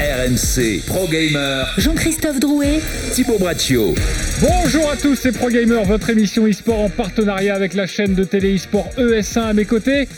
RMC 0.00 0.80
Pro 0.86 1.06
Gamer, 1.08 1.66
Jean-Christophe 1.76 2.40
Drouet, 2.40 2.80
Thibaut 3.12 3.36
Braccio. 3.38 3.94
Bonjour 4.40 4.90
à 4.90 4.96
tous, 4.96 5.14
c'est 5.14 5.30
Pro 5.30 5.50
Gamer, 5.50 5.84
votre 5.84 6.08
émission 6.08 6.46
e-sport 6.46 6.80
en 6.80 6.88
partenariat 6.88 7.54
avec 7.54 7.74
la 7.74 7.86
chaîne 7.86 8.14
de 8.14 8.24
télé 8.24 8.56
e-sport 8.56 8.88
ES1 8.96 9.40
à 9.40 9.52
mes 9.52 9.66
côtés. 9.66 10.08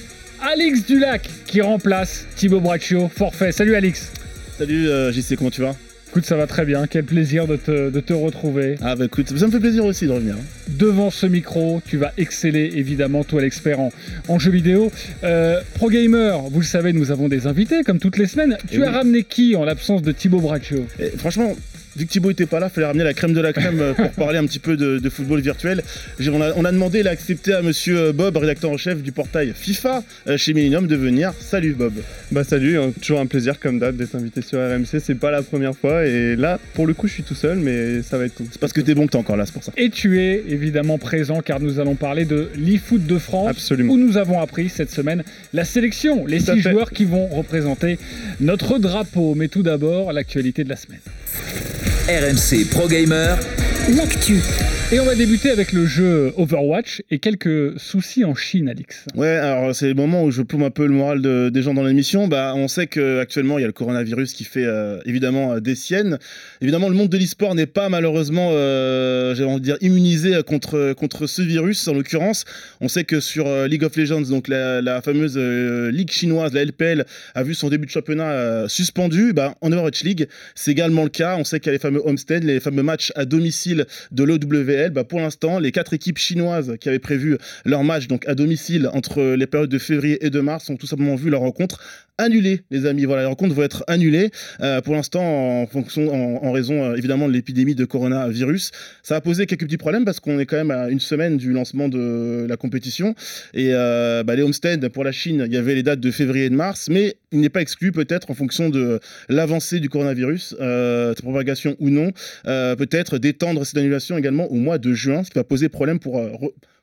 Alix 0.40 0.86
Dulac 0.86 1.28
qui 1.46 1.60
remplace 1.62 2.26
Thibaut 2.36 2.60
Braccio, 2.60 3.08
forfait. 3.08 3.50
Salut 3.50 3.74
Alix. 3.74 4.12
Salut 4.56 4.88
euh, 4.88 5.10
JC, 5.10 5.34
comment 5.36 5.50
tu 5.50 5.62
vas? 5.62 5.74
Écoute, 6.12 6.26
ça 6.26 6.36
va 6.36 6.46
très 6.46 6.66
bien, 6.66 6.86
quel 6.86 7.04
plaisir 7.04 7.46
de 7.46 7.56
te, 7.56 7.88
de 7.88 8.00
te 8.00 8.12
retrouver. 8.12 8.76
Ah 8.82 8.94
bah 8.96 9.06
écoute, 9.06 9.34
ça 9.34 9.46
me 9.46 9.50
fait 9.50 9.60
plaisir 9.60 9.82
aussi 9.86 10.04
de 10.06 10.10
revenir. 10.10 10.34
Devant 10.68 11.10
ce 11.10 11.24
micro, 11.24 11.80
tu 11.86 11.96
vas 11.96 12.12
exceller 12.18 12.70
évidemment, 12.74 13.24
toi 13.24 13.40
l'expert 13.40 13.80
en, 13.80 13.90
en 14.28 14.38
jeux 14.38 14.50
vidéo. 14.50 14.92
Euh, 15.24 15.62
Pro 15.72 15.88
Gamer, 15.88 16.38
vous 16.50 16.60
le 16.60 16.66
savez, 16.66 16.92
nous 16.92 17.10
avons 17.12 17.30
des 17.30 17.46
invités 17.46 17.82
comme 17.82 17.98
toutes 17.98 18.18
les 18.18 18.26
semaines. 18.26 18.58
Tu 18.70 18.76
Eh 18.80 18.82
as 18.82 18.88
oui. 18.88 18.94
ramené 18.94 19.22
qui 19.24 19.56
en 19.56 19.64
l'absence 19.64 20.02
de 20.02 20.12
Thibaut 20.12 20.40
Braccio? 20.40 20.84
Et 20.98 21.08
franchement, 21.16 21.54
vu 21.96 22.06
que 22.06 22.10
Thibaut 22.10 22.30
était 22.30 22.46
pas 22.46 22.60
là, 22.60 22.68
fallait 22.68 22.86
ramener 22.86 23.04
la 23.04 23.14
crème 23.14 23.32
de 23.32 23.40
la 23.40 23.52
crème 23.52 23.80
euh, 23.80 23.94
pour 23.94 24.10
parler 24.12 24.38
un 24.38 24.46
petit 24.46 24.58
peu 24.58 24.76
de, 24.76 24.98
de 24.98 25.10
football 25.10 25.40
virtuel. 25.40 25.82
On 26.20 26.40
a, 26.40 26.52
on 26.56 26.64
a 26.64 26.72
demandé, 26.72 27.00
il 27.00 27.08
a 27.08 27.10
accepté 27.10 27.52
à 27.52 27.62
monsieur 27.62 27.98
euh, 27.98 28.12
Bob, 28.12 28.36
rédacteur 28.36 28.70
en 28.70 28.76
chef 28.76 29.02
du 29.02 29.12
portail 29.12 29.52
FIFA 29.54 30.02
euh, 30.28 30.36
chez 30.36 30.54
Millennium, 30.54 30.86
de 30.86 30.96
venir. 30.96 31.32
Salut 31.40 31.74
Bob. 31.74 31.94
Bah 32.30 32.44
salut, 32.44 32.78
hein, 32.78 32.92
toujours 33.00 33.20
un 33.20 33.26
plaisir 33.26 33.58
comme 33.60 33.78
d'hab 33.78 33.96
d'être 33.96 34.14
invité 34.14 34.42
sur 34.42 34.58
RMC, 34.58 35.00
c'est 35.00 35.14
pas 35.14 35.30
la 35.30 35.42
première 35.42 35.76
fois 35.76 36.06
et 36.06 36.36
là 36.36 36.58
pour 36.74 36.86
le 36.86 36.94
coup 36.94 37.06
je 37.08 37.14
suis 37.14 37.22
tout 37.22 37.34
seul 37.34 37.58
mais 37.58 38.02
ça 38.02 38.18
va 38.18 38.24
être 38.24 38.34
tout. 38.34 38.46
C'est 38.50 38.60
parce 38.60 38.72
que 38.72 38.80
t'es 38.80 38.94
bon 38.94 39.06
que 39.06 39.12
t'es 39.12 39.18
encore 39.18 39.36
là, 39.36 39.46
c'est 39.46 39.52
pour 39.52 39.64
ça. 39.64 39.72
Et 39.76 39.90
tu 39.90 40.20
es 40.20 40.44
évidemment 40.48 40.98
présent 40.98 41.40
car 41.40 41.60
nous 41.60 41.78
allons 41.78 41.94
parler 41.94 42.24
de 42.24 42.48
l'e-foot 42.56 43.06
de 43.06 43.18
France. 43.18 43.50
Absolument. 43.50 43.92
Où 43.92 43.98
nous 43.98 44.16
avons 44.16 44.40
appris 44.40 44.68
cette 44.68 44.90
semaine 44.90 45.22
la 45.52 45.64
sélection, 45.64 46.26
les 46.26 46.40
six 46.40 46.60
fait. 46.62 46.70
joueurs 46.70 46.90
qui 46.90 47.04
vont 47.04 47.26
représenter 47.26 47.98
notre 48.40 48.78
drapeau. 48.78 49.34
Mais 49.34 49.48
tout 49.48 49.62
d'abord, 49.62 50.12
l'actualité 50.12 50.64
de 50.64 50.68
la 50.68 50.76
semaine. 50.76 51.00
RMC 52.08 52.68
Pro 52.68 52.88
Gamer, 52.88 53.38
l'actu. 53.88 54.42
Et 54.94 55.00
on 55.00 55.06
va 55.06 55.14
débuter 55.14 55.48
avec 55.48 55.72
le 55.72 55.86
jeu 55.86 56.34
Overwatch 56.36 57.00
et 57.10 57.18
quelques 57.18 57.80
soucis 57.80 58.26
en 58.26 58.34
Chine, 58.34 58.68
Alix. 58.68 59.06
Ouais, 59.14 59.26
alors 59.26 59.74
c'est 59.74 59.88
le 59.88 59.94
moment 59.94 60.22
où 60.22 60.30
je 60.30 60.42
plombe 60.42 60.64
un 60.64 60.70
peu 60.70 60.86
le 60.86 60.92
moral 60.92 61.22
de- 61.22 61.48
des 61.48 61.62
gens 61.62 61.72
dans 61.72 61.82
l'émission. 61.82 62.28
Bah, 62.28 62.52
on 62.54 62.68
sait 62.68 62.86
qu'actuellement, 62.88 63.56
il 63.58 63.62
y 63.62 63.64
a 63.64 63.68
le 63.68 63.72
coronavirus 63.72 64.34
qui 64.34 64.44
fait 64.44 64.66
euh, 64.66 65.00
évidemment 65.06 65.54
euh, 65.54 65.60
des 65.60 65.76
siennes. 65.76 66.18
Évidemment, 66.60 66.90
le 66.90 66.94
monde 66.94 67.08
de 67.08 67.16
l'e-sport 67.16 67.54
n'est 67.54 67.64
pas 67.64 67.88
malheureusement, 67.88 68.50
euh, 68.52 69.34
j'ai 69.34 69.44
envie 69.44 69.60
de 69.60 69.64
dire, 69.64 69.78
immunisé 69.80 70.42
contre, 70.46 70.92
contre 70.92 71.26
ce 71.26 71.40
virus. 71.40 71.88
En 71.88 71.94
l'occurrence, 71.94 72.44
on 72.82 72.88
sait 72.88 73.04
que 73.04 73.20
sur 73.20 73.46
euh, 73.46 73.66
League 73.68 73.84
of 73.84 73.96
Legends, 73.96 74.28
donc 74.28 74.46
la, 74.46 75.00
fameuse 75.00 75.36
euh, 75.38 75.90
ligue 75.90 76.10
chinoise, 76.10 76.52
la 76.52 76.66
LPL, 76.66 77.06
a 77.34 77.42
vu 77.42 77.54
son 77.54 77.70
début 77.70 77.86
de 77.86 77.90
championnat 77.90 78.30
euh, 78.32 78.68
suspendu. 78.68 79.32
Bah, 79.32 79.54
en 79.62 79.72
Overwatch 79.72 80.04
League, 80.04 80.28
c'est 80.54 80.70
également 80.70 81.04
le 81.04 81.08
cas. 81.08 81.36
On 81.38 81.44
sait 81.44 81.60
qu'il 81.60 81.68
y 81.68 81.70
a 81.70 81.72
les 81.72 81.78
fameux 81.78 82.02
homestead, 82.04 82.44
les 82.44 82.60
fameux 82.60 82.82
matchs 82.82 83.10
à 83.14 83.24
domicile 83.24 83.86
de 84.10 84.22
l'OWL. 84.24 84.81
Bah, 84.90 85.04
pour 85.04 85.20
l'instant, 85.20 85.58
les 85.58 85.72
quatre 85.72 85.94
équipes 85.94 86.18
chinoises 86.18 86.76
qui 86.80 86.88
avaient 86.88 86.98
prévu 86.98 87.38
leur 87.64 87.84
match 87.84 88.06
donc 88.06 88.26
à 88.26 88.34
domicile 88.34 88.88
entre 88.92 89.34
les 89.34 89.46
périodes 89.46 89.70
de 89.70 89.78
février 89.78 90.24
et 90.24 90.30
de 90.30 90.40
mars 90.40 90.68
ont 90.70 90.76
tout 90.76 90.86
simplement 90.86 91.14
vu 91.14 91.30
leur 91.30 91.40
rencontre 91.40 91.80
annulée, 92.18 92.62
les 92.70 92.86
amis. 92.86 93.04
Voilà, 93.04 93.22
les 93.22 93.28
rencontres 93.28 93.54
vont 93.54 93.62
être 93.62 93.84
annulées 93.86 94.30
euh, 94.60 94.80
pour 94.80 94.94
l'instant 94.94 95.22
en 95.22 95.66
fonction, 95.66 96.42
en, 96.44 96.52
raison 96.52 96.84
euh, 96.84 96.96
évidemment 96.96 97.26
de 97.28 97.32
l'épidémie 97.32 97.74
de 97.74 97.84
coronavirus. 97.84 98.70
Ça 99.02 99.16
a 99.16 99.20
posé 99.20 99.46
quelques 99.46 99.64
petits 99.64 99.76
problèmes 99.76 100.04
parce 100.04 100.20
qu'on 100.20 100.38
est 100.38 100.46
quand 100.46 100.56
même 100.56 100.70
à 100.70 100.88
une 100.88 101.00
semaine 101.00 101.36
du 101.36 101.52
lancement 101.52 101.88
de 101.88 102.46
la 102.48 102.56
compétition 102.56 103.14
et 103.54 103.70
euh, 103.72 104.22
bah, 104.22 104.36
les 104.36 104.42
homestead 104.42 104.88
pour 104.88 105.04
la 105.04 105.12
Chine, 105.12 105.44
il 105.46 105.52
y 105.52 105.56
avait 105.56 105.74
les 105.74 105.82
dates 105.82 106.00
de 106.00 106.10
février 106.10 106.46
et 106.46 106.50
de 106.50 106.54
mars, 106.54 106.88
mais 106.90 107.16
il 107.32 107.40
n'est 107.40 107.48
pas 107.48 107.62
exclu 107.62 107.92
peut-être 107.92 108.30
en 108.30 108.34
fonction 108.34 108.68
de 108.68 109.00
l'avancée 109.28 109.80
du 109.80 109.88
coronavirus, 109.88 110.54
sa 110.58 111.22
propagation 111.22 111.76
ou 111.80 111.88
non, 111.88 112.12
peut-être 112.44 113.18
d'étendre 113.18 113.64
cette 113.64 113.78
annulation 113.78 114.18
également 114.18 114.50
au 114.50 114.54
mois 114.54 114.71
de 114.78 114.92
juin, 114.92 115.24
ce 115.24 115.30
qui 115.30 115.38
va 115.38 115.44
poser 115.44 115.68
problème 115.68 115.98
pour 115.98 116.18
euh, 116.18 116.30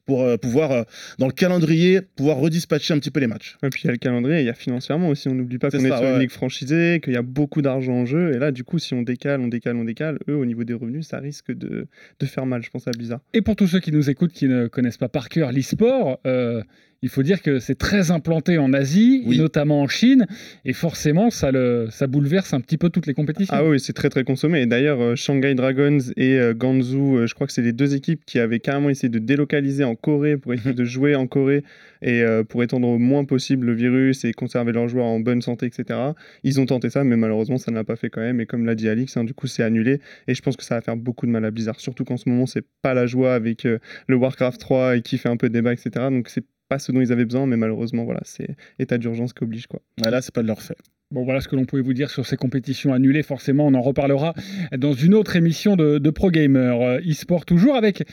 pour 0.10 0.24
euh, 0.24 0.38
pouvoir, 0.38 0.72
euh, 0.72 0.84
dans 1.20 1.28
le 1.28 1.32
calendrier, 1.32 2.02
pouvoir 2.02 2.38
redispatcher 2.38 2.96
un 2.96 3.00
petit 3.00 3.12
peu 3.12 3.20
les 3.20 3.28
matchs. 3.28 3.58
Et 3.62 3.70
puis 3.70 3.82
il 3.84 3.86
y 3.86 3.90
a 3.90 3.92
le 3.92 4.00
calendrier, 4.00 4.40
il 4.40 4.46
y 4.46 4.50
a 4.50 4.56
financièrement 4.56 5.10
aussi, 5.10 5.28
on 5.28 5.36
n'oublie 5.36 5.60
pas 5.60 5.70
C'est 5.70 5.78
qu'on 5.78 5.86
est 5.86 5.90
ça, 5.90 5.98
sur 5.98 6.08
ouais, 6.08 6.14
une 6.16 6.20
ligue 6.20 6.32
franchisée, 6.32 7.00
qu'il 7.04 7.14
y 7.14 7.18
a 7.18 7.22
beaucoup 7.22 7.62
d'argent 7.62 7.94
en 7.94 8.06
jeu 8.08 8.34
et 8.34 8.40
là 8.40 8.52
du 8.52 8.64
coup 8.64 8.80
si 8.80 8.96
on 8.96 9.04
décale, 9.04 9.40
on 9.40 9.48
décale, 9.48 9.76
on 9.76 9.84
décale, 9.84 10.18
eux 10.28 10.36
au 10.36 10.46
niveau 10.46 10.64
des 10.64 10.74
revenus 10.74 11.08
ça 11.08 11.20
risque 11.20 11.52
de, 11.52 11.86
de 12.20 12.26
faire 12.26 12.48
mal 12.48 12.64
je 12.64 12.72
pense 12.72 12.88
à 12.88 12.92
Blizzard. 12.92 13.20
Et 13.34 13.44
pour 13.44 13.56
tous 13.56 13.68
ceux 13.68 13.80
qui 13.80 13.92
nous 13.92 14.10
écoutent 14.10 14.34
qui 14.34 14.48
ne 14.48 14.66
connaissent 14.66 14.98
pas 14.98 15.10
par 15.10 15.30
cœur 15.30 15.52
l'e-sport, 15.52 16.20
euh, 16.26 16.64
il 17.02 17.10
faut 17.10 17.24
dire 17.24 17.42
que 17.42 17.60
c'est 17.60 17.78
très 17.78 18.12
implanté 18.12 18.58
en 18.58 18.74
Asie, 18.74 19.24
Oui. 19.26 19.38
notamment 19.38 19.82
en 19.82 19.88
Chine, 19.88 20.26
et 20.66 20.74
forcément 20.74 21.30
ça, 21.30 21.52
le, 21.52 21.88
ça 21.90 22.08
bouleverse 22.08 22.54
un 22.54 22.62
petit 22.62 22.78
peu 22.78 22.90
toutes 22.90 23.08
les 23.08 23.14
compétitions. 23.14 23.56
Ah 23.58 23.64
oui, 23.66 23.80
c'est 23.80 23.94
très 23.94 24.10
très 24.10 24.24
consommé. 24.24 24.62
Et 24.62 24.66
d'ailleurs, 24.66 25.00
euh, 25.02 25.16
Shanghai 25.16 25.56
Dragons 25.56 26.00
et 26.18 26.38
euh, 26.40 26.54
Ganzhou, 26.54 27.18
euh, 27.18 27.28
je 27.28 27.34
crois 27.36 27.48
que 27.48 27.54
c'est 27.54 27.62
les 27.62 27.72
deux 27.74 27.96
équipes 27.96 28.24
qui 28.26 28.40
avaient 28.40 28.60
carrément 28.60 28.90
essayé 28.90 29.10
de 29.10 29.20
délocaliser 29.20 29.84
en 29.84 29.96
Corée 29.96 30.38
pour 30.38 30.54
essayer 30.54 30.74
de 30.76 30.84
jouer 30.84 31.16
en 31.16 31.28
Corée 31.28 31.64
et 32.02 32.22
euh, 32.22 32.44
pour 32.44 32.64
étendre 32.64 32.88
au 32.88 32.98
moins 32.98 33.26
possible 33.26 33.68
le 33.68 33.74
virus 33.74 34.26
et 34.26 34.34
conserver 34.34 34.72
leurs 34.72 34.88
joueurs 34.88 35.06
en 35.06 35.20
bonne 35.20 35.42
santé, 35.42 35.66
etc. 35.68 36.00
Ils 36.44 36.60
ont 36.60 36.66
tenté 36.66 36.90
ça, 36.90 37.04
mais 37.04 37.16
malheureusement, 37.18 37.58
ça 37.58 37.72
ne 37.72 37.76
l'a 37.78 37.84
pas 37.84 37.96
fait 37.96 38.10
quand 38.10 38.22
même. 38.22 38.40
Et 38.42 38.46
comme 38.46 38.66
l'a 38.66 38.76
dit 38.76 38.90
Alix, 38.90 39.16
hein, 39.18 39.24
du 39.24 39.34
coup, 39.34 39.48
c'est 39.48 39.64
annulé. 39.64 40.00
Et 40.28 40.34
je 40.36 40.42
pense 40.42 40.58
que 40.58 40.64
ça 40.64 40.76
va 40.76 40.82
faire 40.82 40.98
beaucoup 40.98 41.26
de 41.26 41.32
mal 41.32 41.46
à 41.46 41.52
Blizzard, 41.52 41.80
surtout 41.80 42.04
qu'en 42.04 42.18
ce 42.18 42.28
moment, 42.30 42.46
c'est 42.46 42.66
pas 42.82 42.94
la 42.94 43.06
joie 43.06 43.34
avec 43.34 43.64
le 43.64 44.16
Warcraft 44.16 44.60
3 44.60 44.98
et 44.98 45.02
qui 45.02 45.18
fait 45.18 45.30
un 45.30 45.38
peu 45.38 45.50
débat, 45.50 45.74
etc. 45.74 45.90
Donc 46.12 46.30
c'est 46.30 46.44
pas 46.70 46.80
ce 46.80 46.92
dont 46.92 47.02
ils 47.02 47.12
avaient 47.12 47.26
besoin, 47.26 47.46
mais 47.48 47.58
malheureusement, 47.58 48.06
voilà, 48.06 48.22
c'est 48.24 48.56
état 48.80 48.98
d'urgence 48.98 49.34
qui 49.34 49.44
oblige 49.44 49.68
quoi. 49.68 49.82
Là, 49.98 50.22
c'est 50.22 50.34
pas 50.34 50.42
de 50.44 50.48
leur 50.48 50.62
fait. 50.62 50.78
Bon, 51.12 51.24
voilà 51.26 51.42
ce 51.42 51.48
que 51.48 51.56
l'on 51.56 51.66
pouvait 51.66 51.82
vous 51.82 51.94
dire 51.96 52.10
sur 52.12 52.26
ces 52.28 52.38
compétitions 52.38 52.94
annulées. 52.94 53.24
Forcément, 53.24 53.66
on 53.68 53.74
en 53.74 53.82
reparlera 53.82 54.36
dans 54.78 54.94
une 54.94 55.16
autre 55.16 55.36
émission 55.36 55.76
de, 55.76 55.98
de 55.98 56.10
Pro 56.12 56.30
Gamer 56.30 56.80
euh, 56.82 57.00
e-sport, 57.00 57.46
toujours 57.46 57.76
avec 57.76 58.04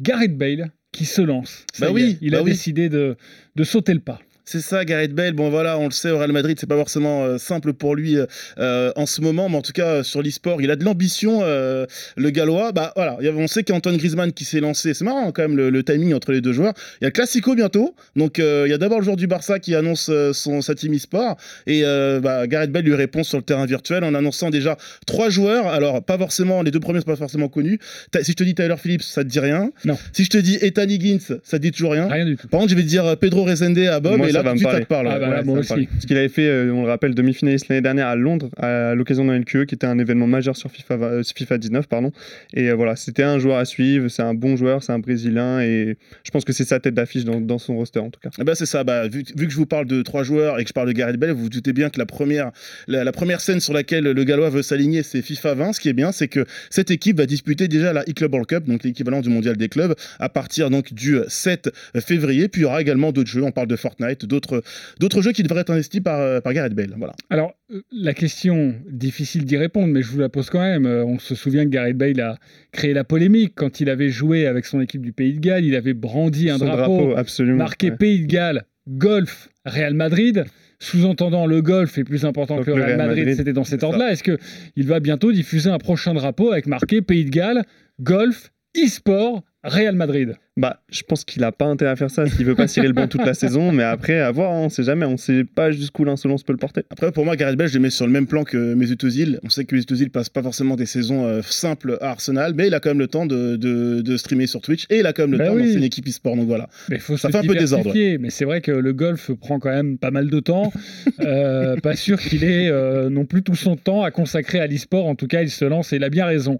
Gareth 0.00 0.36
Bale 0.38 0.70
qui 0.90 1.04
se 1.04 1.20
lance. 1.20 1.66
Ça 1.74 1.86
Bah 1.86 1.92
oui, 1.92 2.16
est, 2.20 2.24
il 2.24 2.30
bah 2.32 2.38
a 2.38 2.42
oui. 2.42 2.52
décidé 2.52 2.88
de, 2.88 3.16
de 3.54 3.64
sauter 3.64 3.92
le 3.92 4.00
pas. 4.00 4.20
C'est 4.48 4.60
ça, 4.60 4.84
Gareth 4.84 5.12
Bale. 5.12 5.32
Bon, 5.32 5.50
voilà, 5.50 5.76
on 5.76 5.86
le 5.86 5.90
sait, 5.90 6.08
au 6.12 6.18
Real 6.18 6.30
Madrid, 6.30 6.56
c'est 6.60 6.68
pas 6.68 6.76
forcément 6.76 7.24
euh, 7.24 7.36
simple 7.36 7.72
pour 7.72 7.96
lui 7.96 8.16
euh, 8.60 8.92
en 8.94 9.04
ce 9.04 9.20
moment, 9.20 9.48
mais 9.48 9.56
en 9.56 9.60
tout 9.62 9.72
cas, 9.72 9.86
euh, 9.88 10.02
sur 10.04 10.22
l'e-sport, 10.22 10.62
il 10.62 10.70
a 10.70 10.76
de 10.76 10.84
l'ambition, 10.84 11.40
euh, 11.42 11.84
le 12.16 12.30
Gallois. 12.30 12.70
Bah 12.70 12.92
voilà, 12.94 13.16
il 13.18 13.26
y 13.26 13.28
a- 13.28 13.32
on 13.32 13.48
sait 13.48 13.64
qu'il 13.64 13.72
y 13.72 13.74
a 13.74 13.76
Antoine 13.78 13.96
Griezmann 13.96 14.32
qui 14.32 14.44
s'est 14.44 14.60
lancé. 14.60 14.94
C'est 14.94 15.04
marrant 15.04 15.32
quand 15.32 15.42
même 15.42 15.56
le, 15.56 15.70
le 15.70 15.82
timing 15.82 16.14
entre 16.14 16.30
les 16.30 16.40
deux 16.40 16.52
joueurs. 16.52 16.74
Il 17.00 17.04
y 17.04 17.06
a 17.06 17.08
le 17.08 17.12
Classico 17.12 17.56
bientôt, 17.56 17.96
donc 18.14 18.38
euh, 18.38 18.62
il 18.68 18.70
y 18.70 18.72
a 18.72 18.78
d'abord 18.78 19.00
le 19.00 19.04
joueur 19.04 19.16
du 19.16 19.26
Barça 19.26 19.58
qui 19.58 19.74
annonce 19.74 20.10
euh, 20.10 20.32
son, 20.32 20.62
sa 20.62 20.76
team 20.76 20.94
e-sport, 20.94 21.36
et 21.66 21.80
euh, 21.84 22.20
bah, 22.20 22.46
Gareth 22.46 22.70
Bale 22.70 22.84
lui 22.84 22.94
répond 22.94 23.24
sur 23.24 23.38
le 23.38 23.42
terrain 23.44 23.66
virtuel 23.66 24.04
en 24.04 24.14
annonçant 24.14 24.50
déjà 24.50 24.76
trois 25.06 25.28
joueurs. 25.28 25.66
Alors, 25.66 26.04
pas 26.04 26.18
forcément, 26.18 26.62
les 26.62 26.70
deux 26.70 26.78
premiers 26.78 27.00
sont 27.00 27.06
pas 27.06 27.16
forcément 27.16 27.48
connus. 27.48 27.80
Ta- 28.12 28.22
Si 28.22 28.30
je 28.30 28.36
te 28.36 28.44
dis 28.44 28.54
Tyler 28.54 28.76
Phillips, 28.80 29.02
ça 29.02 29.24
te 29.24 29.28
dit 29.28 29.40
rien. 29.40 29.72
Non. 29.84 29.98
Si 30.12 30.22
je 30.22 30.30
te 30.30 30.38
dis 30.38 30.56
Ethan 30.60 30.82
Higgins, 30.88 31.18
ça 31.42 31.58
te 31.58 31.62
dit 31.62 31.72
toujours 31.72 31.90
rien. 31.90 32.06
Rien 32.06 32.24
du 32.26 32.36
tout. 32.36 32.46
Par 32.46 32.60
contre, 32.60 32.70
je 32.70 32.76
vais 32.76 32.82
te 32.84 32.88
dire 32.88 33.04
euh, 33.06 33.16
Pedro 33.16 33.42
Resende 33.42 33.76
à 33.78 33.98
Bob, 33.98 34.18
Moi, 34.18 34.26
là, 34.36 34.42
va 34.42 34.52
me 34.54 34.58
ça 34.58 34.64
te 34.64 34.70
parler. 34.70 34.84
parle. 34.86 35.08
Ah 35.10 35.18
bah 35.18 35.28
là, 35.28 35.36
Ouais, 35.38 35.44
moi 35.44 35.44
ça 35.44 35.52
me 35.54 35.58
aussi. 35.60 35.68
parle. 35.68 35.86
Parce 35.86 36.06
qu'il 36.06 36.16
avait 36.16 36.28
fait, 36.28 36.46
euh, 36.48 36.72
on 36.72 36.82
le 36.82 36.88
rappelle, 36.88 37.14
demi-finaliste 37.14 37.68
l'année 37.68 37.80
dernière 37.82 38.06
à 38.08 38.16
Londres, 38.16 38.50
à 38.56 38.94
l'occasion 38.94 39.24
d'un 39.24 39.38
LQE, 39.38 39.66
qui 39.66 39.74
était 39.74 39.86
un 39.86 39.98
événement 39.98 40.26
majeur 40.26 40.56
sur 40.56 40.70
FIFA, 40.70 40.94
euh, 40.94 41.22
FIFA 41.22 41.58
19. 41.58 41.86
Pardon. 41.88 42.12
Et 42.54 42.68
euh, 42.70 42.74
voilà, 42.74 42.96
c'était 42.96 43.22
un 43.22 43.38
joueur 43.38 43.58
à 43.58 43.64
suivre, 43.64 44.08
c'est 44.08 44.22
un 44.22 44.34
bon 44.34 44.56
joueur, 44.56 44.82
c'est 44.82 44.92
un 44.92 44.98
Brésilien, 44.98 45.60
et 45.60 45.96
je 46.24 46.30
pense 46.30 46.44
que 46.44 46.52
c'est 46.52 46.64
sa 46.64 46.80
tête 46.80 46.94
d'affiche 46.94 47.24
dans, 47.24 47.40
dans 47.40 47.58
son 47.58 47.76
roster 47.76 48.00
en 48.00 48.10
tout 48.10 48.20
cas. 48.20 48.30
Eh 48.40 48.44
ben, 48.44 48.54
c'est 48.54 48.66
ça, 48.66 48.84
bah, 48.84 49.08
vu, 49.08 49.24
vu 49.36 49.46
que 49.46 49.52
je 49.52 49.56
vous 49.56 49.66
parle 49.66 49.86
de 49.86 50.02
trois 50.02 50.22
joueurs 50.22 50.58
et 50.58 50.62
que 50.64 50.68
je 50.68 50.72
parle 50.74 50.88
de 50.88 50.92
Gareth 50.92 51.16
Bale, 51.16 51.30
vous 51.32 51.42
vous 51.44 51.48
doutez 51.50 51.72
bien 51.72 51.90
que 51.90 51.98
la 51.98 52.06
première, 52.06 52.50
la, 52.88 53.04
la 53.04 53.12
première 53.12 53.40
scène 53.40 53.60
sur 53.60 53.72
laquelle 53.72 54.04
le 54.04 54.24
Gallois 54.24 54.50
veut 54.50 54.62
s'aligner, 54.62 55.02
c'est 55.02 55.22
FIFA 55.22 55.54
20. 55.54 55.72
Ce 55.74 55.80
qui 55.80 55.88
est 55.88 55.92
bien, 55.92 56.12
c'est 56.12 56.28
que 56.28 56.44
cette 56.70 56.90
équipe 56.90 57.16
va 57.18 57.26
disputer 57.26 57.68
déjà 57.68 57.92
la 57.92 58.02
e-Club 58.02 58.32
World 58.32 58.48
Cup, 58.48 58.64
donc 58.66 58.84
l'équivalent 58.84 59.20
du 59.20 59.28
mondial 59.28 59.56
des 59.56 59.68
clubs, 59.68 59.94
à 60.18 60.28
partir 60.28 60.70
donc 60.70 60.92
du 60.92 61.18
7 61.28 61.70
février. 62.00 62.48
Puis 62.48 62.60
il 62.60 62.64
y 62.64 62.66
aura 62.66 62.80
également 62.80 63.12
d'autres 63.12 63.30
jeux, 63.30 63.42
on 63.42 63.52
parle 63.52 63.68
de 63.68 63.76
Fortnite, 63.76 64.24
d'autres 64.26 64.62
d'autres 65.00 65.22
jeux 65.22 65.32
qui 65.32 65.42
devraient 65.42 65.60
être 65.60 65.70
investis 65.70 66.00
par, 66.00 66.20
euh, 66.20 66.40
par 66.40 66.52
Gareth 66.52 66.74
Bale. 66.74 66.94
Voilà. 66.96 67.14
Alors, 67.30 67.54
euh, 67.72 67.82
la 67.92 68.14
question, 68.14 68.74
difficile 68.90 69.44
d'y 69.44 69.56
répondre, 69.56 69.88
mais 69.88 70.02
je 70.02 70.08
vous 70.08 70.20
la 70.20 70.28
pose 70.28 70.50
quand 70.50 70.60
même. 70.60 70.86
Euh, 70.86 71.04
On 71.04 71.18
se 71.18 71.34
souvient 71.34 71.64
que 71.64 71.70
Gareth 71.70 71.96
Bale 71.96 72.20
a 72.20 72.36
créé 72.72 72.92
la 72.92 73.04
polémique 73.04 73.52
quand 73.54 73.80
il 73.80 73.88
avait 73.88 74.10
joué 74.10 74.46
avec 74.46 74.66
son 74.66 74.80
équipe 74.80 75.02
du 75.02 75.12
Pays 75.12 75.34
de 75.34 75.40
Galles. 75.40 75.64
Il 75.64 75.74
avait 75.74 75.94
brandi 75.94 76.50
un 76.50 76.58
Son 76.58 76.66
drapeau, 76.66 77.14
absolument. 77.16 77.58
marqué 77.58 77.90
ouais. 77.90 77.96
Pays 77.96 78.20
de 78.22 78.26
Galles, 78.26 78.64
golf, 78.88 79.48
Real 79.64 79.94
Madrid. 79.94 80.44
Sous-entendant, 80.78 81.46
le 81.46 81.62
golf 81.62 81.96
est 81.96 82.04
plus 82.04 82.26
important 82.26 82.56
Donc 82.56 82.66
que 82.66 82.70
le 82.70 82.82
Real 82.82 82.98
Madrid, 82.98 83.34
c'était 83.34 83.54
dans 83.54 83.64
cet 83.64 83.82
ordre-là. 83.82 84.12
Est-ce 84.12 84.22
qu'il 84.22 84.86
va 84.86 85.00
bientôt 85.00 85.32
diffuser 85.32 85.70
un 85.70 85.78
prochain 85.78 86.12
drapeau 86.12 86.52
avec 86.52 86.66
marqué 86.66 87.00
Pays 87.00 87.24
de 87.24 87.30
Galles, 87.30 87.64
golf, 88.00 88.52
e-sport 88.76 89.42
Real 89.66 89.94
Madrid. 89.94 90.36
Bah, 90.58 90.80
je 90.90 91.02
pense 91.02 91.24
qu'il 91.24 91.44
a 91.44 91.52
pas 91.52 91.66
intérêt 91.66 91.90
à 91.90 91.96
faire 91.96 92.10
ça 92.10 92.24
s'il 92.26 92.46
veut 92.46 92.54
pas 92.54 92.66
cirer 92.66 92.86
le 92.86 92.94
banc 92.94 93.08
toute 93.08 93.26
la 93.26 93.34
saison, 93.34 93.72
mais 93.72 93.82
après, 93.82 94.20
à 94.20 94.30
voir, 94.30 94.52
hein, 94.52 94.60
on 94.64 94.68
sait 94.70 94.84
jamais, 94.84 95.04
on 95.04 95.18
sait 95.18 95.44
pas 95.44 95.70
jusqu'où 95.70 96.04
l'insolence 96.04 96.44
peut 96.44 96.54
le 96.54 96.58
porter. 96.58 96.80
Après, 96.88 97.12
pour 97.12 97.26
moi, 97.26 97.36
Gareth 97.36 97.56
Bale, 97.56 97.68
je 97.68 97.74
le 97.74 97.80
mets 97.80 97.90
sur 97.90 98.06
le 98.06 98.12
même 98.12 98.26
plan 98.26 98.42
que 98.44 98.72
Mesut 98.72 98.96
Özil. 99.04 99.38
On 99.44 99.50
sait 99.50 99.66
que 99.66 99.74
Mesut 99.74 99.92
Özil 99.92 100.08
passe 100.08 100.30
pas 100.30 100.42
forcément 100.42 100.76
des 100.76 100.86
saisons 100.86 101.26
euh, 101.26 101.42
simples 101.42 101.98
à 102.00 102.08
Arsenal, 102.12 102.54
mais 102.56 102.68
il 102.68 102.74
a 102.74 102.80
quand 102.80 102.88
même 102.88 102.98
le 103.00 103.06
temps 103.08 103.26
de, 103.26 103.56
de, 103.56 104.00
de 104.00 104.16
streamer 104.16 104.46
sur 104.46 104.62
Twitch 104.62 104.86
et 104.88 105.00
il 105.00 105.06
a 105.06 105.12
quand 105.12 105.24
même 105.24 105.32
le 105.32 105.38
Bah 105.38 105.48
temps 105.48 105.54
oui. 105.56 105.64
lancer 105.66 105.74
une 105.76 105.84
équipe 105.84 106.08
e-sport. 106.08 106.36
Donc 106.36 106.46
voilà. 106.46 106.70
Mais 106.88 106.98
faut 106.98 107.18
Ça 107.18 107.28
se 107.28 107.32
fait 107.32 107.44
un 107.44 107.46
peu 107.46 107.54
désordre. 107.54 107.92
Mais 107.94 108.30
c'est 108.30 108.46
vrai 108.46 108.62
que 108.62 108.72
le 108.72 108.92
golf 108.94 109.30
prend 109.32 109.58
quand 109.58 109.68
même 109.70 109.98
pas 109.98 110.10
mal 110.10 110.30
de 110.30 110.40
temps. 110.40 110.72
Euh, 111.20 111.76
pas 111.82 111.96
sûr 111.96 112.18
qu'il 112.18 112.44
ait 112.44 112.68
euh, 112.70 113.10
non 113.10 113.26
plus 113.26 113.42
tout 113.42 113.56
son 113.56 113.76
temps 113.76 114.02
à 114.04 114.10
consacrer 114.10 114.60
à 114.60 114.66
l'e-sport. 114.66 115.06
En 115.06 115.16
tout 115.16 115.26
cas, 115.26 115.42
il 115.42 115.50
se 115.50 115.66
lance 115.66 115.92
et 115.92 115.96
il 115.96 116.04
a 116.04 116.08
bien 116.08 116.24
raison. 116.24 116.58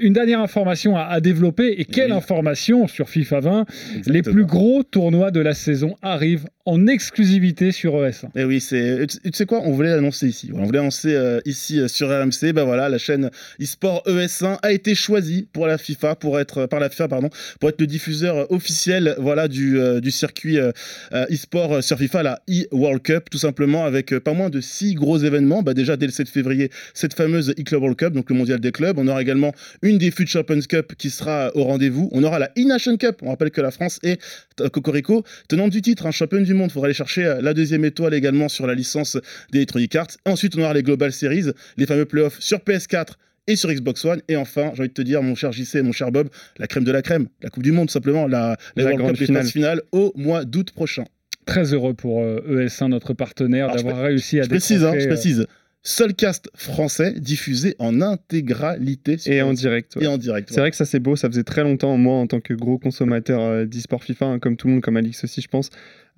Une 0.00 0.14
dernière 0.14 0.40
information 0.40 0.96
à, 0.96 1.02
à 1.02 1.20
développer. 1.20 1.80
Et 1.80 1.84
quelle 1.84 2.10
Oui. 2.10 2.16
information 2.16 2.45
sur 2.54 3.08
FIFA 3.08 3.40
20 3.40 3.66
Les 4.06 4.22
plus 4.22 4.44
gros 4.44 4.82
tournois 4.82 5.30
de 5.30 5.40
la 5.40 5.54
saison 5.54 5.96
arrivent 6.02 6.46
en 6.66 6.88
exclusivité 6.88 7.70
sur 7.70 7.96
E 7.96 8.10
ES1. 8.10 8.28
Et 8.34 8.44
oui, 8.44 8.60
c'est. 8.60 9.06
Tu 9.06 9.30
sais 9.32 9.46
quoi? 9.46 9.62
On 9.64 9.70
voulait 9.70 9.90
l'annoncer 9.90 10.26
ici. 10.26 10.50
On 10.52 10.64
voulait 10.64 10.80
annoncer 10.80 11.14
euh, 11.14 11.40
ici 11.44 11.78
euh, 11.78 11.86
sur 11.86 12.08
RMC. 12.08 12.52
Bah 12.52 12.64
voilà, 12.64 12.88
la 12.88 12.98
chaîne 12.98 13.30
eSport 13.60 14.02
ES1 14.06 14.58
a 14.62 14.72
été 14.72 14.96
choisie 14.96 15.46
pour 15.52 15.68
la 15.68 15.78
FIFA, 15.78 16.16
pour 16.16 16.40
être 16.40 16.66
par 16.66 16.80
la 16.80 16.90
FIFA, 16.90 17.08
pardon, 17.08 17.30
pour 17.60 17.68
être 17.68 17.80
le 17.80 17.86
diffuseur 17.86 18.36
euh, 18.36 18.46
officiel, 18.50 19.14
voilà, 19.18 19.46
du, 19.46 19.78
euh, 19.78 20.00
du 20.00 20.10
circuit 20.10 20.58
eSport 21.28 21.82
sur 21.82 21.98
FIFA, 21.98 22.22
la 22.22 22.40
e-World 22.50 23.02
Cup, 23.02 23.30
tout 23.30 23.38
simplement 23.38 23.84
avec 23.84 24.18
pas 24.18 24.32
moins 24.32 24.50
de 24.50 24.60
six 24.60 24.94
gros 24.94 25.18
événements. 25.18 25.62
Bah 25.62 25.72
déjà 25.72 25.96
dès 25.96 26.06
le 26.06 26.12
7 26.12 26.28
février, 26.28 26.70
cette 26.94 27.14
fameuse 27.14 27.50
e-Club 27.50 27.82
World 27.82 27.98
Cup, 27.98 28.12
donc 28.12 28.28
le 28.28 28.36
mondial 28.36 28.58
des 28.58 28.72
clubs. 28.72 28.98
On 28.98 29.06
aura 29.06 29.22
également 29.22 29.52
une 29.82 29.98
des 29.98 30.10
FUT 30.10 30.26
Champions 30.26 30.60
Cup 30.68 30.94
qui 30.98 31.10
sera 31.10 31.52
au 31.54 31.62
rendez-vous. 31.64 32.08
On 32.12 32.24
aura 32.24 32.35
la 32.38 32.50
e-Nation 32.58 32.96
Cup. 32.96 33.18
On 33.22 33.30
rappelle 33.30 33.50
que 33.50 33.60
la 33.60 33.70
France 33.70 33.98
est 34.02 34.20
euh, 34.60 34.68
Cocorico, 34.68 35.24
tenante 35.48 35.70
du 35.70 35.82
titre, 35.82 36.06
un 36.06 36.10
championne 36.10 36.44
du 36.44 36.54
monde. 36.54 36.70
Il 36.70 36.72
faudra 36.72 36.86
aller 36.86 36.94
chercher 36.94 37.24
euh, 37.24 37.40
la 37.40 37.54
deuxième 37.54 37.84
étoile 37.84 38.14
également 38.14 38.48
sur 38.48 38.66
la 38.66 38.74
licence 38.74 39.18
d'Electronic 39.52 39.94
Arts. 39.96 40.16
Ensuite, 40.24 40.56
on 40.56 40.62
aura 40.62 40.74
les 40.74 40.82
Global 40.82 41.12
Series, 41.12 41.46
les 41.76 41.86
fameux 41.86 42.04
playoffs 42.04 42.40
sur 42.40 42.58
PS4 42.58 43.14
et 43.46 43.56
sur 43.56 43.70
Xbox 43.70 44.04
One. 44.04 44.20
Et 44.28 44.36
enfin, 44.36 44.72
j'ai 44.74 44.80
envie 44.80 44.88
de 44.88 44.94
te 44.94 45.02
dire, 45.02 45.22
mon 45.22 45.34
cher 45.34 45.52
JC 45.52 45.76
et 45.76 45.82
mon 45.82 45.92
cher 45.92 46.10
Bob, 46.10 46.28
la 46.58 46.66
crème 46.66 46.84
de 46.84 46.92
la 46.92 47.02
crème, 47.02 47.28
la 47.42 47.50
Coupe 47.50 47.62
du 47.62 47.72
Monde, 47.72 47.88
tout 47.88 47.92
simplement, 47.92 48.26
la, 48.26 48.56
la, 48.76 48.84
La 48.84 48.90
World 48.90 49.02
grande 49.02 49.16
finale. 49.16 49.46
finales 49.46 49.82
au 49.92 50.12
mois 50.16 50.44
d'août 50.44 50.72
prochain. 50.72 51.04
Très 51.44 51.72
heureux 51.72 51.94
pour 51.94 52.22
euh, 52.22 52.66
ES1, 52.66 52.88
notre 52.88 53.14
partenaire, 53.14 53.70
je 53.70 53.76
d'avoir 53.76 54.02
réussi 54.02 54.40
à 54.40 54.42
Je 54.42 54.48
précise, 54.48 54.82
hein, 54.84 54.92
je 54.98 55.04
euh, 55.04 55.06
précise. 55.06 55.46
Seul 55.88 56.14
cast 56.14 56.50
français 56.54 57.12
diffusé 57.12 57.76
en 57.78 58.00
intégralité 58.00 59.18
sur 59.18 59.32
Et 59.32 59.40
en 59.40 59.52
PS4 59.52 59.56
direct. 59.56 59.94
ouais. 59.96 60.04
et 60.04 60.06
en 60.08 60.18
direct. 60.18 60.48
C'est 60.50 60.58
vrai 60.58 60.72
que 60.72 60.76
ça 60.76 60.84
c'est 60.84 60.98
beau, 60.98 61.14
ça 61.14 61.28
faisait 61.28 61.44
très 61.44 61.62
longtemps, 61.62 61.96
moi 61.96 62.16
en 62.16 62.26
tant 62.26 62.40
que 62.40 62.54
gros 62.54 62.76
consommateur 62.76 63.40
euh, 63.40 63.66
d'e-sport 63.66 64.02
FIFA, 64.02 64.26
hein, 64.26 64.38
comme 64.40 64.56
tout 64.56 64.66
le 64.66 64.72
monde, 64.74 64.82
comme 64.82 64.96
Alix 64.96 65.22
aussi 65.22 65.40
je 65.40 65.46
pense, 65.46 65.70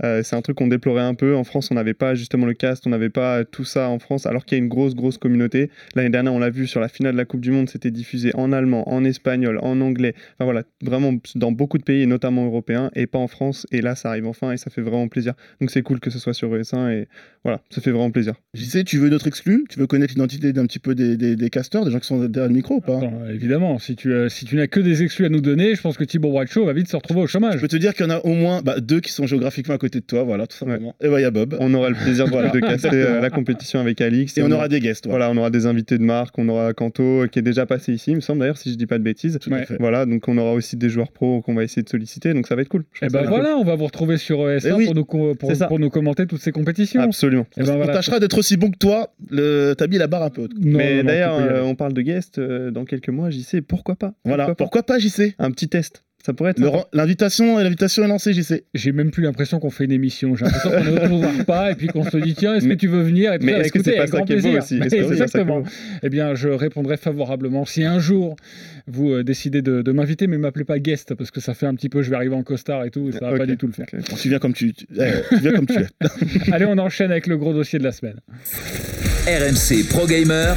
euh, 0.05 0.23
c'est 0.23 0.37
un 0.37 0.43
truc 0.43 0.57
qu'on 0.57 0.67
déplorait 0.69 1.03
un 1.03 1.15
peu. 1.15 1.35
En 1.37 1.45
France 1.45 1.71
on 1.71 1.75
n'avait 1.75 1.95
pas 1.95 2.15
justement 2.15 2.47
le 2.47 2.55
cast, 2.55 2.87
on 2.87 2.91
n'avait 2.91 3.11
pas 3.11 3.45
tout 3.45 3.65
ça 3.65 3.89
en 3.89 3.99
France, 3.99 4.27
alors 4.27 4.45
qu'il 4.45 4.57
y 4.57 4.61
a 4.61 4.63
une 4.63 4.69
grosse 4.69 4.95
grosse 4.95 5.19
communauté. 5.19 5.71
L'année 5.95 6.11
dernière 6.11 6.33
on 6.33 6.39
l'a 6.39 6.51
vu 6.51 6.67
sur 6.67 6.81
la 6.81 6.89
finale 6.89 7.13
de 7.13 7.19
la 7.19 7.25
Coupe 7.25 7.41
du 7.41 7.51
Monde, 7.51 7.69
c'était 7.69 7.91
diffusé 7.91 8.31
en 8.35 8.53
allemand, 8.53 8.89
en 8.89 9.05
espagnol, 9.05 9.59
en 9.63 9.81
anglais, 9.81 10.15
enfin 10.35 10.45
voilà, 10.45 10.63
vraiment 10.83 11.15
dans 11.35 11.53
beaucoup 11.53 11.79
de 11.79 11.83
pays, 11.85 12.03
et 12.03 12.07
notamment 12.07 12.45
européens, 12.47 12.91
et 12.95 13.07
pas 13.07 13.19
en 13.19 13.29
France. 13.29 13.67
Et 13.73 13.81
là 13.81 13.95
ça 13.95 14.11
arrive 14.11 14.27
enfin 14.27 14.53
et 14.53 14.57
ça 14.57 14.71
fait 14.71 14.83
vraiment 14.83 15.09
plaisir. 15.09 15.35
Donc 15.61 15.71
c'est 15.71 15.83
cool 15.83 16.01
que 16.01 16.11
ce 16.11 16.19
soit 16.19 16.35
sur 16.35 16.51
ES1 16.55 16.91
et 16.91 17.09
voilà, 17.45 17.61
ça 17.71 17.81
fait 17.81 17.91
vraiment 17.91 18.11
plaisir. 18.11 18.35
JC, 18.55 18.85
tu 18.85 18.99
veux 18.99 19.09
notre 19.09 19.27
exclu? 19.27 19.65
Tu 19.71 19.79
veux 19.79 19.87
connaître 19.87 20.13
l'identité 20.15 20.53
d'un 20.53 20.67
petit 20.67 20.79
peu 20.79 20.95
des, 20.95 21.17
des, 21.17 21.37
des 21.37 21.51
casteurs, 21.51 21.85
des 21.85 21.91
gens 21.91 21.99
qui 21.99 22.07
sont 22.07 22.19
derrière 22.27 22.49
le 22.49 22.55
micro 22.55 22.77
ou 22.77 22.81
pas? 22.81 22.99
Attends, 22.99 23.23
évidemment, 23.31 23.79
si 23.79 23.97
tu, 23.97 24.13
euh, 24.13 24.29
si 24.29 24.45
tu 24.45 24.57
n'as 24.57 24.67
que 24.67 24.81
des 24.81 25.03
exclus 25.03 25.25
à 25.27 25.29
nous 25.29 25.41
donner, 25.41 25.75
je 25.75 25.81
pense 25.81 25.97
que 25.97 26.05
Thibaut 26.05 26.31
Bradshaw 26.31 26.65
va 26.67 26.73
vite 26.73 26.89
se 26.89 26.97
retrouver 26.97 27.21
au 27.23 27.27
Je 27.27 27.33
chômage. 27.33 27.61
peux 27.61 27.69
te 27.69 27.77
dire 27.77 27.95
qu'il 27.95 28.05
y 28.05 28.09
en 28.09 28.13
a 28.13 28.19
au 28.19 28.35
moins 28.35 28.61
bah, 28.63 28.81
deux 28.81 29.01
qui 29.01 29.13
sont 29.13 29.27
géographiquement 29.27 29.75
à 29.75 29.79
côté 29.79 29.88
de 29.97 30.05
toi, 30.05 30.23
voilà, 30.23 30.47
tout 30.47 30.57
simplement. 30.57 30.95
Et 31.01 31.09
bah, 31.09 31.19
il 31.21 31.23
y 31.23 31.27
a 31.27 31.31
Bob. 31.31 31.57
On 31.61 31.73
aura 31.75 31.89
le 31.89 31.95
plaisir 31.97 32.27
de, 32.27 32.31
Voilà. 32.39 32.51
de 32.51 32.61
caster 32.61 32.91
euh, 32.93 33.21
la 33.21 33.31
compétition 33.31 33.81
avec 33.81 34.01
Alix. 34.01 34.37
Et 34.39 34.43
on 34.43 34.51
aura 34.51 34.69
des 34.69 34.81
guests, 34.81 35.07
voilà. 35.07 35.27
Voilà, 35.27 35.35
on 35.35 35.41
aura 35.41 35.51
des 35.51 35.67
invités 35.67 35.99
de 35.99 36.05
marque, 36.05 36.39
on 36.39 36.49
aura 36.49 36.73
Kanto 36.75 37.03
euh, 37.03 37.27
qui 37.27 37.39
est 37.39 37.43
déjà 37.43 37.67
passé 37.67 37.93
ici, 37.93 38.11
il 38.13 38.17
me 38.17 38.21
semble 38.21 38.41
d'ailleurs, 38.41 38.57
si 38.59 38.71
je 38.71 38.77
dis 38.77 38.87
pas 38.87 38.99
de 38.99 39.03
bêtises. 39.03 39.39
Tout 39.41 39.51
à 39.53 39.57
Ouais. 39.59 39.67
fait. 39.67 39.77
Voilà, 39.81 40.07
donc 40.07 40.29
on 40.29 40.39
aura 40.39 40.53
aussi 40.53 40.77
des 40.77 40.89
joueurs 40.89 41.11
pros 41.11 41.41
qu'on 41.43 41.55
va 41.55 41.65
essayer 41.65 41.83
de 41.83 41.89
solliciter, 41.89 42.35
donc 42.35 42.47
ça 42.47 42.55
va 42.55 42.63
être 42.63 42.69
cool. 42.69 42.83
Et 43.03 43.07
ben 43.07 43.09
ça 43.11 43.19
va 43.19 43.23
être 43.25 43.29
voilà, 43.31 43.57
on 43.57 43.65
va 43.65 43.75
vous 43.75 43.87
retrouver 43.87 44.17
sur 44.19 44.39
ES1 44.47 44.67
Eh 44.69 44.73
oui, 44.73 44.85
pour, 44.87 44.95
nous, 44.95 45.05
pour, 45.05 45.37
pour 45.37 45.91
commenter 45.91 46.27
toutes 46.27 46.41
ces 46.41 46.53
compétitions. 46.53 47.01
Absolument. 47.01 47.47
Eh 47.57 47.63
ben 47.65 47.77
on 47.81 47.87
tâchera 47.87 48.21
d'être 48.21 48.39
aussi 48.39 48.57
bon 48.57 48.71
que 48.71 48.79
toi. 48.79 49.13
Le... 49.31 49.75
T'as 49.77 49.87
mis 49.87 49.99
la 49.99 50.07
barre 50.07 50.23
un 50.25 50.31
peu 50.31 50.43
haute. 50.43 50.53
Mais 50.61 51.03
d'ailleurs, 51.03 51.35
euh, 51.39 51.63
on 51.63 51.75
parle 51.75 51.93
de 51.93 52.03
guest 52.03 52.39
euh, 52.39 52.71
dans 52.71 52.85
quelques 52.85 53.09
mois, 53.09 53.31
j'y 53.31 53.43
sais, 53.43 53.61
pourquoi 53.63 53.97
pas? 53.97 54.15
Voilà. 54.25 54.55
Pourquoi 54.55 54.83
pas, 54.83 54.99
JC 54.99 55.35
Un 55.39 55.51
petit 55.51 55.69
test, 55.69 56.05
ça 56.25 56.33
pourrait 56.33 56.51
être. 56.51 56.89
L'invitation 56.93 57.59
l'invitation 57.59 58.05
est 58.05 58.09
lancée, 58.09 58.33
JC. 58.33 58.65
j'ai 58.75 58.93
même 58.93 59.11
plus 59.11 59.23
l'impression 59.23 59.61
qu'on 59.61 59.71
fait 59.71 59.85
une 59.85 59.93
émission. 59.93 60.35
J'ai 60.35 60.45
l'impression 60.45 60.71
qu'on 60.71 60.85
ne 60.85 61.01
retrouve 61.01 61.45
pas 61.47 61.71
et 61.71 61.75
puis 61.75 61.87
qu'on 61.87 62.05
se 62.05 62.17
dit 62.17 62.35
tiens, 62.35 62.55
est-ce 62.55 62.67
que 62.67 62.75
tu 62.75 62.89
veux 62.89 63.03
venir 63.03 63.33
et 63.33 63.39
mais 63.41 63.53
est-ce 63.61 63.73
que 63.73 63.83
c'est 63.83 63.93
pas 63.93 63.99
avec 63.99 64.11
ça 64.11 64.17
grand 64.17 64.27
qui 64.27 64.33
est 64.35 64.43
beau 64.43 64.59
aussi 64.59 64.81
Exactement. 64.81 65.63
Eh 66.03 66.09
bien, 66.09 66.35
je 66.35 66.49
répondrai 66.49 66.97
favorablement 66.97 67.65
si 67.65 67.85
un 67.85 67.99
jour 67.99 68.37
vous 68.87 69.13
euh, 69.13 69.23
décidez 69.23 69.63
de, 69.63 69.83
de 69.83 69.93
m'inviter, 69.93 70.27
mais 70.27 70.39
m'appelez 70.39 70.65
pas 70.65 70.79
guest 70.79 71.15
parce 71.15 71.31
que 71.31 71.41
ça 71.41 71.55
fait 71.55 71.67
un 71.67 71.75
petit 71.75 71.89
peu, 71.89 72.03
je 72.03 72.11
vais 72.11 72.17
arriver 72.17 72.35
en 72.35 72.43
costard 72.43 72.85
et 72.85 72.91
tout, 72.91 73.09
et 73.09 73.13
ça 73.13 73.31
va 73.31 73.37
pas 73.37 73.47
du 73.47 73.57
tout 73.57 73.67
le 73.67 73.73
faire. 73.73 73.87
Ok. 73.93 74.11
Bon, 74.11 74.17
tu 74.17 74.29
viens 74.29 74.39
comme 74.39 74.55
tu, 74.55 74.73
tu, 74.73 74.87
eh, 74.99 75.13
tu 75.29 75.41
viens 75.41 75.53
comme 75.53 75.67
tu 75.67 75.79
es. 75.79 75.87
Allez, 76.53 76.67
on 76.67 76.79
enchaîne 76.79 77.11
avec 77.11 77.27
le 77.27 77.37
gros 77.37 77.53
dossier 77.53 77.79
de 77.79 77.85
la 77.85 77.93
semaine. 77.93 78.19
RMC 79.27 79.89
Pro 79.89 80.07
Gamer, 80.07 80.57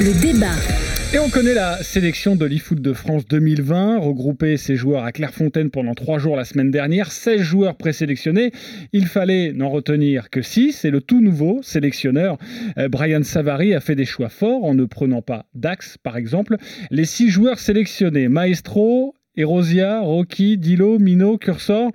Le 0.00 0.20
débat. 0.20 0.87
Et 1.10 1.18
on 1.18 1.30
connaît 1.30 1.54
la 1.54 1.82
sélection 1.82 2.36
de 2.36 2.44
l'eFoot 2.44 2.82
de 2.82 2.92
France 2.92 3.26
2020, 3.26 3.98
regroupé 3.98 4.58
ses 4.58 4.76
joueurs 4.76 5.04
à 5.04 5.12
Clairefontaine 5.12 5.70
pendant 5.70 5.94
trois 5.94 6.18
jours 6.18 6.36
la 6.36 6.44
semaine 6.44 6.70
dernière, 6.70 7.12
16 7.12 7.40
joueurs 7.40 7.76
présélectionnés. 7.76 8.52
Il 8.92 9.06
fallait 9.06 9.54
n'en 9.54 9.70
retenir 9.70 10.28
que 10.28 10.42
6 10.42 10.84
et 10.84 10.90
le 10.90 11.00
tout 11.00 11.22
nouveau 11.22 11.60
sélectionneur, 11.62 12.36
euh, 12.76 12.90
Brian 12.90 13.22
Savary, 13.22 13.74
a 13.74 13.80
fait 13.80 13.94
des 13.94 14.04
choix 14.04 14.28
forts 14.28 14.64
en 14.64 14.74
ne 14.74 14.84
prenant 14.84 15.22
pas 15.22 15.46
Dax 15.54 15.96
par 15.96 16.18
exemple. 16.18 16.58
Les 16.90 17.06
six 17.06 17.30
joueurs 17.30 17.58
sélectionnés, 17.58 18.28
Maestro, 18.28 19.14
Erosia, 19.34 20.00
Rocky, 20.00 20.58
Dilo, 20.58 20.98
Mino, 20.98 21.38
Cursor, 21.38 21.90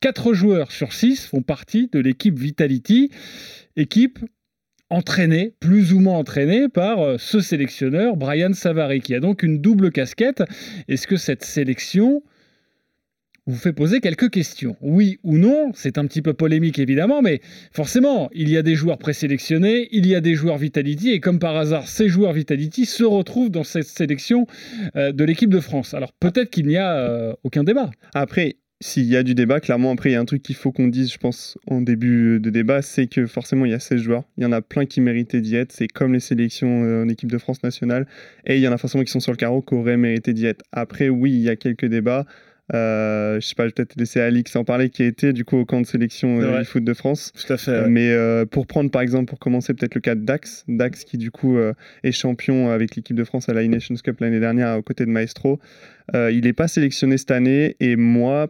quatre 0.00 0.34
joueurs 0.34 0.72
sur 0.72 0.92
6 0.92 1.24
font 1.24 1.42
partie 1.42 1.88
de 1.90 2.00
l'équipe 2.00 2.38
Vitality, 2.38 3.10
équipe 3.76 4.18
entraîné, 4.90 5.54
plus 5.60 5.92
ou 5.92 6.00
moins 6.00 6.18
entraîné 6.18 6.68
par 6.68 7.00
euh, 7.00 7.16
ce 7.18 7.40
sélectionneur, 7.40 8.16
Brian 8.16 8.52
Savary, 8.52 9.00
qui 9.00 9.14
a 9.14 9.20
donc 9.20 9.42
une 9.42 9.60
double 9.60 9.90
casquette. 9.90 10.42
Est-ce 10.88 11.06
que 11.06 11.16
cette 11.16 11.44
sélection 11.44 12.22
vous 13.46 13.56
fait 13.56 13.72
poser 13.72 14.00
quelques 14.00 14.30
questions? 14.30 14.76
Oui 14.80 15.18
ou 15.22 15.38
non? 15.38 15.72
C'est 15.74 15.98
un 15.98 16.06
petit 16.06 16.22
peu 16.22 16.34
polémique 16.34 16.78
évidemment, 16.78 17.22
mais 17.22 17.40
forcément, 17.72 18.30
il 18.32 18.50
y 18.50 18.56
a 18.56 18.62
des 18.62 18.74
joueurs 18.74 18.98
présélectionnés, 18.98 19.88
il 19.92 20.06
y 20.06 20.14
a 20.14 20.20
des 20.20 20.34
joueurs 20.34 20.58
Vitality, 20.58 21.10
et 21.10 21.20
comme 21.20 21.38
par 21.38 21.56
hasard, 21.56 21.88
ces 21.88 22.08
joueurs 22.08 22.32
Vitality 22.32 22.86
se 22.86 23.04
retrouvent 23.04 23.50
dans 23.50 23.64
cette 23.64 23.86
sélection 23.86 24.46
euh, 24.96 25.12
de 25.12 25.24
l'équipe 25.24 25.50
de 25.50 25.60
France. 25.60 25.94
Alors 25.94 26.12
peut-être 26.12 26.50
qu'il 26.50 26.66
n'y 26.66 26.76
a 26.76 26.96
euh, 26.96 27.34
aucun 27.42 27.64
débat. 27.64 27.90
Après, 28.14 28.56
s'il 28.80 29.04
y 29.06 29.16
a 29.16 29.24
du 29.24 29.34
débat, 29.34 29.58
clairement, 29.58 29.90
après, 29.90 30.10
il 30.10 30.12
y 30.12 30.16
a 30.16 30.20
un 30.20 30.24
truc 30.24 30.42
qu'il 30.42 30.54
faut 30.54 30.70
qu'on 30.70 30.86
dise, 30.86 31.12
je 31.12 31.18
pense, 31.18 31.58
en 31.66 31.80
début 31.80 32.38
de 32.38 32.48
débat, 32.50 32.80
c'est 32.80 33.08
que 33.08 33.26
forcément, 33.26 33.64
il 33.64 33.72
y 33.72 33.74
a 33.74 33.80
16 33.80 34.00
joueurs. 34.00 34.22
Il 34.36 34.44
y 34.44 34.46
en 34.46 34.52
a 34.52 34.62
plein 34.62 34.86
qui 34.86 35.00
méritaient 35.00 35.40
d'y 35.40 35.56
être. 35.56 35.72
C'est 35.72 35.88
comme 35.88 36.12
les 36.12 36.20
sélections 36.20 36.84
euh, 36.84 37.02
en 37.04 37.08
équipe 37.08 37.30
de 37.30 37.38
France 37.38 37.62
nationale. 37.64 38.06
Et 38.46 38.56
il 38.56 38.62
y 38.62 38.68
en 38.68 38.72
a 38.72 38.78
forcément 38.78 39.02
qui 39.02 39.10
sont 39.10 39.20
sur 39.20 39.32
le 39.32 39.36
carreau 39.36 39.62
qui 39.62 39.74
auraient 39.74 39.96
mérité 39.96 40.32
d'y 40.32 40.46
être. 40.46 40.62
Après, 40.70 41.08
oui, 41.08 41.32
il 41.32 41.40
y 41.40 41.48
a 41.48 41.56
quelques 41.56 41.86
débats. 41.86 42.24
Euh, 42.74 43.40
je 43.40 43.46
sais 43.46 43.54
pas, 43.54 43.62
je 43.62 43.68
vais 43.68 43.72
peut-être 43.72 43.96
laisser 43.96 44.20
Alix 44.20 44.54
en 44.54 44.62
parler, 44.62 44.90
qui 44.90 45.02
a 45.02 45.06
été 45.06 45.32
du 45.32 45.44
coup 45.44 45.56
au 45.56 45.64
camp 45.64 45.80
de 45.80 45.86
sélection 45.86 46.40
euh, 46.42 46.58
du 46.58 46.64
foot 46.66 46.84
de 46.84 46.92
France. 46.92 47.32
Tout 47.34 47.50
à 47.52 47.56
fait. 47.56 47.80
ouais. 47.80 47.88
Mais 47.88 48.10
euh, 48.10 48.44
pour 48.44 48.66
prendre 48.66 48.90
par 48.90 49.00
exemple, 49.00 49.24
pour 49.24 49.38
commencer 49.38 49.72
peut-être 49.72 49.94
le 49.94 50.02
cas 50.02 50.14
de 50.14 50.20
Dax, 50.20 50.64
Dax 50.68 51.04
qui 51.04 51.16
du 51.16 51.30
coup 51.30 51.56
euh, 51.56 51.72
est 52.04 52.12
champion 52.12 52.68
avec 52.70 52.94
l'équipe 52.94 53.16
de 53.16 53.24
France 53.24 53.48
à 53.48 53.54
la 53.54 53.62
E-Nations 53.64 53.94
Cup 54.04 54.20
l'année 54.20 54.38
dernière 54.40 54.76
aux 54.78 54.82
côtés 54.82 55.06
de 55.06 55.10
Maestro, 55.10 55.58
Euh, 56.14 56.30
il 56.32 56.44
n'est 56.44 56.54
pas 56.54 56.68
sélectionné 56.68 57.18
cette 57.18 57.30
année 57.30 57.76
et 57.80 57.96
moi, 57.96 58.48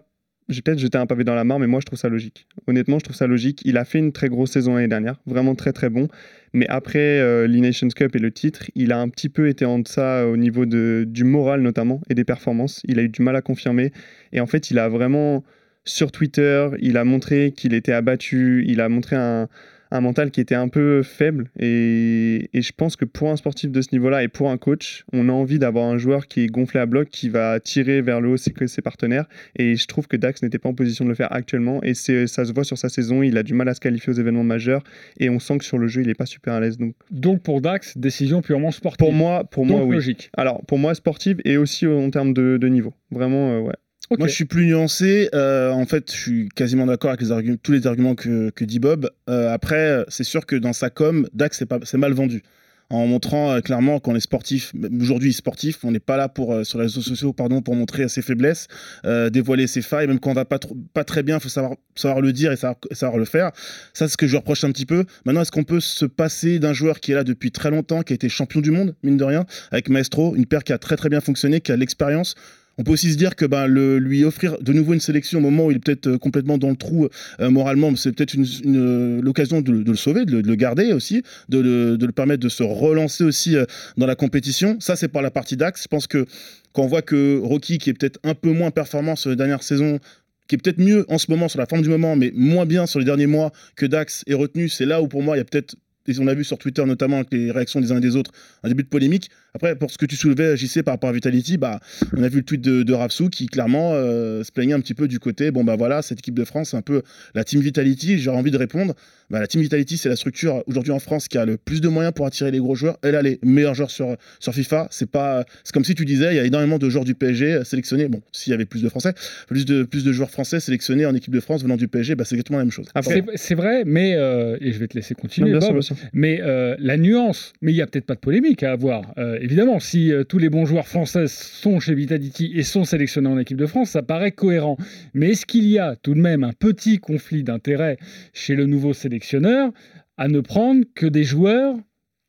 j'ai 0.48 0.62
peut-être 0.62 0.78
jeté 0.78 0.96
un 0.96 1.06
pavé 1.06 1.24
dans 1.24 1.34
la 1.34 1.44
mare, 1.44 1.58
mais 1.58 1.66
moi 1.66 1.80
je 1.80 1.86
trouve 1.86 1.98
ça 1.98 2.08
logique. 2.08 2.46
Honnêtement, 2.66 2.98
je 2.98 3.04
trouve 3.04 3.16
ça 3.16 3.26
logique. 3.26 3.60
Il 3.64 3.76
a 3.76 3.84
fait 3.84 3.98
une 3.98 4.12
très 4.12 4.28
grosse 4.28 4.52
saison 4.52 4.74
l'année 4.74 4.88
dernière, 4.88 5.20
vraiment 5.26 5.54
très 5.54 5.72
très 5.72 5.90
bon. 5.90 6.08
Mais 6.54 6.66
après 6.68 7.20
euh, 7.20 7.46
l'E-Nations 7.46 7.88
Cup 7.88 8.16
et 8.16 8.18
le 8.18 8.30
titre, 8.30 8.70
il 8.74 8.92
a 8.92 8.98
un 8.98 9.08
petit 9.08 9.28
peu 9.28 9.48
été 9.48 9.64
en 9.64 9.78
deçà 9.78 10.26
au 10.26 10.36
niveau 10.36 10.64
de, 10.64 11.04
du 11.06 11.24
moral 11.24 11.60
notamment 11.60 12.00
et 12.08 12.14
des 12.14 12.24
performances. 12.24 12.80
Il 12.84 12.98
a 12.98 13.02
eu 13.02 13.08
du 13.08 13.22
mal 13.22 13.36
à 13.36 13.42
confirmer. 13.42 13.92
Et 14.32 14.40
en 14.40 14.46
fait, 14.46 14.70
il 14.70 14.78
a 14.78 14.88
vraiment, 14.88 15.44
sur 15.84 16.10
Twitter, 16.12 16.68
il 16.80 16.96
a 16.96 17.04
montré 17.04 17.52
qu'il 17.52 17.74
était 17.74 17.92
abattu, 17.92 18.64
il 18.66 18.80
a 18.80 18.88
montré 18.88 19.16
un, 19.16 19.48
un 19.90 20.00
mental 20.00 20.30
qui 20.30 20.40
était 20.40 20.54
un 20.54 20.68
peu 20.68 21.02
faible. 21.02 21.50
Et, 21.58 22.48
et 22.52 22.62
je 22.62 22.72
pense 22.72 22.96
que 22.96 23.04
pour 23.04 23.30
un 23.30 23.36
sportif 23.36 23.70
de 23.70 23.80
ce 23.80 23.88
niveau-là 23.92 24.22
et 24.22 24.28
pour 24.28 24.50
un 24.50 24.58
coach, 24.58 25.04
on 25.12 25.28
a 25.28 25.32
envie 25.32 25.58
d'avoir 25.58 25.86
un 25.86 25.98
joueur 25.98 26.26
qui 26.28 26.42
est 26.44 26.46
gonflé 26.46 26.80
à 26.80 26.86
bloc, 26.86 27.08
qui 27.08 27.28
va 27.28 27.60
tirer 27.60 28.00
vers 28.02 28.20
le 28.20 28.30
haut 28.30 28.36
ses, 28.36 28.52
ses 28.66 28.82
partenaires. 28.82 29.26
Et 29.56 29.76
je 29.76 29.86
trouve 29.86 30.06
que 30.08 30.16
Dax 30.16 30.42
n'était 30.42 30.58
pas 30.58 30.68
en 30.68 30.74
position 30.74 31.04
de 31.04 31.10
le 31.10 31.14
faire 31.14 31.32
actuellement. 31.32 31.82
Et 31.82 31.94
ça 31.94 32.26
se 32.26 32.52
voit 32.52 32.64
sur 32.64 32.78
sa 32.78 32.88
saison, 32.88 33.22
il 33.22 33.36
a 33.38 33.42
du 33.42 33.54
mal 33.54 33.68
à 33.68 33.74
se 33.74 33.80
qualifier 33.80 34.12
aux 34.12 34.16
événements 34.16 34.44
majeurs. 34.44 34.82
Et 35.18 35.30
on 35.30 35.38
sent 35.38 35.58
que 35.58 35.64
sur 35.64 35.78
le 35.78 35.88
jeu, 35.88 36.02
il 36.02 36.06
n'est 36.08 36.14
pas 36.14 36.26
super 36.26 36.54
à 36.54 36.60
l'aise. 36.60 36.78
Donc 36.78 36.94
Donc 37.10 37.42
pour 37.42 37.60
Dax, 37.60 37.96
décision 37.96 38.42
purement 38.42 38.70
sportive. 38.70 38.98
pour 38.98 39.12
moi, 39.12 39.44
pour 39.44 39.64
Donc 39.66 39.76
moi 39.78 39.84
oui. 39.86 39.96
logique. 39.96 40.30
Alors, 40.36 40.64
pour 40.66 40.78
moi, 40.78 40.94
sportive 40.94 41.40
et 41.44 41.56
aussi 41.56 41.86
en 41.86 42.10
termes 42.10 42.32
de, 42.34 42.56
de 42.60 42.68
niveau. 42.68 42.94
Vraiment, 43.10 43.52
euh, 43.52 43.60
ouais. 43.60 43.74
Moi, 44.16 44.26
je 44.26 44.32
suis 44.32 44.46
plus 44.46 44.66
nuancé. 44.66 45.28
Euh, 45.34 45.70
en 45.70 45.84
fait, 45.84 46.10
je 46.10 46.16
suis 46.16 46.48
quasiment 46.48 46.86
d'accord 46.86 47.10
avec 47.10 47.20
les 47.20 47.30
arguments, 47.30 47.56
tous 47.62 47.72
les 47.72 47.86
arguments 47.86 48.14
que, 48.14 48.50
que 48.50 48.64
dit 48.64 48.78
Bob. 48.78 49.10
Euh, 49.28 49.52
après, 49.52 50.04
c'est 50.08 50.24
sûr 50.24 50.46
que 50.46 50.56
dans 50.56 50.72
sa 50.72 50.88
com, 50.88 51.28
Dax, 51.34 51.62
c'est 51.84 51.98
mal 51.98 52.12
vendu. 52.12 52.42
En 52.90 53.06
montrant 53.06 53.52
euh, 53.52 53.60
clairement 53.60 54.00
qu'on 54.00 54.16
est 54.16 54.20
sportif, 54.20 54.72
aujourd'hui 54.98 55.34
sportif, 55.34 55.84
on 55.84 55.90
n'est 55.90 56.00
pas 56.00 56.16
là 56.16 56.30
pour, 56.30 56.64
sur 56.64 56.78
les 56.78 56.84
réseaux 56.84 57.02
sociaux 57.02 57.34
pardon, 57.34 57.60
pour 57.60 57.74
montrer 57.74 58.08
ses 58.08 58.22
faiblesses, 58.22 58.66
dévoiler 59.04 59.66
ses 59.66 59.82
failles. 59.82 60.06
Même 60.06 60.18
quand 60.20 60.30
on 60.30 60.34
va 60.34 60.46
pas, 60.46 60.58
trop- 60.58 60.74
pas 60.94 61.04
très 61.04 61.22
bien, 61.22 61.36
il 61.36 61.42
faut 61.42 61.50
savoir, 61.50 61.76
savoir 61.94 62.22
le 62.22 62.32
dire 62.32 62.50
et 62.50 62.56
savoir, 62.56 62.78
savoir 62.92 63.18
le 63.18 63.26
faire. 63.26 63.50
Ça, 63.92 64.06
c'est 64.06 64.12
ce 64.12 64.16
que 64.16 64.26
je 64.26 64.36
reproche 64.38 64.64
un 64.64 64.72
petit 64.72 64.86
peu. 64.86 65.04
Maintenant, 65.26 65.42
est-ce 65.42 65.52
qu'on 65.52 65.64
peut 65.64 65.80
se 65.80 66.06
passer 66.06 66.58
d'un 66.58 66.72
joueur 66.72 67.00
qui 67.00 67.12
est 67.12 67.14
là 67.14 67.24
depuis 67.24 67.50
très 67.50 67.70
longtemps, 67.70 68.00
qui 68.00 68.14
a 68.14 68.16
été 68.16 68.30
champion 68.30 68.62
du 68.62 68.70
monde, 68.70 68.94
mine 69.02 69.18
de 69.18 69.24
rien, 69.24 69.44
avec 69.70 69.90
Maestro, 69.90 70.34
une 70.34 70.46
paire 70.46 70.64
qui 70.64 70.72
a 70.72 70.78
très 70.78 70.96
très 70.96 71.10
bien 71.10 71.20
fonctionné, 71.20 71.60
qui 71.60 71.72
a 71.72 71.76
l'expérience 71.76 72.36
on 72.78 72.84
peut 72.84 72.92
aussi 72.92 73.12
se 73.12 73.16
dire 73.16 73.34
que 73.36 73.44
ben, 73.44 73.66
lui 73.66 74.24
offrir 74.24 74.56
de 74.60 74.72
nouveau 74.72 74.94
une 74.94 75.00
sélection 75.00 75.40
au 75.40 75.42
moment 75.42 75.66
où 75.66 75.70
il 75.70 75.76
est 75.76 75.80
peut-être 75.80 76.06
euh, 76.06 76.18
complètement 76.18 76.58
dans 76.58 76.70
le 76.70 76.76
trou 76.76 77.08
euh, 77.40 77.50
moralement, 77.50 77.94
c'est 77.96 78.12
peut-être 78.12 78.34
une- 78.34 79.20
l'occasion 79.20 79.60
de, 79.60 79.72
le- 79.72 79.94
sauver, 79.96 80.24
de 80.24 80.32
le, 80.32 80.42
de 80.42 80.48
le 80.48 80.54
garder 80.54 80.92
aussi, 80.92 81.22
de 81.48 81.58
le, 81.58 82.12
permettre 82.12 82.42
de 82.42 82.48
se 82.48 82.62
relancer 82.62 83.24
aussi 83.24 83.56
euh, 83.56 83.64
dans 83.96 84.06
la 84.06 84.14
compétition. 84.14 84.76
Ça, 84.80 84.96
c'est 84.96 85.08
par 85.08 85.22
la 85.22 85.30
partie 85.30 85.56
d'Axe. 85.56 85.82
Je 85.82 85.88
pense 85.88 86.06
que 86.06 86.24
quand 86.72 86.82
on 86.82 86.86
voit 86.86 87.02
que 87.02 87.38
Rocky, 87.38 87.78
qui 87.78 87.90
est 87.90 87.94
peut-être 87.94 88.20
un 88.24 88.34
peu 88.34 88.52
moins 88.52 88.70
performant 88.70 89.16
sur 89.16 89.30
les 89.30 89.36
dernières 89.36 89.62
saisons, 89.62 89.98
qui 90.46 90.54
est 90.54 90.58
peut-être 90.58 90.78
mieux 90.78 91.04
en 91.08 91.18
ce 91.18 91.30
moment 91.30 91.48
sur 91.48 91.58
la 91.58 91.66
forme 91.66 91.82
du 91.82 91.88
moment, 91.88 92.16
mais 92.16 92.30
moins 92.34 92.64
bien 92.64 92.86
sur 92.86 92.98
les 93.00 93.04
derniers 93.04 93.26
mois 93.26 93.52
que 93.76 93.86
Dax 93.86 94.22
est 94.26 94.34
retenu, 94.34 94.68
c'est 94.68 94.86
là 94.86 95.02
où 95.02 95.08
pour 95.08 95.22
moi 95.22 95.36
il 95.36 95.40
y 95.40 95.42
a 95.42 95.44
peut-être, 95.44 95.74
et 96.06 96.18
on 96.18 96.24
l'a 96.24 96.32
vu 96.34 96.42
sur 96.44 96.56
Twitter 96.56 96.82
notamment 96.86 97.16
avec 97.16 97.28
les 97.32 97.50
réactions 97.50 97.80
des 97.82 97.92
uns 97.92 97.98
et 97.98 98.00
des 98.00 98.16
autres, 98.16 98.30
un 98.62 98.68
début 98.68 98.82
de 98.82 98.88
polémique. 98.88 99.28
Après, 99.54 99.76
pour 99.76 99.90
ce 99.90 99.98
que 99.98 100.06
tu 100.06 100.16
soulevais, 100.16 100.56
JC, 100.56 100.82
par 100.82 100.94
rapport 100.94 101.10
à 101.10 101.12
Vitality, 101.12 101.56
bah, 101.58 101.80
on 102.16 102.22
a 102.22 102.28
vu 102.28 102.38
le 102.38 102.44
tweet 102.44 102.60
de, 102.60 102.82
de 102.82 102.92
Ravsou 102.92 103.28
qui 103.28 103.46
clairement 103.46 103.92
euh, 103.94 104.44
se 104.44 104.52
plaignait 104.52 104.74
un 104.74 104.80
petit 104.80 104.94
peu 104.94 105.08
du 105.08 105.18
côté, 105.18 105.50
bon 105.50 105.64
bah 105.64 105.76
voilà, 105.76 106.02
cette 106.02 106.18
équipe 106.18 106.34
de 106.34 106.44
France, 106.44 106.70
c'est 106.70 106.76
un 106.76 106.82
peu 106.82 107.02
la 107.34 107.44
Team 107.44 107.60
Vitality, 107.60 108.18
j'aurais 108.18 108.38
envie 108.38 108.50
de 108.50 108.58
répondre. 108.58 108.94
Bah, 109.30 109.40
la 109.40 109.46
Team 109.46 109.60
Vitality, 109.60 109.98
c'est 109.98 110.08
la 110.08 110.16
structure 110.16 110.62
aujourd'hui 110.66 110.92
en 110.92 110.98
France 110.98 111.28
qui 111.28 111.36
a 111.36 111.44
le 111.44 111.58
plus 111.58 111.80
de 111.80 111.88
moyens 111.88 112.14
pour 112.14 112.26
attirer 112.26 112.50
les 112.50 112.58
gros 112.58 112.74
joueurs. 112.74 112.96
Elle 113.02 113.14
a 113.14 113.20
les 113.20 113.38
meilleurs 113.42 113.74
joueurs 113.74 113.90
sur, 113.90 114.16
sur 114.40 114.54
FIFA. 114.54 114.88
C'est 114.90 115.10
pas, 115.10 115.44
c'est 115.64 115.72
comme 115.72 115.84
si 115.84 115.94
tu 115.94 116.06
disais, 116.06 116.32
il 116.32 116.36
y 116.36 116.40
a 116.40 116.44
énormément 116.44 116.78
de 116.78 116.88
joueurs 116.88 117.04
du 117.04 117.14
PSG 117.14 117.62
sélectionnés. 117.64 118.08
Bon, 118.08 118.22
s'il 118.32 118.52
y 118.52 118.54
avait 118.54 118.64
plus 118.64 118.82
de 118.82 118.88
Français, 118.88 119.12
plus 119.46 119.66
de, 119.66 119.82
plus 119.82 120.02
de 120.02 120.12
joueurs 120.12 120.30
français 120.30 120.60
sélectionnés 120.60 121.04
en 121.04 121.14
équipe 121.14 121.34
de 121.34 121.40
France 121.40 121.62
venant 121.62 121.76
du 121.76 121.88
PSG, 121.88 122.14
bah, 122.14 122.24
c'est 122.24 122.36
exactement 122.36 122.58
la 122.58 122.64
même 122.64 122.72
chose. 122.72 122.86
Après, 122.94 123.22
C'est 123.36 123.48
c'est 123.48 123.54
vrai, 123.54 123.82
mais 123.86 124.14
euh, 124.14 124.58
et 124.60 124.72
je 124.72 124.78
vais 124.78 124.88
te 124.88 124.94
laisser 124.94 125.14
non, 125.16 125.22
continuer. 125.22 125.52
Bob, 125.58 125.80
sûr. 125.80 125.96
Mais 126.12 126.40
euh, 126.42 126.76
la 126.78 126.98
nuance, 126.98 127.54
mais 127.62 127.72
il 127.72 127.74
n'y 127.76 127.80
a 127.80 127.86
peut-être 127.86 128.04
pas 128.04 128.14
de 128.14 128.20
polémique 128.20 128.62
à 128.62 128.72
avoir. 128.72 129.14
Euh, 129.16 129.37
évidemment, 129.40 129.80
si 129.80 130.12
euh, 130.12 130.24
tous 130.24 130.38
les 130.38 130.48
bons 130.48 130.66
joueurs 130.66 130.86
français 130.86 131.26
sont 131.28 131.80
chez 131.80 131.94
Vitality 131.94 132.52
et 132.54 132.62
sont 132.62 132.84
sélectionnés 132.84 133.28
en 133.28 133.38
équipe 133.38 133.56
de 133.56 133.66
France, 133.66 133.90
ça 133.90 134.02
paraît 134.02 134.32
cohérent. 134.32 134.76
Mais 135.14 135.30
est-ce 135.30 135.46
qu'il 135.46 135.66
y 135.66 135.78
a 135.78 135.96
tout 135.96 136.14
de 136.14 136.20
même 136.20 136.44
un 136.44 136.52
petit 136.52 136.98
conflit 136.98 137.42
d'intérêt 137.42 137.98
chez 138.32 138.54
le 138.54 138.66
nouveau 138.66 138.92
sélectionneur 138.92 139.72
à 140.16 140.28
ne 140.28 140.40
prendre 140.40 140.84
que 140.94 141.06
des 141.06 141.24
joueurs, 141.24 141.76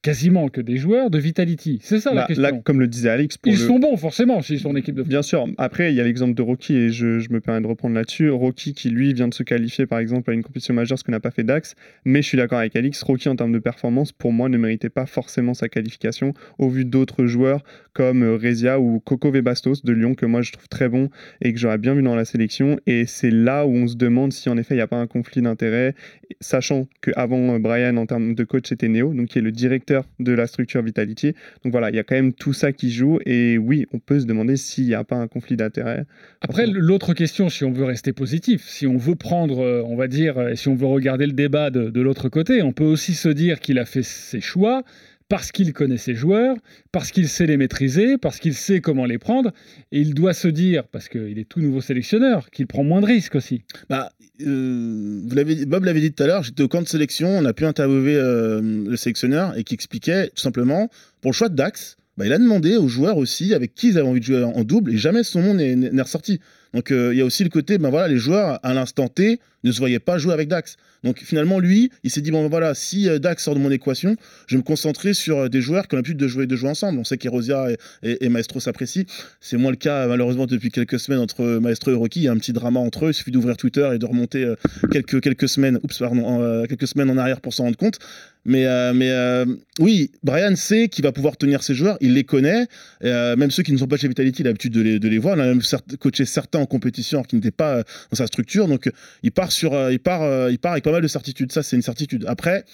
quasiment 0.01 0.47
que 0.49 0.61
des 0.61 0.77
joueurs 0.77 1.09
de 1.09 1.17
Vitality 1.19 1.79
C'est 1.81 1.99
ça 1.99 2.11
la 2.13 2.21
Là, 2.21 2.27
question. 2.27 2.41
là, 2.43 2.51
comme 2.63 2.79
le 2.79 2.87
disait 2.87 3.09
pour 3.41 3.51
Ils 3.51 3.59
le- 3.59 3.65
sont 3.67 3.79
bons, 3.79 3.97
forcément, 3.97 4.41
s'ils 4.41 4.59
sont 4.59 4.69
en 4.69 4.75
équipe 4.75 4.95
de 4.95 5.01
France. 5.01 5.09
Bien 5.09 5.21
sûr. 5.21 5.45
Après, 5.57 5.91
il 5.91 5.95
y 5.95 6.01
a 6.01 6.03
l'exemple 6.03 6.33
de 6.35 6.41
Rocky 6.41 6.73
et 6.75 6.89
je, 6.89 7.19
je 7.19 7.29
me 7.31 7.41
permets 7.41 7.61
de 7.61 7.67
reprendre 7.67 7.95
là-dessus. 7.95 8.29
Rocky 8.29 8.73
qui, 8.73 8.89
lui, 8.89 9.13
vient 9.13 9.27
de 9.27 9.33
se 9.33 9.43
qualifier, 9.43 9.85
par 9.87 9.99
exemple, 9.99 10.29
à 10.31 10.33
une 10.33 10.43
compétition 10.43 10.73
majeure, 10.73 10.97
ce 10.97 11.03
que 11.03 11.11
n'a 11.11 11.19
pas 11.19 11.31
fait 11.31 11.43
Dax. 11.43 11.75
Mais 12.05 12.21
je 12.21 12.27
suis 12.27 12.37
d'accord 12.37 12.59
avec 12.59 12.75
Alix. 12.75 13.01
Rocky, 13.03 13.27
en 13.29 13.35
termes 13.35 13.51
de 13.51 13.59
performance, 13.59 14.11
pour 14.11 14.31
moi, 14.31 14.47
ne 14.47 14.57
méritait 14.57 14.89
pas 14.89 15.05
forcément 15.05 15.53
sa 15.53 15.67
qualification 15.69 16.33
au 16.59 16.69
vu 16.69 16.85
d'autres 16.85 17.25
joueurs 17.25 17.63
comme 17.93 18.23
euh, 18.23 18.37
Rezia 18.37 18.79
ou 18.79 18.99
Coco 19.01 19.31
Vebastos 19.31 19.83
de 19.83 19.91
Lyon, 19.91 20.13
que 20.15 20.25
moi, 20.25 20.41
je 20.41 20.51
trouve 20.53 20.69
très 20.69 20.87
bon 20.87 21.09
et 21.41 21.51
que 21.51 21.59
j'aurais 21.59 21.77
bien 21.77 21.93
vu 21.93 22.03
dans 22.03 22.15
la 22.15 22.23
sélection. 22.25 22.79
Et 22.87 23.05
c'est 23.05 23.31
là 23.31 23.65
où 23.65 23.71
on 23.71 23.87
se 23.87 23.95
demande 23.97 24.31
si, 24.31 24.47
en 24.49 24.57
effet, 24.57 24.75
il 24.75 24.77
n'y 24.77 24.81
a 24.83 24.87
pas 24.87 24.97
un 24.99 25.07
conflit 25.07 25.41
d'intérêts, 25.41 25.95
sachant 26.39 26.87
qu'avant 27.01 27.55
euh, 27.55 27.59
Brian, 27.59 27.97
en 27.97 28.05
termes 28.05 28.35
de 28.35 28.43
coach, 28.45 28.65
c'était 28.69 28.87
Neo, 28.87 29.13
donc 29.13 29.27
qui 29.29 29.39
est 29.39 29.41
le 29.41 29.51
directeur 29.51 29.88
de 30.19 30.31
la 30.31 30.47
structure 30.47 30.81
Vitality. 30.81 31.33
Donc 31.63 31.71
voilà, 31.71 31.89
il 31.89 31.95
y 31.95 31.99
a 31.99 32.03
quand 32.03 32.15
même 32.15 32.33
tout 32.33 32.53
ça 32.53 32.71
qui 32.71 32.91
joue. 32.91 33.19
Et 33.25 33.57
oui, 33.57 33.85
on 33.93 33.99
peut 33.99 34.19
se 34.19 34.25
demander 34.25 34.57
s'il 34.57 34.85
n'y 34.85 34.93
a 34.93 35.03
pas 35.03 35.15
un 35.15 35.27
conflit 35.27 35.55
d'intérêts. 35.55 36.05
Après, 36.41 36.67
l'autre 36.67 37.13
question, 37.13 37.49
si 37.49 37.63
on 37.63 37.71
veut 37.71 37.85
rester 37.85 38.13
positif, 38.13 38.67
si 38.67 38.87
on 38.87 38.97
veut 38.97 39.15
prendre, 39.15 39.59
euh, 39.59 39.83
on 39.85 39.95
va 39.95 40.07
dire, 40.07 40.37
euh, 40.37 40.55
si 40.55 40.67
on 40.67 40.75
veut 40.75 40.87
regarder 40.87 41.25
le 41.25 41.33
débat 41.33 41.69
de, 41.69 41.89
de 41.89 42.01
l'autre 42.01 42.29
côté, 42.29 42.61
on 42.61 42.71
peut 42.71 42.85
aussi 42.85 43.13
se 43.13 43.29
dire 43.29 43.59
qu'il 43.59 43.79
a 43.79 43.85
fait 43.85 44.03
ses 44.03 44.41
choix 44.41 44.83
parce 45.29 45.51
qu'il 45.51 45.71
connaît 45.73 45.97
ses 45.97 46.15
joueurs, 46.15 46.57
parce 46.91 47.11
qu'il 47.11 47.29
sait 47.29 47.45
les 47.45 47.55
maîtriser, 47.55 48.17
parce 48.17 48.39
qu'il 48.39 48.55
sait 48.55 48.81
comment 48.81 49.05
les 49.05 49.19
prendre, 49.19 49.51
et 49.91 50.01
il 50.01 50.15
doit 50.15 50.33
se 50.33 50.47
dire, 50.47 50.87
parce 50.87 51.07
qu'il 51.07 51.37
est 51.37 51.47
tout 51.47 51.61
nouveau 51.61 51.81
sélectionneur, 51.81 52.49
qu'il 52.49 52.65
prend 52.67 52.83
moins 52.83 52.99
de 52.99 53.05
risques 53.05 53.35
aussi. 53.35 53.61
Bah, 53.89 54.11
euh, 54.41 55.21
vous 55.23 55.65
Bob 55.67 55.85
l'avait 55.85 56.01
dit 56.01 56.11
tout 56.11 56.23
à 56.23 56.27
l'heure, 56.27 56.43
j'étais 56.43 56.63
au 56.63 56.67
camp 56.67 56.81
de 56.81 56.87
sélection, 56.87 57.29
on 57.29 57.45
a 57.45 57.53
pu 57.53 57.65
interviewer 57.65 58.15
euh, 58.15 58.59
le 58.61 58.97
sélectionneur 58.97 59.55
et 59.55 59.63
qui 59.63 59.75
expliquait 59.75 60.29
tout 60.29 60.41
simplement, 60.41 60.89
pour 61.21 61.31
le 61.31 61.35
choix 61.35 61.49
de 61.49 61.55
Dax, 61.55 61.97
bah, 62.17 62.25
il 62.25 62.33
a 62.33 62.39
demandé 62.39 62.75
aux 62.75 62.87
joueurs 62.87 63.17
aussi 63.17 63.53
avec 63.53 63.75
qui 63.75 63.89
ils 63.89 63.97
avaient 63.99 64.07
envie 64.07 64.19
de 64.19 64.25
jouer 64.25 64.43
en 64.43 64.63
double 64.63 64.93
et 64.93 64.97
jamais 64.97 65.23
son 65.23 65.41
nom 65.41 65.53
n'est, 65.53 65.75
n'est 65.75 66.01
ressorti. 66.01 66.39
Donc 66.73 66.91
euh, 66.91 67.13
il 67.13 67.17
y 67.17 67.21
a 67.21 67.25
aussi 67.25 67.43
le 67.43 67.49
côté, 67.49 67.77
ben 67.77 67.89
voilà, 67.89 68.07
les 68.07 68.17
joueurs 68.17 68.59
à 68.63 68.73
l'instant 68.73 69.07
T 69.07 69.39
ne 69.63 69.71
se 69.71 69.79
voyaient 69.79 69.99
pas 69.99 70.17
jouer 70.17 70.33
avec 70.33 70.47
Dax. 70.47 70.77
Donc 71.03 71.19
finalement 71.19 71.59
lui, 71.59 71.91
il 72.03 72.11
s'est 72.11 72.21
dit 72.21 72.31
bon 72.31 72.43
ben 72.43 72.49
voilà, 72.49 72.75
si 72.75 73.09
euh, 73.09 73.19
Dax 73.19 73.43
sort 73.43 73.55
de 73.55 73.59
mon 73.59 73.71
équation, 73.71 74.15
je 74.47 74.55
vais 74.55 74.59
me 74.59 74.63
concentrer 74.63 75.13
sur 75.13 75.37
euh, 75.37 75.49
des 75.49 75.61
joueurs 75.61 75.87
qui 75.87 75.95
ont 75.95 75.97
l'habitude 75.97 76.17
de 76.17 76.27
jouer 76.27 76.45
de 76.45 76.55
jouer 76.55 76.69
ensemble. 76.69 76.99
On 76.99 77.03
sait 77.03 77.17
qu'Erosia 77.17 77.67
et, 78.03 78.25
et, 78.25 78.29
Maestro 78.29 78.59
s'apprécient. 78.59 79.05
C'est 79.41 79.57
moins 79.57 79.71
le 79.71 79.77
cas 79.77 80.07
malheureusement 80.07 80.45
depuis 80.45 80.69
quelques 80.69 80.99
semaines 80.99 81.19
entre 81.19 81.59
Maestro 81.59 81.91
et 81.91 81.95
Rocky. 81.95 82.21
Il 82.21 82.23
y 82.23 82.27
a 82.27 82.31
un 82.31 82.37
petit 82.37 82.53
drama 82.53 82.79
entre 82.79 83.05
eux. 83.05 83.09
Il 83.09 83.13
suffit 83.13 83.31
d'ouvrir 83.31 83.57
Twitter 83.57 83.89
et 83.93 83.97
de 83.97 84.05
remonter 84.05 84.53
quelques 84.91 85.21
quelques 85.21 85.49
semaines, 85.49 85.79
oups 85.83 86.01
en, 86.01 86.65
quelques 86.67 86.87
semaines 86.87 87.09
en 87.09 87.17
arrière 87.17 87.41
pour 87.41 87.53
s'en 87.53 87.63
rendre 87.63 87.77
compte. 87.77 87.99
Mais, 88.45 88.65
mais 88.93 89.45
oui, 89.79 90.11
Brian 90.23 90.55
sait 90.55 90.87
qu'il 90.87 91.03
va 91.03 91.11
pouvoir 91.11 91.37
tenir 91.37 91.63
ses 91.63 91.73
joueurs, 91.73 91.97
il 92.01 92.13
les 92.13 92.23
connaît. 92.23 92.67
Même 93.01 93.51
ceux 93.51 93.63
qui 93.63 93.71
ne 93.71 93.77
sont 93.77 93.87
pas 93.87 93.97
chez 93.97 94.07
Vitality, 94.07 94.41
il 94.41 94.47
a 94.47 94.49
l'habitude 94.49 94.73
de 94.73 95.07
les, 95.07 95.17
voir. 95.17 95.35
Il 95.35 95.41
a 95.41 95.45
même 95.45 95.61
coaché 95.99 96.25
certains 96.25 96.58
en 96.59 96.65
compétition 96.65 97.19
alors 97.19 97.27
qu'ils 97.27 97.39
n'étaient 97.39 97.51
pas 97.51 97.77
euh, 97.77 97.83
dans 98.11 98.17
sa 98.17 98.27
structure. 98.27 98.67
Donc 98.67 98.87
euh, 98.87 98.91
il 99.23 99.31
part, 99.31 99.51
sur, 99.51 99.73
euh, 99.73 99.91
il, 99.91 99.99
part, 99.99 100.49
il 100.49 100.59
part 100.59 100.73
avec 100.73 100.83
pas 100.83 100.91
mal 100.91 101.01
de 101.01 101.07
certitude. 101.07 101.51
Ça, 101.51 101.63
c'est 101.63 101.75
une 101.75 101.81
certitude. 101.81 102.25
Après, 102.27 102.65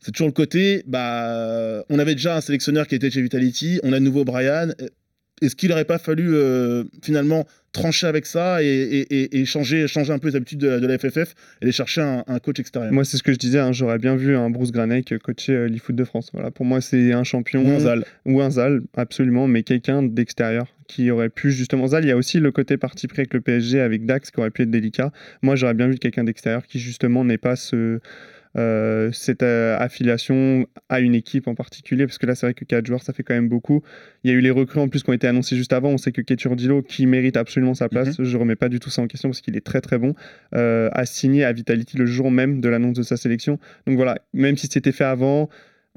c'est 0.00 0.12
toujours 0.12 0.28
le 0.28 0.32
côté, 0.32 0.84
bah, 0.86 1.82
on 1.88 1.98
avait 1.98 2.14
déjà 2.14 2.36
un 2.36 2.40
sélectionneur 2.40 2.86
qui 2.86 2.94
était 2.94 3.10
chez 3.10 3.20
Vitality, 3.20 3.80
on 3.82 3.92
a 3.92 3.98
de 3.98 4.04
nouveau 4.04 4.24
Brian. 4.24 4.68
Est-ce 5.42 5.56
qu'il 5.56 5.68
n'aurait 5.70 5.84
pas 5.84 5.98
fallu 5.98 6.34
euh, 6.34 6.84
finalement 7.02 7.46
trancher 7.72 8.06
avec 8.06 8.24
ça 8.26 8.62
et, 8.62 8.66
et- 8.66 9.14
et- 9.22 9.40
et 9.40 9.44
changer, 9.44 9.86
changer 9.88 10.12
un 10.12 10.18
peu 10.18 10.28
les 10.28 10.36
habitudes 10.36 10.58
de, 10.58 10.68
la- 10.68 10.80
de 10.80 10.86
la 10.86 10.98
FFF 10.98 11.34
et 11.60 11.64
aller 11.64 11.72
chercher 11.72 12.00
un, 12.00 12.24
un 12.26 12.38
coach 12.38 12.58
extérieur? 12.58 12.92
Moi, 12.92 13.04
c'est 13.04 13.18
ce 13.18 13.22
que 13.22 13.32
je 13.32 13.38
disais, 13.38 13.58
hein, 13.58 13.72
j'aurais 13.72 13.98
bien 13.98 14.16
vu 14.16 14.34
un 14.36 14.48
Bruce 14.50 14.72
Granek 14.72 15.18
coacher 15.18 15.52
euh, 15.52 15.68
l'eFoot 15.68 15.94
de 15.94 16.04
France. 16.04 16.30
Voilà, 16.32 16.50
pour 16.50 16.64
moi, 16.64 16.80
c'est 16.80 17.12
un 17.12 17.24
champion. 17.24 17.62
Ou 17.64 17.70
un 17.70 17.78
Zal. 17.80 18.04
Ou 18.24 18.40
un 18.40 18.50
Zal, 18.50 18.80
absolument, 18.96 19.46
mais 19.46 19.62
quelqu'un 19.62 20.02
d'extérieur 20.02 20.66
qui 20.88 21.10
aurait 21.10 21.28
pu 21.28 21.52
justement. 21.52 21.86
Zal, 21.88 22.04
il 22.04 22.08
y 22.08 22.12
a 22.12 22.16
aussi 22.16 22.40
le 22.40 22.50
côté 22.50 22.78
parti 22.78 23.06
pris 23.06 23.20
avec 23.20 23.34
le 23.34 23.42
PSG, 23.42 23.80
avec 23.80 24.06
Dax, 24.06 24.30
qui 24.30 24.40
aurait 24.40 24.50
pu 24.50 24.62
être 24.62 24.70
délicat. 24.70 25.12
Moi, 25.42 25.54
j'aurais 25.54 25.74
bien 25.74 25.88
vu 25.88 25.98
quelqu'un 25.98 26.24
d'extérieur 26.24 26.66
qui 26.66 26.78
justement 26.78 27.24
n'est 27.24 27.38
pas 27.38 27.54
ce. 27.56 28.00
Euh, 28.58 29.12
cette 29.12 29.44
euh, 29.44 29.78
affiliation 29.78 30.66
à 30.88 30.98
une 30.98 31.14
équipe 31.14 31.46
en 31.46 31.54
particulier, 31.54 32.06
parce 32.06 32.18
que 32.18 32.26
là 32.26 32.34
c'est 32.34 32.46
vrai 32.46 32.54
que 32.54 32.64
4 32.64 32.84
joueurs 32.86 33.02
ça 33.02 33.12
fait 33.12 33.22
quand 33.22 33.34
même 33.34 33.48
beaucoup. 33.48 33.82
Il 34.24 34.30
y 34.30 34.34
a 34.34 34.36
eu 34.36 34.40
les 34.40 34.50
recrues 34.50 34.80
en 34.80 34.88
plus 34.88 35.04
qui 35.04 35.10
ont 35.10 35.12
été 35.12 35.28
annoncés 35.28 35.56
juste 35.56 35.72
avant. 35.72 35.90
On 35.90 35.98
sait 35.98 36.10
que 36.10 36.20
Keturdilo, 36.20 36.82
qui 36.82 37.06
mérite 37.06 37.36
absolument 37.36 37.74
sa 37.74 37.88
place, 37.88 38.20
je 38.20 38.36
remets 38.36 38.56
pas 38.56 38.68
du 38.68 38.80
tout 38.80 38.90
ça 38.90 39.00
en 39.00 39.06
question 39.06 39.28
parce 39.28 39.40
qu'il 39.40 39.56
est 39.56 39.64
très 39.64 39.80
très 39.80 39.98
bon, 39.98 40.14
euh, 40.54 40.88
a 40.92 41.06
signé 41.06 41.44
à 41.44 41.52
Vitality 41.52 41.96
le 41.96 42.06
jour 42.06 42.30
même 42.30 42.60
de 42.60 42.68
l'annonce 42.68 42.96
de 42.96 43.02
sa 43.02 43.16
sélection. 43.16 43.60
Donc 43.86 43.96
voilà, 43.96 44.18
même 44.32 44.56
si 44.56 44.66
c'était 44.66 44.92
fait 44.92 45.04
avant, 45.04 45.48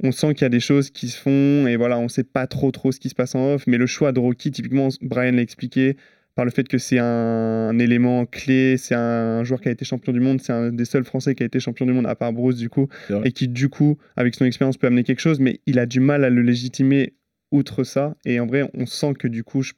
on 0.03 0.11
sent 0.11 0.33
qu'il 0.35 0.43
y 0.43 0.45
a 0.45 0.49
des 0.49 0.59
choses 0.59 0.91
qui 0.91 1.09
se 1.09 1.19
font 1.19 1.67
et 1.67 1.75
voilà, 1.77 1.97
on 1.97 2.09
sait 2.09 2.23
pas 2.23 2.47
trop 2.47 2.71
trop 2.71 2.91
ce 2.91 2.99
qui 2.99 3.09
se 3.09 3.15
passe 3.15 3.33
en 3.33 3.55
off. 3.55 3.63
Mais 3.65 3.77
le 3.77 3.87
choix 3.87 4.11
de 4.11 4.19
Rocky, 4.19 4.51
typiquement, 4.51 4.89
Brian 5.01 5.31
l'a 5.31 5.41
expliqué 5.41 5.97
par 6.35 6.45
le 6.45 6.51
fait 6.51 6.67
que 6.67 6.77
c'est 6.77 6.99
un, 6.99 7.77
élément 7.79 8.25
clé, 8.25 8.77
c'est 8.77 8.95
un 8.95 9.43
joueur 9.43 9.59
qui 9.61 9.67
a 9.67 9.71
été 9.71 9.83
champion 9.85 10.13
du 10.13 10.19
monde, 10.19 10.39
c'est 10.41 10.53
un 10.53 10.71
des 10.71 10.85
seuls 10.85 11.03
Français 11.03 11.35
qui 11.35 11.43
a 11.43 11.45
été 11.45 11.59
champion 11.59 11.85
du 11.85 11.93
monde 11.93 12.07
à 12.07 12.15
part 12.15 12.31
Bruce 12.33 12.55
du 12.57 12.69
coup, 12.69 12.87
et 13.23 13.31
qui 13.31 13.47
du 13.47 13.69
coup, 13.69 13.97
avec 14.15 14.35
son 14.35 14.45
expérience, 14.45 14.77
peut 14.77 14.87
amener 14.87 15.03
quelque 15.03 15.19
chose, 15.19 15.39
mais 15.39 15.59
il 15.65 15.77
a 15.79 15.85
du 15.85 15.99
mal 15.99 16.23
à 16.23 16.29
le 16.29 16.41
légitimer 16.41 17.13
outre 17.51 17.83
ça. 17.83 18.15
Et 18.25 18.39
en 18.39 18.45
vrai, 18.47 18.69
on 18.73 18.85
sent 18.85 19.13
que 19.19 19.27
du 19.27 19.43
coup, 19.43 19.61
je 19.61 19.73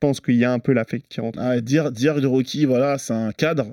pense 0.00 0.20
qu'il 0.20 0.36
y 0.36 0.44
a 0.44 0.52
un 0.52 0.58
peu 0.58 0.72
l'affect 0.72 1.06
qui 1.08 1.20
rentre. 1.20 1.38
Ah, 1.40 1.60
dire, 1.60 1.90
dire 1.92 2.20
de 2.20 2.26
Rocky, 2.26 2.64
voilà, 2.66 2.98
c'est 2.98 3.12
un 3.14 3.32
cadre. 3.32 3.72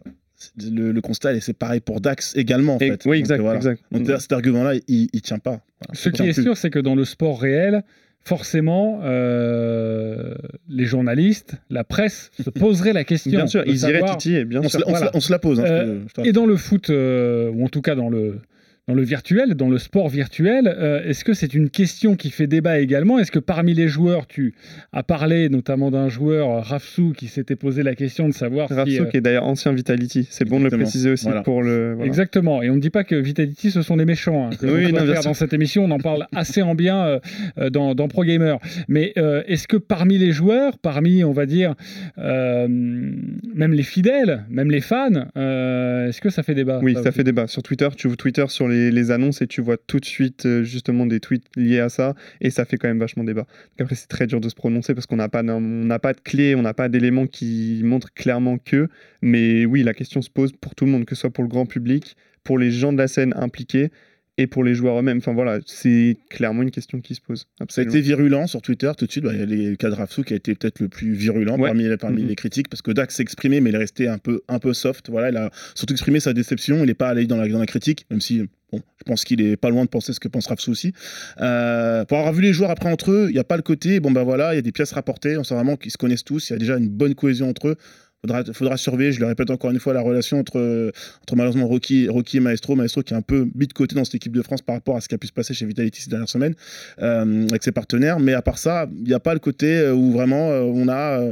Le, 0.62 0.92
le 0.92 1.02
constat, 1.02 1.34
et 1.34 1.40
c'est 1.40 1.58
pareil 1.58 1.80
pour 1.80 2.00
Dax 2.00 2.36
également, 2.36 2.76
en 2.76 2.80
Et- 2.80 2.90
fait. 2.92 3.06
oui, 3.06 3.18
Donc, 3.18 3.26
exact, 3.26 3.40
voilà. 3.42 3.58
exact. 3.58 3.82
Donc 3.92 4.08
cet 4.22 4.32
argument-là, 4.32 4.76
il, 4.88 5.10
il 5.12 5.22
tient 5.24 5.40
pas. 5.40 5.62
Voilà. 5.82 5.94
Ce 6.00 6.10
qui 6.10 6.22
est 6.22 6.34
plus. 6.34 6.44
sûr, 6.44 6.56
c'est 6.56 6.70
que 6.70 6.78
dans 6.80 6.94
le 6.94 7.06
sport 7.06 7.42
réel, 7.42 7.84
forcément, 8.28 9.00
euh, 9.04 10.36
les 10.70 10.86
journalistes, 10.86 11.56
la 11.70 11.84
presse 11.84 12.30
se 12.44 12.50
poseraient 12.50 12.94
la 12.94 13.04
question. 13.04 13.32
Bien 13.32 13.48
sûr, 13.48 13.64
ils 13.66 13.80
iraient 13.82 13.94
savoir- 14.00 14.18
titiller, 14.18 14.46
bien 14.46 14.60
On 14.60 14.64
se, 14.70 14.78
sûr. 14.78 14.80
la- 14.82 14.88
on 14.92 14.96
se 14.96 15.04
la- 15.06 15.12
on 15.16 15.20
se 15.22 15.32
la 15.32 15.40
pose. 15.40 15.60
hein, 15.60 15.64
Euh, 15.66 16.00
Et 16.26 16.32
dans 16.34 16.46
le 16.46 16.58
foot, 16.58 16.90
euh, 16.90 17.50
ou 17.52 17.64
en 17.66 17.70
tout 17.70 17.82
cas 17.82 17.96
dans 17.96 18.10
le, 18.10 18.40
dans 18.88 18.94
le 18.94 19.04
virtuel, 19.04 19.56
dans 19.56 19.70
le 19.70 19.78
sport 19.80 20.08
virtuel. 20.08 20.68
Euh, 20.68 21.04
Est-ce 21.04 21.26
que 21.26 21.34
c'est 21.34 21.54
une 21.54 21.70
question 21.70 22.16
qui 22.16 22.30
fait 22.30 22.48
débat 22.48 22.80
également? 22.80 23.20
Est-ce 23.20 23.32
que 23.34 23.40
parmi 23.40 23.74
les 23.74 23.90
joueurs, 23.90 24.28
tu 24.28 24.54
as 24.94 25.04
parlé 25.04 25.50
notamment 25.50 25.92
d'un 25.92 26.08
joueur, 26.08 26.50
euh, 26.50 26.60
Rafsou, 26.62 27.12
qui 27.12 27.28
s'était 27.28 27.58
posé 27.58 27.84
la 27.84 27.96
question 27.96 28.30
de 28.30 28.34
savoir 28.34 28.70
Rafsou, 28.70 28.90
si... 28.92 29.00
euh, 29.02 29.06
qui 29.06 29.18
est 29.18 29.22
d'ailleurs 29.22 29.46
ancien 29.46 29.74
Vitality, 29.74 30.26
c'est 30.30 30.46
bon 30.48 30.60
de 30.60 30.66
le 30.66 30.70
préciser 30.70 31.10
aussi 31.12 31.26
Voilà. 31.26 31.42
pour 31.42 31.64
le. 31.64 31.96
voilà. 31.96 32.08
Exactement. 32.08 32.64
Et 32.64 32.70
on 32.70 32.76
ne 32.76 32.80
dit 32.80 32.90
pas 32.90 33.04
que 33.04 33.16
Vitality, 33.16 33.72
ce 33.72 33.82
sont 33.82 33.98
des 33.98 34.06
méchants. 34.06 34.48
hein, 34.48 34.50
que 34.60 34.66
Oui, 34.66 34.94
non, 34.94 35.06
faire 35.06 35.22
dans 35.22 35.34
cette 35.34 35.52
émission, 35.54 35.84
on 35.84 35.92
en 35.92 36.00
parle 36.00 36.26
assez 36.34 36.62
en 36.62 36.74
bien 36.74 37.20
euh, 37.58 37.70
dans, 37.70 37.94
dans 37.94 38.08
Pro 38.08 38.24
Gamer. 38.24 38.58
Mais 38.88 39.14
est-ce 39.48 39.68
que 39.68 39.76
parmi 39.78 40.18
les 40.18 40.32
joueurs, 40.32 40.78
parmi, 40.78 41.26
on 41.26 41.34
va 41.34 41.46
dire, 41.46 41.76
même 42.18 43.74
les 43.74 43.84
fidèles, 43.84 44.46
même 44.50 44.72
les 44.72 44.82
fans, 44.82 45.26
est-ce 45.36 46.22
que 46.22 46.30
ça 46.30 46.42
fait 46.44 46.56
débat 46.56 46.80
Oui, 46.82 46.96
ça 47.04 47.12
fait 47.12 47.24
débat. 47.26 47.48
Sur 47.48 47.64
Twitter, 47.64 47.90
tu 47.98 48.08
ouvres 48.08 48.16
Twitter 48.18 48.46
sur 48.48 48.68
les, 48.70 48.77
les 48.92 49.12
annonces 49.12 49.42
et 49.42 49.48
tu 49.48 49.62
vois 49.62 49.78
tout 49.78 50.00
de 50.00 50.06
suite 50.06 50.46
euh, 50.46 50.64
justement 50.64 51.06
des 51.06 51.20
tweets 51.20 51.46
liés 51.56 51.80
à 51.80 51.90
ça 51.90 52.16
et 52.42 52.50
ça 52.50 52.66
fait 52.66 52.78
quand 52.78 52.88
même 52.88 53.00
vachement 53.00 53.24
débat. 53.24 53.46
Après, 53.80 53.96
c'est 53.96 54.08
très 54.08 54.28
dur 54.28 54.42
de 54.42 54.50
se 54.50 54.56
prononcer 54.56 54.94
parce 54.94 55.06
qu'on 55.06 55.18
n'a 55.18 55.30
pas, 55.30 55.44
on 55.44 55.62
n'a 55.62 56.00
pas 56.00 56.14
de 56.14 56.22
clé, 56.22 56.56
on 56.56 56.62
n'a 56.62 56.74
pas 56.74 56.90
d'éléments 56.90 57.28
qui 57.28 57.82
montrent 57.84 58.14
clairement 58.14 58.58
que. 58.58 58.88
Mais 59.22 59.66
oui, 59.66 59.84
la 59.84 59.94
question 59.94 60.22
se 60.22 60.30
pose 60.30 60.52
pour 60.54 60.76
tout 60.76 60.86
le 60.86 60.92
monde, 60.92 61.06
que 61.06 61.16
ce 61.16 61.22
soit 61.22 61.30
pour 61.30 61.44
le 61.44 61.50
grand 61.50 61.66
public, 61.66 62.16
pour 62.44 62.58
les 62.58 62.72
gens 62.72 62.94
de 62.94 62.98
la 62.98 63.08
scène 63.08 63.34
impliqués 63.36 63.92
et 64.38 64.48
pour 64.48 64.64
les 64.64 64.74
joueurs 64.76 65.00
eux-mêmes. 65.00 65.18
Enfin 65.18 65.34
voilà, 65.34 65.60
c'est 65.66 66.18
clairement 66.30 66.62
une 66.64 66.72
question 66.72 67.02
qui 67.02 67.16
se 67.16 67.22
pose. 67.22 67.40
Ça 67.40 67.46
a 67.60 67.64
Absolument. 67.64 67.92
été 67.94 68.02
virulent 68.02 68.48
sur 68.48 68.62
Twitter 68.62 68.92
tout 68.98 69.06
de 69.06 69.12
suite. 69.12 69.24
Bah, 69.24 69.32
Il 69.34 69.40
y 69.40 69.66
a 69.66 69.70
le 69.70 69.76
cas 69.76 69.90
de 69.90 69.96
Rafsou 69.96 70.24
qui 70.24 70.34
a 70.34 70.36
été 70.36 70.54
peut-être 70.56 70.80
le 70.80 70.90
plus 70.90 71.14
virulent 71.14 71.58
Ouais. 71.58 71.70
parmi, 71.70 71.98
parmi 71.98 72.22
Mhm. 72.24 72.28
les 72.30 72.36
critiques 72.36 72.70
parce 72.70 72.82
que 72.82 72.92
Dax 72.92 73.16
s'est 73.16 73.24
exprimé, 73.24 73.62
mais 73.62 73.72
il 73.72 73.76
est 73.76 73.80
resté 73.80 74.08
un 74.08 74.18
peu, 74.20 74.42
un 74.48 74.60
peu 74.60 74.74
soft. 74.74 75.10
Voilà, 75.10 75.30
il 75.30 75.38
a 75.38 75.50
surtout 75.76 75.94
exprimé 75.94 76.20
sa 76.20 76.34
déception. 76.34 76.78
Il 76.84 76.88
n'est 76.88 76.94
pas 76.94 77.10
allé 77.10 77.26
dans 77.26 77.38
la, 77.38 77.48
dans 77.48 77.60
la 77.60 77.66
critique, 77.66 78.06
même 78.12 78.22
si 78.22 78.44
bon, 78.72 78.82
je 79.00 79.04
pense 79.06 79.24
qu'il 79.24 79.42
est 79.42 79.58
pas 79.58 79.70
loin 79.70 79.86
de 79.86 79.90
penser 79.90 80.14
ce 80.14 80.20
que 80.20 80.28
pense 80.28 80.46
Rafsou 80.48 80.72
aussi. 80.72 80.94
Euh, 81.42 82.06
pour 82.06 82.18
avoir 82.20 82.34
vu 82.34 82.42
les 82.44 82.54
joueurs 82.54 82.70
après 82.72 82.92
entre 82.92 83.12
eux, 83.12 83.26
il 83.30 83.34
n'y 83.34 83.40
a 83.40 83.44
pas 83.44 83.56
le 83.58 83.64
côté 83.64 84.00
bon, 84.00 84.12
bah 84.12 84.24
voilà, 84.24 84.54
il 84.54 84.58
y 84.58 84.60
a 84.60 84.62
des 84.62 84.72
pièces 84.72 84.92
rapportées. 84.92 85.38
On 85.38 85.44
sent 85.44 85.56
vraiment 85.56 85.78
qu'ils 85.78 85.92
se 85.92 85.98
connaissent 85.98 86.24
tous. 86.24 86.50
Il 86.50 86.54
y 86.54 86.56
a 86.56 86.60
déjà 86.60 86.78
une 86.78 86.90
bonne 86.90 87.16
cohésion 87.16 87.50
entre 87.50 87.70
eux. 87.70 87.76
Faudra, 88.22 88.44
faudra 88.52 88.78
surveiller, 88.78 89.12
je 89.12 89.20
le 89.20 89.28
répète 89.28 89.52
encore 89.52 89.70
une 89.70 89.80
fois, 89.80 89.94
la 89.94 90.02
relation 90.02 90.40
entre, 90.40 90.92
entre 91.22 91.36
malheureusement 91.36 91.68
Rocky, 91.68 92.10
Rocky 92.10 92.38
et 92.38 92.40
Maestro. 92.40 92.76
Maestro 92.76 93.04
qui 93.04 93.14
est 93.14 93.18
un 93.18 93.22
peu 93.22 93.48
mis 93.54 93.68
de 93.68 93.74
côté 93.74 93.94
dans 93.96 94.04
cette 94.06 94.16
équipe 94.16 94.36
de 94.36 94.42
France 94.42 94.64
par 94.64 94.76
rapport 94.76 94.98
à 94.98 95.02
ce 95.02 95.08
qui 95.08 95.14
a 95.14 95.20
pu 95.20 95.28
se 95.28 95.34
passer 95.34 95.54
chez 95.54 95.68
Vitality 95.68 96.02
ces 96.02 96.10
dernières 96.10 96.28
semaines 96.28 96.56
euh, 97.02 97.48
avec 97.48 97.64
ses 97.64 97.72
partenaires. 97.72 98.20
Mais 98.20 98.34
à 98.34 98.42
part 98.42 98.58
ça, 98.58 98.88
il 98.92 99.04
n'y 99.04 99.14
a 99.14 99.20
pas 99.20 99.34
le 99.34 99.40
côté 99.40 99.78
euh, 99.78 99.94
où 99.94 100.12
vraiment 100.12 100.50
euh, 100.50 100.62
on 100.64 100.90
a. 100.90 101.32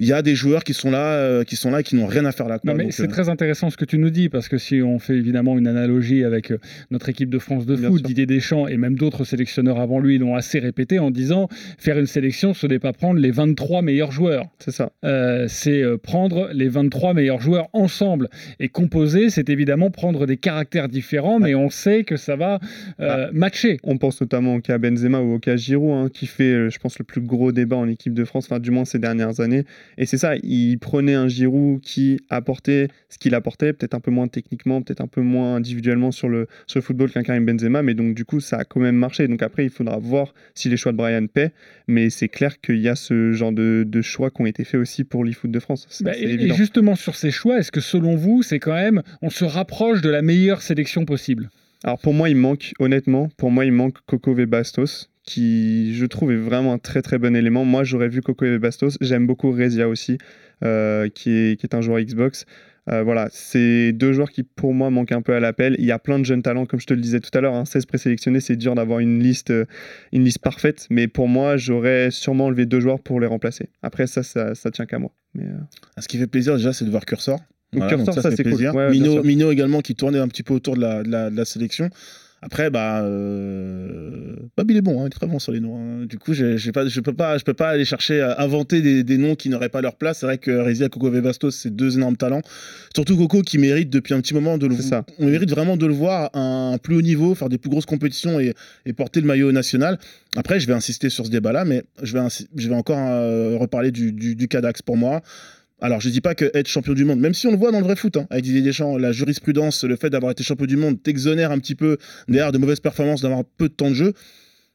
il 0.00 0.06
y 0.06 0.14
a 0.14 0.22
des 0.22 0.34
joueurs 0.34 0.64
qui 0.64 0.72
sont 0.72 0.90
là, 0.90 1.12
euh, 1.12 1.44
qui 1.44 1.56
sont 1.56 1.70
là 1.70 1.80
et 1.80 1.82
qui 1.82 1.94
n'ont 1.94 2.06
rien 2.06 2.24
à 2.24 2.32
faire 2.32 2.48
là. 2.48 2.58
quoi. 2.58 2.72
Non, 2.72 2.76
mais 2.76 2.90
c'est 2.90 3.04
euh, 3.04 3.06
très 3.06 3.28
intéressant 3.28 3.68
ce 3.68 3.76
que 3.76 3.84
tu 3.84 3.98
nous 3.98 4.08
dis, 4.08 4.30
parce 4.30 4.48
que 4.48 4.56
si 4.56 4.80
on 4.80 4.98
fait 4.98 5.14
évidemment 5.14 5.58
une 5.58 5.66
analogie 5.66 6.24
avec 6.24 6.50
euh, 6.50 6.58
notre 6.90 7.10
équipe 7.10 7.28
de 7.28 7.38
France 7.38 7.66
de 7.66 7.76
foot. 7.76 8.02
Didier 8.02 8.24
Deschamps 8.24 8.66
et 8.66 8.78
même 8.78 8.96
d'autres 8.96 9.24
sélectionneurs 9.24 9.78
avant 9.78 10.00
lui 10.00 10.16
l'ont 10.16 10.34
assez 10.36 10.58
répété 10.58 10.98
en 10.98 11.10
disant 11.10 11.48
faire 11.78 11.98
une 11.98 12.06
sélection, 12.06 12.54
ce 12.54 12.66
n'est 12.66 12.78
pas 12.78 12.94
prendre 12.94 13.20
les 13.20 13.30
23 13.30 13.82
meilleurs 13.82 14.10
joueurs. 14.10 14.46
C'est 14.58 14.70
ça. 14.70 14.90
Euh, 15.04 15.46
c'est 15.48 15.82
prendre 16.02 16.48
les 16.54 16.68
23 16.68 17.12
meilleurs 17.12 17.42
joueurs 17.42 17.68
ensemble. 17.74 18.30
Et 18.58 18.68
composer, 18.68 19.28
c'est 19.28 19.50
évidemment 19.50 19.90
prendre 19.90 20.24
des 20.26 20.38
caractères 20.38 20.88
différents, 20.88 21.40
mais 21.40 21.54
on 21.54 21.68
sait 21.68 22.04
que 22.04 22.16
ça 22.16 22.36
va 22.36 22.58
matcher. 23.32 23.78
On 23.84 23.98
pense 23.98 24.20
notamment 24.20 24.54
au 24.54 24.60
cas 24.60 24.78
Benzema 24.78 25.20
ou 25.20 25.34
au 25.34 25.38
cas 25.38 25.56
Giroud, 25.56 25.92
hein, 25.92 26.08
qui 26.12 26.26
fait, 26.26 26.70
je 26.70 26.78
pense, 26.78 26.98
le 26.98 27.04
plus 27.04 27.20
gros 27.20 27.52
débat 27.52 27.76
en 27.76 27.88
équipe 27.88 28.14
de 28.14 28.24
France, 28.24 28.46
enfin 28.46 28.60
du 28.60 28.70
moins 28.70 28.86
ces 28.86 28.98
dernières 28.98 29.40
années. 29.40 29.64
Et 29.98 30.06
c'est 30.06 30.18
ça, 30.18 30.34
il 30.42 30.78
prenait 30.78 31.14
un 31.14 31.28
Giroud 31.28 31.80
qui 31.80 32.20
apportait 32.30 32.88
ce 33.08 33.18
qu'il 33.18 33.34
apportait, 33.34 33.72
peut-être 33.72 33.94
un 33.94 34.00
peu 34.00 34.10
moins 34.10 34.28
techniquement, 34.28 34.82
peut-être 34.82 35.00
un 35.00 35.06
peu 35.06 35.20
moins 35.20 35.56
individuellement 35.56 36.10
sur 36.12 36.28
le, 36.28 36.46
sur 36.66 36.78
le 36.78 36.82
football 36.82 37.10
qu'un 37.10 37.22
Karim 37.22 37.44
Benzema, 37.44 37.82
mais 37.82 37.94
donc 37.94 38.14
du 38.14 38.24
coup 38.24 38.40
ça 38.40 38.58
a 38.58 38.64
quand 38.64 38.80
même 38.80 38.96
marché. 38.96 39.28
Donc 39.28 39.42
après, 39.42 39.64
il 39.64 39.70
faudra 39.70 39.98
voir 39.98 40.34
si 40.54 40.68
les 40.68 40.76
choix 40.76 40.92
de 40.92 40.96
Brian 40.96 41.26
paient, 41.26 41.52
mais 41.86 42.10
c'est 42.10 42.28
clair 42.28 42.60
qu'il 42.60 42.78
y 42.78 42.88
a 42.88 42.94
ce 42.94 43.32
genre 43.32 43.52
de, 43.52 43.84
de 43.86 44.02
choix 44.02 44.30
qui 44.30 44.42
ont 44.42 44.46
été 44.46 44.64
faits 44.64 44.80
aussi 44.80 45.04
pour 45.04 45.24
l'e-foot 45.24 45.50
de 45.50 45.60
France. 45.60 46.02
Bah, 46.02 46.16
et, 46.16 46.22
et 46.22 46.32
évident. 46.32 46.54
justement 46.54 46.94
sur 46.94 47.16
ces 47.16 47.30
choix, 47.30 47.58
est-ce 47.58 47.72
que 47.72 47.80
selon 47.80 48.16
vous, 48.16 48.42
c'est 48.42 48.58
quand 48.58 48.74
même, 48.74 49.02
on 49.22 49.30
se 49.30 49.44
rapproche 49.44 50.00
de 50.00 50.08
la 50.08 50.22
meilleure 50.22 50.62
sélection 50.62 51.04
possible? 51.04 51.50
Alors 51.82 51.98
pour 51.98 52.14
moi, 52.14 52.28
il 52.28 52.36
manque, 52.36 52.72
honnêtement, 52.78 53.28
pour 53.36 53.50
moi, 53.50 53.64
il 53.64 53.72
manque 53.72 53.96
Coco 54.06 54.34
Bastos, 54.34 55.09
qui 55.22 55.94
je 55.94 56.06
trouve 56.06 56.32
est 56.32 56.36
vraiment 56.36 56.72
un 56.72 56.78
très 56.78 57.02
très 57.02 57.18
bon 57.18 57.36
élément. 57.36 57.64
Moi, 57.64 57.84
j'aurais 57.84 58.08
vu 58.08 58.22
Coco 58.22 58.46
Bastos. 58.58 58.96
J'aime 59.00 59.26
beaucoup 59.26 59.50
Rezia 59.52 59.88
aussi, 59.88 60.18
euh, 60.64 61.08
qui, 61.08 61.30
est, 61.30 61.60
qui 61.60 61.66
est 61.66 61.74
un 61.74 61.80
joueur 61.80 62.00
Xbox. 62.00 62.46
Euh, 62.88 63.02
voilà, 63.02 63.28
c'est 63.30 63.92
deux 63.92 64.12
joueurs 64.12 64.30
qui 64.30 64.42
pour 64.42 64.72
moi 64.72 64.90
manquent 64.90 65.12
un 65.12 65.22
peu 65.22 65.34
à 65.34 65.40
l'appel. 65.40 65.76
Il 65.78 65.84
y 65.84 65.92
a 65.92 65.98
plein 65.98 66.18
de 66.18 66.24
jeunes 66.24 66.42
talents, 66.42 66.66
comme 66.66 66.80
je 66.80 66.86
te 66.86 66.94
le 66.94 67.00
disais 67.00 67.20
tout 67.20 67.30
à 67.36 67.40
l'heure. 67.40 67.54
hein, 67.54 67.64
16 67.64 67.86
présélectionnés, 67.86 68.40
c'est 68.40 68.56
dur 68.56 68.74
d'avoir 68.74 68.98
une 69.00 69.22
liste, 69.22 69.50
euh, 69.50 69.66
une 70.12 70.24
liste 70.24 70.38
parfaite. 70.40 70.86
Mais 70.90 71.06
pour 71.06 71.28
moi, 71.28 71.56
j'aurais 71.56 72.10
sûrement 72.10 72.46
enlevé 72.46 72.66
deux 72.66 72.80
joueurs 72.80 73.00
pour 73.00 73.20
les 73.20 73.26
remplacer. 73.26 73.68
Après, 73.82 74.06
ça, 74.06 74.22
ça, 74.22 74.54
ça 74.54 74.70
tient 74.70 74.86
qu'à 74.86 74.98
moi. 74.98 75.12
Mais, 75.34 75.44
euh, 75.44 76.00
Ce 76.00 76.08
qui 76.08 76.18
fait 76.18 76.26
plaisir 76.26 76.56
déjà, 76.56 76.72
c'est 76.72 76.84
de 76.84 76.90
voir 76.90 77.04
Cursor. 77.04 77.38
Donc, 77.72 77.88
Cursor, 77.88 78.14
ça, 78.14 78.30
c'est 78.32 78.42
cool. 78.42 78.70
Ouais, 78.70 78.90
Mino, 78.90 79.52
également 79.52 79.80
qui 79.80 79.94
tournait 79.94 80.18
un 80.18 80.26
petit 80.26 80.42
peu 80.42 80.54
autour 80.54 80.74
de 80.74 80.80
la, 80.80 81.02
de 81.04 81.10
la, 81.10 81.30
de 81.30 81.36
la 81.36 81.44
sélection. 81.44 81.90
Après, 82.42 82.70
bah, 82.70 83.02
euh... 83.02 84.34
Il 84.68 84.76
est 84.76 84.82
bon, 84.82 85.00
hein, 85.00 85.04
il 85.04 85.06
est 85.08 85.10
très 85.18 85.26
bon 85.26 85.38
sur 85.40 85.50
les 85.52 85.58
noms. 85.60 85.76
hein. 85.76 86.06
Du 86.06 86.16
coup, 86.18 86.32
j'ai- 86.32 86.56
j'ai 86.56 86.70
pas, 86.70 86.86
je 86.86 87.00
peux 87.00 87.12
pas, 87.12 87.36
je 87.38 87.44
peux 87.44 87.54
pas 87.54 87.70
aller 87.70 87.84
chercher 87.84 88.20
à 88.20 88.40
inventer 88.40 88.82
des, 88.82 89.02
des 89.02 89.16
noms 89.18 89.34
qui 89.34 89.48
n'auraient 89.48 89.68
pas 89.68 89.80
leur 89.80 89.96
place. 89.96 90.18
C'est 90.18 90.26
vrai 90.26 90.38
que 90.38 90.50
Rezia, 90.50 90.88
Coco 90.88 91.10
Bastos, 91.10 91.56
c'est 91.56 91.74
deux 91.74 91.96
énormes 91.96 92.16
talents. 92.16 92.42
Surtout 92.94 93.16
Coco 93.16 93.42
qui 93.42 93.58
mérite 93.58 93.90
depuis 93.90 94.14
un 94.14 94.20
petit 94.20 94.32
moment 94.34 94.58
de 94.58 94.66
le 94.66 94.76
ça. 94.76 95.04
On 95.18 95.26
mérite 95.26 95.50
vraiment 95.50 95.76
de 95.76 95.86
le 95.86 95.92
voir 95.92 96.30
à 96.34 96.40
un 96.40 96.78
plus 96.78 96.94
haut 96.96 97.02
niveau, 97.02 97.34
faire 97.34 97.48
des 97.48 97.58
plus 97.58 97.68
grosses 97.70 97.86
compétitions 97.86 98.38
et, 98.38 98.54
et 98.86 98.92
porter 98.92 99.20
le 99.20 99.26
maillot 99.26 99.50
national. 99.50 99.98
Après, 100.36 100.60
je 100.60 100.66
vais 100.68 100.74
insister 100.74 101.10
sur 101.10 101.26
ce 101.26 101.30
débat-là, 101.30 101.64
mais 101.64 101.82
je 102.02 102.12
vais, 102.12 102.20
insi- 102.20 102.46
je 102.54 102.68
vais 102.68 102.74
encore 102.76 102.98
euh, 103.00 103.56
reparler 103.58 103.90
du, 103.90 104.12
du, 104.12 104.36
du 104.36 104.46
Cadax 104.48 104.82
pour 104.82 104.96
moi. 104.96 105.20
Alors, 105.80 106.00
je 106.00 106.08
dis 106.08 106.20
pas 106.20 106.34
que 106.34 106.50
être 106.54 106.68
champion 106.68 106.92
du 106.94 107.04
monde, 107.04 107.20
même 107.20 107.34
si 107.34 107.46
on 107.46 107.50
le 107.52 107.56
voit 107.56 107.72
dans 107.72 107.78
le 107.80 107.84
vrai 107.84 107.96
foot, 107.96 108.16
hein, 108.16 108.26
avec 108.30 108.44
Didier 108.44 108.62
Deschamps, 108.62 108.98
la 108.98 109.12
jurisprudence, 109.12 109.84
le 109.84 109.96
fait 109.96 110.10
d'avoir 110.10 110.32
été 110.32 110.42
champion 110.44 110.66
du 110.66 110.76
monde 110.76 111.02
t'exonère 111.02 111.50
un 111.52 111.58
petit 111.58 111.74
peu 111.74 111.96
derrière 112.28 112.52
de 112.52 112.58
mauvaises 112.58 112.80
performances, 112.80 113.22
d'avoir 113.22 113.44
peu 113.44 113.68
de 113.68 113.74
temps 113.74 113.88
de 113.90 113.94
jeu. 113.94 114.12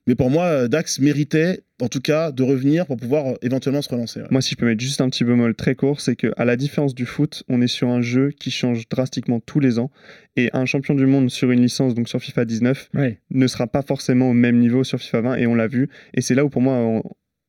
Mais 0.07 0.13
pour 0.13 0.29
moi, 0.29 0.45
euh, 0.45 0.67
Dax 0.67 0.99
méritait, 0.99 1.63
en 1.81 1.87
tout 1.87 1.99
cas, 1.99 2.31
de 2.31 2.43
revenir 2.43 2.85
pour 2.85 2.95
pouvoir 2.95 3.25
euh, 3.27 3.33
éventuellement 3.41 3.81
se 3.81 3.89
relancer. 3.89 4.19
ouais. 4.21 4.27
Moi, 4.29 4.39
si 4.41 4.51
je 4.51 4.55
peux 4.55 4.67
mettre 4.67 4.79
juste 4.81 5.01
un 5.01 5.09
petit 5.09 5.23
bémol 5.23 5.55
très 5.55 5.73
court, 5.73 5.99
c'est 5.99 6.15
qu'à 6.15 6.45
la 6.45 6.55
différence 6.55 6.93
du 6.93 7.07
foot, 7.07 7.41
on 7.49 7.59
est 7.59 7.67
sur 7.67 7.89
un 7.89 8.01
jeu 8.01 8.29
qui 8.39 8.51
change 8.51 8.87
drastiquement 8.87 9.39
tous 9.39 9.59
les 9.59 9.79
ans. 9.79 9.89
Et 10.35 10.51
un 10.53 10.65
champion 10.65 10.93
du 10.93 11.07
monde 11.07 11.31
sur 11.31 11.49
une 11.49 11.61
licence, 11.61 11.95
donc 11.95 12.07
sur 12.07 12.21
FIFA 12.21 12.45
19, 12.45 12.89
Oui. 12.93 13.17
ne 13.31 13.47
sera 13.47 13.65
pas 13.65 13.81
forcément 13.81 14.29
au 14.29 14.33
même 14.33 14.59
niveau 14.59 14.83
sur 14.83 14.99
FIFA 14.99 15.21
20, 15.21 15.35
et 15.37 15.47
on 15.47 15.55
l'a 15.55 15.65
vu. 15.67 15.89
Et 16.13 16.21
c'est 16.21 16.35
là 16.35 16.45
où, 16.45 16.49
pour 16.49 16.61
moi, 16.61 16.75
on- 16.75 17.03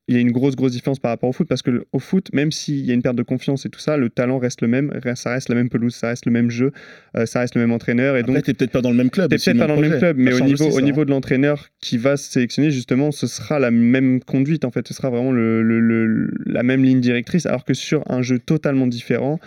il 0.09 0.15
y 0.15 0.19
a 0.19 0.21
une 0.21 0.31
grosse, 0.31 0.55
grosse 0.55 0.73
différence 0.73 1.01
par 1.01 1.11
rapport 1.11 1.29
au 1.29 1.33
foot, 1.33 1.49
parce 1.49 1.63
que 1.63 1.71
le- 1.71 1.85
au 1.93 1.99
foot, 1.99 2.29
même 2.33 2.53
s'il 2.53 2.85
y 2.87 2.93
a 2.93 2.95
une 2.95 3.03
perte 3.03 3.17
de 3.17 3.25
confiance 3.25 3.67
et 3.67 3.71
tout 3.71 3.81
ça, 3.81 3.97
le 3.97 4.09
talent 4.09 4.39
reste 4.39 4.61
le 4.61 4.69
même, 4.69 4.93
ça 5.17 5.31
reste 5.31 5.49
la 5.49 5.57
même 5.57 5.69
pelouse, 5.69 5.95
ça 5.95 6.09
reste 6.09 6.27
le 6.27 6.33
même 6.33 6.49
jeu, 6.49 6.71
euh, 7.17 7.27
ça 7.27 7.41
reste 7.41 7.57
le 7.57 7.61
même 7.61 7.73
entraîneur. 7.73 8.17
Et 8.17 8.21
Après, 8.21 8.35
donc, 8.35 8.43
t'es 8.45 8.55
peut-être 8.55 8.71
pas 8.71 8.83
dans 8.83 8.91
le 8.91 8.97
même 8.97 9.11
club. 9.11 9.31
T'es 9.31 9.37
peut-être 9.37 9.59
pas 9.59 9.67
dans 9.67 9.81
le 9.81 9.89
même 9.89 9.99
club, 9.99 10.17
mais 10.17 10.33
au 10.33 10.41
niveau, 10.41 10.67
aussi, 10.67 10.77
au 10.77 10.79
ça, 10.79 10.85
niveau 10.85 11.05
de 11.05 11.11
l'entraîneur 11.11 11.69
qui 11.81 11.99
va 11.99 12.17
se 12.17 12.31
sélectionner, 12.31 12.71
justement, 12.71 13.11
ce 13.11 13.27
sera 13.27 13.59
la 13.59 13.71
même 13.73 14.21
conduite, 14.23 14.65
en 14.65 14.71
fait. 14.71 14.87
Ce 14.87 14.95
sera 14.95 15.11
vraiment 15.11 15.33
le- 15.33 15.63
le- 15.63 15.81
le- 15.81 16.31
la 16.47 16.63
même 16.63 16.85
ligne 16.85 17.01
directrice, 17.01 17.47
alors 17.47 17.65
que 17.65 17.75
sur 17.75 18.03
un 18.11 18.23
jeu 18.23 18.39
totalement 18.39 18.87
différent, 18.87 19.41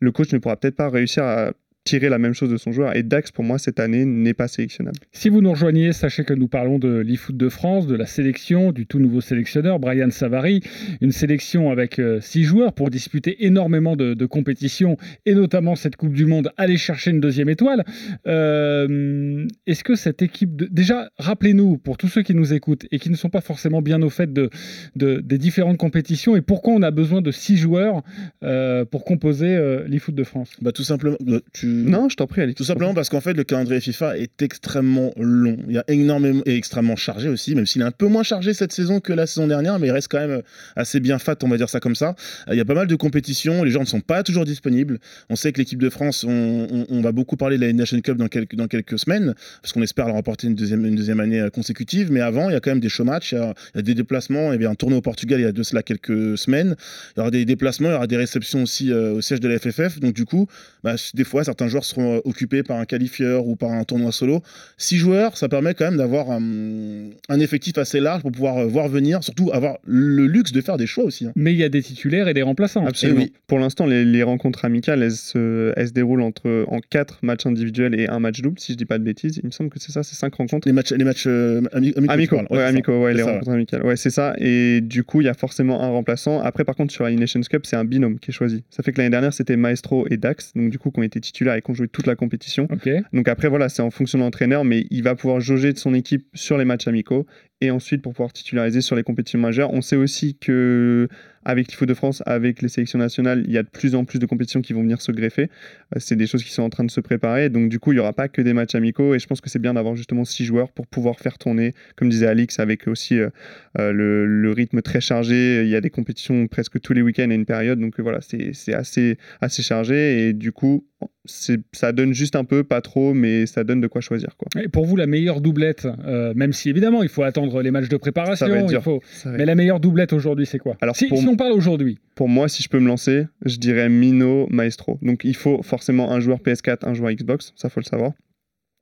le 0.00 0.12
coach 0.12 0.32
ne 0.32 0.38
pourra 0.38 0.56
peut-être 0.56 0.76
pas 0.76 0.88
réussir 0.88 1.24
à 1.24 1.52
tirer 1.86 2.08
la 2.10 2.18
même 2.18 2.34
chose 2.34 2.50
de 2.50 2.58
son 2.58 2.72
joueur. 2.72 2.94
Et 2.96 3.02
Dax, 3.02 3.30
pour 3.30 3.44
moi, 3.44 3.58
cette 3.58 3.80
année, 3.80 4.04
n'est 4.04 4.34
pas 4.34 4.48
sélectionnable. 4.48 4.98
Si 5.12 5.28
vous 5.30 5.40
nous 5.40 5.52
rejoignez, 5.52 5.92
sachez 5.92 6.24
que 6.24 6.34
nous 6.34 6.48
parlons 6.48 6.78
de 6.78 6.98
l'eFoot 6.98 7.36
de 7.36 7.48
France, 7.48 7.86
de 7.86 7.94
la 7.94 8.06
sélection, 8.06 8.72
du 8.72 8.84
tout 8.86 8.98
nouveau 8.98 9.20
sélectionneur, 9.20 9.78
Brian 9.78 10.10
Savary. 10.10 10.60
Une 11.00 11.12
sélection 11.12 11.70
avec 11.70 11.98
euh, 11.98 12.20
six 12.20 12.42
joueurs 12.44 12.72
pour 12.74 12.90
disputer 12.90 13.46
énormément 13.46 13.94
de, 13.96 14.14
de 14.14 14.26
compétitions 14.26 14.98
et 15.24 15.34
notamment 15.34 15.76
cette 15.76 15.96
Coupe 15.96 16.12
du 16.12 16.26
Monde, 16.26 16.50
aller 16.56 16.76
chercher 16.76 17.12
une 17.12 17.20
deuxième 17.20 17.48
étoile. 17.48 17.84
Euh, 18.26 19.46
Est-ce 19.66 19.84
que 19.84 19.94
cette 19.94 20.20
équipe. 20.22 20.56
De... 20.56 20.66
Déjà, 20.70 21.10
rappelez-nous, 21.18 21.78
pour 21.78 21.96
tous 21.96 22.08
ceux 22.08 22.22
qui 22.22 22.34
nous 22.34 22.52
écoutent 22.52 22.86
et 22.90 22.98
qui 22.98 23.10
ne 23.10 23.16
sont 23.16 23.30
pas 23.30 23.40
forcément 23.40 23.80
bien 23.80 24.02
au 24.02 24.10
fait 24.10 24.32
de, 24.32 24.50
de- 24.96 25.20
des 25.20 25.38
différentes 25.38 25.78
compétitions, 25.78 26.34
et 26.36 26.40
pourquoi 26.42 26.74
on 26.74 26.82
a 26.82 26.90
besoin 26.90 27.22
de 27.22 27.30
six 27.30 27.56
joueurs 27.56 28.02
euh, 28.42 28.84
pour 28.84 29.04
composer 29.04 29.54
euh, 29.56 29.86
l'eFoot 29.86 30.14
de 30.14 30.24
France? 30.24 30.50
Bah, 30.60 30.72
tout 30.72 30.82
simplement. 30.82 31.16
bah, 31.20 31.38
tu... 31.52 31.75
Non, 31.84 32.08
je 32.08 32.16
t'en 32.16 32.26
prie, 32.26 32.40
Alex. 32.42 32.56
Tout 32.56 32.64
simplement 32.64 32.94
parce 32.94 33.08
qu'en 33.08 33.20
fait, 33.20 33.34
le 33.34 33.44
calendrier 33.44 33.80
FIFA 33.80 34.18
est 34.18 34.42
extrêmement 34.42 35.12
long. 35.18 35.56
Il 35.68 35.74
y 35.74 35.78
a 35.78 35.84
énormément 35.88 36.42
et 36.46 36.56
extrêmement 36.56 36.96
chargé 36.96 37.28
aussi, 37.28 37.54
même 37.54 37.66
s'il 37.66 37.82
est 37.82 37.84
un 37.84 37.90
peu 37.90 38.06
moins 38.06 38.22
chargé 38.22 38.54
cette 38.54 38.72
saison 38.72 39.00
que 39.00 39.12
la 39.12 39.26
saison 39.26 39.46
dernière, 39.46 39.78
mais 39.78 39.88
il 39.88 39.92
reste 39.92 40.08
quand 40.08 40.18
même 40.26 40.42
assez 40.76 41.00
bien 41.00 41.18
fat, 41.18 41.36
on 41.42 41.48
va 41.48 41.56
dire 41.56 41.68
ça 41.68 41.80
comme 41.80 41.94
ça. 41.94 42.14
Euh, 42.48 42.54
Il 42.54 42.58
y 42.58 42.60
a 42.60 42.64
pas 42.64 42.74
mal 42.74 42.86
de 42.86 42.94
compétitions, 42.94 43.62
les 43.64 43.70
gens 43.70 43.80
ne 43.80 43.86
sont 43.86 44.00
pas 44.00 44.22
toujours 44.22 44.44
disponibles. 44.44 44.98
On 45.30 45.36
sait 45.36 45.52
que 45.52 45.58
l'équipe 45.58 45.80
de 45.80 45.90
France, 45.90 46.24
on, 46.24 46.66
on- 46.70 46.86
on 46.88 47.00
va 47.00 47.12
beaucoup 47.12 47.36
parler 47.36 47.56
de 47.58 47.66
la 47.66 47.72
Nation 47.72 48.00
Cup 48.00 48.16
dans 48.16 48.28
quelques, 48.28 48.54
dans 48.56 48.68
quelques 48.68 48.98
semaines, 48.98 49.34
parce 49.62 49.72
qu'on 49.72 49.82
espère 49.82 50.06
leur 50.06 50.14
remporter 50.14 50.46
une 50.46 50.54
deuxième, 50.54 50.84
une 50.86 50.94
deuxième 50.96 51.20
année 51.20 51.40
euh, 51.40 51.50
consécutive. 51.50 52.10
Mais 52.10 52.20
avant, 52.20 52.48
il 52.48 52.52
y 52.52 52.56
a 52.56 52.60
quand 52.60 52.70
même 52.70 52.80
des 52.80 52.88
show 52.88 53.04
matchs, 53.04 53.32
il 53.32 53.36
y 53.36 53.38
a, 53.38 53.54
il 53.74 53.78
y 53.78 53.80
a 53.80 53.82
des 53.82 53.94
déplacements. 53.94 54.52
Il 54.52 54.52
y 54.52 54.56
avait 54.56 54.66
un 54.66 54.74
tournoi 54.74 54.98
au 54.98 55.02
Portugal 55.02 55.40
il 55.40 55.42
y 55.44 55.46
a 55.46 55.52
de 55.52 55.62
cela 55.62 55.82
quelques 55.82 56.38
semaines. 56.38 56.76
Il 57.16 57.18
y 57.18 57.20
aura 57.20 57.30
des 57.30 57.44
déplacements, 57.44 57.88
il 57.88 57.92
y 57.92 57.96
aura 57.96 58.06
des 58.06 58.16
réceptions 58.16 58.62
aussi 58.62 58.90
euh, 58.92 59.14
au 59.14 59.20
siège 59.20 59.40
de 59.40 59.48
la 59.48 59.58
FFF. 59.58 60.00
Donc 60.00 60.14
du 60.14 60.24
coup, 60.24 60.46
bah, 60.84 60.94
des 61.14 61.24
fois, 61.24 61.44
certains 61.44 61.65
certains 61.66 61.68
joueurs 61.68 61.84
seront 61.84 62.20
occupés 62.24 62.62
par 62.62 62.78
un 62.78 62.84
qualifieur 62.84 63.46
ou 63.46 63.56
par 63.56 63.70
un 63.72 63.84
tournoi 63.84 64.12
solo. 64.12 64.42
Six 64.76 64.96
joueurs, 64.96 65.36
ça 65.36 65.48
permet 65.48 65.74
quand 65.74 65.86
même 65.86 65.96
d'avoir 65.96 66.30
un, 66.30 67.10
un 67.28 67.40
effectif 67.40 67.78
assez 67.78 68.00
large 68.00 68.22
pour 68.22 68.32
pouvoir 68.32 68.66
voir 68.66 68.88
venir, 68.88 69.22
surtout 69.22 69.50
avoir 69.52 69.78
le 69.86 70.26
luxe 70.26 70.52
de 70.52 70.60
faire 70.60 70.76
des 70.76 70.86
choix 70.86 71.04
aussi. 71.04 71.26
hein. 71.26 71.32
Mais 71.36 71.52
il 71.52 71.58
y 71.58 71.64
a 71.64 71.68
des 71.68 71.82
titulaires 71.82 72.28
et 72.28 72.34
des 72.34 72.42
remplaçants. 72.42 72.86
Absolument. 72.86 73.20
Oui. 73.22 73.32
Pour 73.46 73.58
l'instant, 73.58 73.86
les, 73.86 74.04
les 74.04 74.22
rencontres 74.22 74.64
amicales, 74.64 75.02
elles 75.02 75.12
se, 75.12 75.72
elles 75.76 75.88
se 75.88 75.92
déroulent 75.92 76.22
entre, 76.22 76.64
en 76.68 76.78
quatre 76.80 77.18
matchs 77.22 77.46
individuels 77.46 77.98
et 77.98 78.08
un 78.08 78.20
match 78.20 78.40
double, 78.40 78.58
si 78.58 78.72
je 78.72 78.76
dis 78.78 78.84
pas 78.84 78.98
de 78.98 79.04
bêtises. 79.04 79.38
Il 79.42 79.46
me 79.46 79.50
semble 79.50 79.70
que 79.70 79.78
c'est 79.78 79.92
ça, 79.92 80.02
c'est 80.02 80.14
cinq 80.16 80.34
rencontres. 80.34 80.68
Les 80.68 80.72
matchs, 80.72 80.92
les 80.92 81.04
matchs 81.04 81.24
euh, 81.26 81.62
ami- 81.72 81.92
amicaux. 82.08 82.38
Amicaux, 82.38 82.54
ouais, 82.54 82.62
amicaux, 82.62 83.08
les 83.08 83.22
ça, 83.22 83.32
rencontres 83.32 83.50
amicales. 83.50 83.84
Ouais, 83.84 83.96
c'est 83.96 84.10
ça. 84.10 84.34
Et 84.38 84.80
du 84.80 85.04
coup, 85.04 85.20
il 85.20 85.24
y 85.24 85.28
a 85.28 85.34
forcément 85.34 85.82
un 85.82 85.88
remplaçant. 85.88 86.40
Après, 86.40 86.64
par 86.64 86.76
contre, 86.76 86.92
sur 86.92 87.04
la 87.04 87.10
Nations 87.16 87.40
Cup, 87.40 87.64
c'est 87.66 87.76
un 87.76 87.84
binôme 87.84 88.18
qui 88.18 88.30
est 88.30 88.34
choisi. 88.34 88.62
Ça 88.70 88.82
fait 88.82 88.92
que 88.92 88.98
l'année 88.98 89.10
dernière, 89.10 89.32
c'était 89.32 89.56
Maestro 89.56 90.06
et 90.10 90.16
Dax, 90.18 90.52
donc 90.54 90.70
du 90.70 90.78
coup, 90.78 90.90
qui 90.90 91.00
ont 91.00 91.02
été 91.02 91.20
titulaires 91.20 91.55
et 91.58 91.74
joué 91.74 91.88
toute 91.88 92.06
la 92.06 92.16
compétition. 92.16 92.68
Donc 93.12 93.28
après, 93.28 93.48
voilà, 93.48 93.68
c'est 93.68 93.82
en 93.82 93.90
fonction 93.90 94.18
de 94.18 94.24
l'entraîneur, 94.24 94.64
mais 94.64 94.86
il 94.90 95.02
va 95.02 95.14
pouvoir 95.14 95.40
jauger 95.40 95.72
de 95.72 95.78
son 95.78 95.94
équipe 95.94 96.26
sur 96.34 96.58
les 96.58 96.64
matchs 96.64 96.88
amicaux 96.88 97.26
et 97.60 97.70
ensuite 97.70 98.02
pour 98.02 98.12
pouvoir 98.12 98.32
titulariser 98.32 98.80
sur 98.80 98.96
les 98.96 99.02
compétitions 99.02 99.38
majeures. 99.38 99.72
On 99.72 99.80
sait 99.80 99.96
aussi 99.96 100.36
que 100.36 101.08
avec 101.46 101.68
l'IFO 101.68 101.86
de 101.86 101.94
France, 101.94 102.24
avec 102.26 102.60
les 102.60 102.68
sélections 102.68 102.98
nationales, 102.98 103.44
il 103.46 103.52
y 103.52 103.56
a 103.56 103.62
de 103.62 103.68
plus 103.68 103.94
en 103.94 104.04
plus 104.04 104.18
de 104.18 104.26
compétitions 104.26 104.62
qui 104.62 104.72
vont 104.72 104.82
venir 104.82 105.00
se 105.00 105.12
greffer. 105.12 105.48
Euh, 105.94 105.98
C'est 106.00 106.16
des 106.16 106.26
choses 106.26 106.42
qui 106.42 106.52
sont 106.52 106.64
en 106.64 106.70
train 106.70 106.82
de 106.82 106.90
se 106.90 107.00
préparer. 107.00 107.50
Donc 107.50 107.68
du 107.68 107.78
coup, 107.78 107.92
il 107.92 107.94
n'y 107.94 108.00
aura 108.00 108.12
pas 108.12 108.26
que 108.26 108.42
des 108.42 108.52
matchs 108.52 108.74
amicaux 108.74 109.14
et 109.14 109.20
je 109.20 109.28
pense 109.28 109.40
que 109.40 109.48
c'est 109.48 109.60
bien 109.60 109.74
d'avoir 109.74 109.94
justement 109.94 110.24
six 110.24 110.44
joueurs 110.44 110.72
pour 110.72 110.88
pouvoir 110.88 111.20
faire 111.20 111.38
tourner, 111.38 111.72
comme 111.94 112.08
disait 112.08 112.26
Alix, 112.26 112.58
avec 112.58 112.88
aussi 112.88 113.20
euh, 113.20 113.30
euh, 113.78 113.92
le, 113.92 114.50
rythme 114.50 114.82
très 114.82 115.00
chargé. 115.00 115.62
Il 115.62 115.68
y 115.68 115.76
a 115.76 115.80
des 115.80 115.90
compétitions 115.90 116.48
presque 116.48 116.80
tous 116.80 116.92
les 116.92 117.02
week-ends 117.02 117.30
à 117.30 117.34
une 117.34 117.46
période. 117.46 117.78
Donc 117.78 118.00
voilà, 118.00 118.18
c'est 118.20 118.74
assez, 118.74 119.16
chargé 119.40 120.28
et 120.28 120.32
du 120.32 120.50
coup, 120.50 120.84
ça 121.26 121.92
donne 121.92 122.12
juste 122.12 122.34
un 122.34 122.44
peu, 122.44 122.64
pas 122.64 122.80
trop, 122.80 123.14
mais 123.14 123.46
ça 123.46 123.62
donne 123.62 123.80
de 123.80 123.86
quoi 123.86 124.00
choisir. 124.00 124.30
Pour 124.72 124.86
vous, 124.86 124.96
la 124.96 125.06
meilleure 125.06 125.40
doublette, 125.40 125.86
même 126.34 126.52
si 126.52 126.70
évidemment 126.70 127.02
il 127.02 127.08
faut 127.08 127.22
attendre 127.22 127.45
les 127.62 127.70
matchs 127.70 127.88
de 127.88 127.96
préparation, 127.96 128.46
Ça 128.46 128.52
va 128.52 128.58
être 128.58 128.72
il 128.72 128.80
faut... 128.80 129.00
Ça 129.04 129.30
va 129.30 129.38
mais 129.38 129.44
la 129.44 129.54
meilleure 129.54 129.80
doublette 129.80 130.12
aujourd'hui, 130.12 130.46
c'est 130.46 130.58
quoi 130.58 130.76
Alors, 130.80 130.96
si, 130.96 131.06
pour 131.08 131.18
si 131.18 131.26
on 131.26 131.36
parle 131.36 131.52
aujourd'hui, 131.52 131.98
Pour 132.14 132.28
moi, 132.28 132.48
si 132.48 132.62
je 132.62 132.68
peux 132.68 132.78
me 132.78 132.88
lancer, 132.88 133.26
je 133.44 133.56
dirais 133.56 133.88
Mino, 133.88 134.46
Maestro. 134.50 134.98
Donc 135.02 135.24
il 135.24 135.36
faut 135.36 135.62
forcément 135.62 136.12
un 136.12 136.20
joueur 136.20 136.38
PS4, 136.38 136.88
un 136.88 136.94
joueur 136.94 137.12
Xbox, 137.12 137.52
ça 137.56 137.68
faut 137.68 137.80
le 137.80 137.84
savoir. 137.86 138.12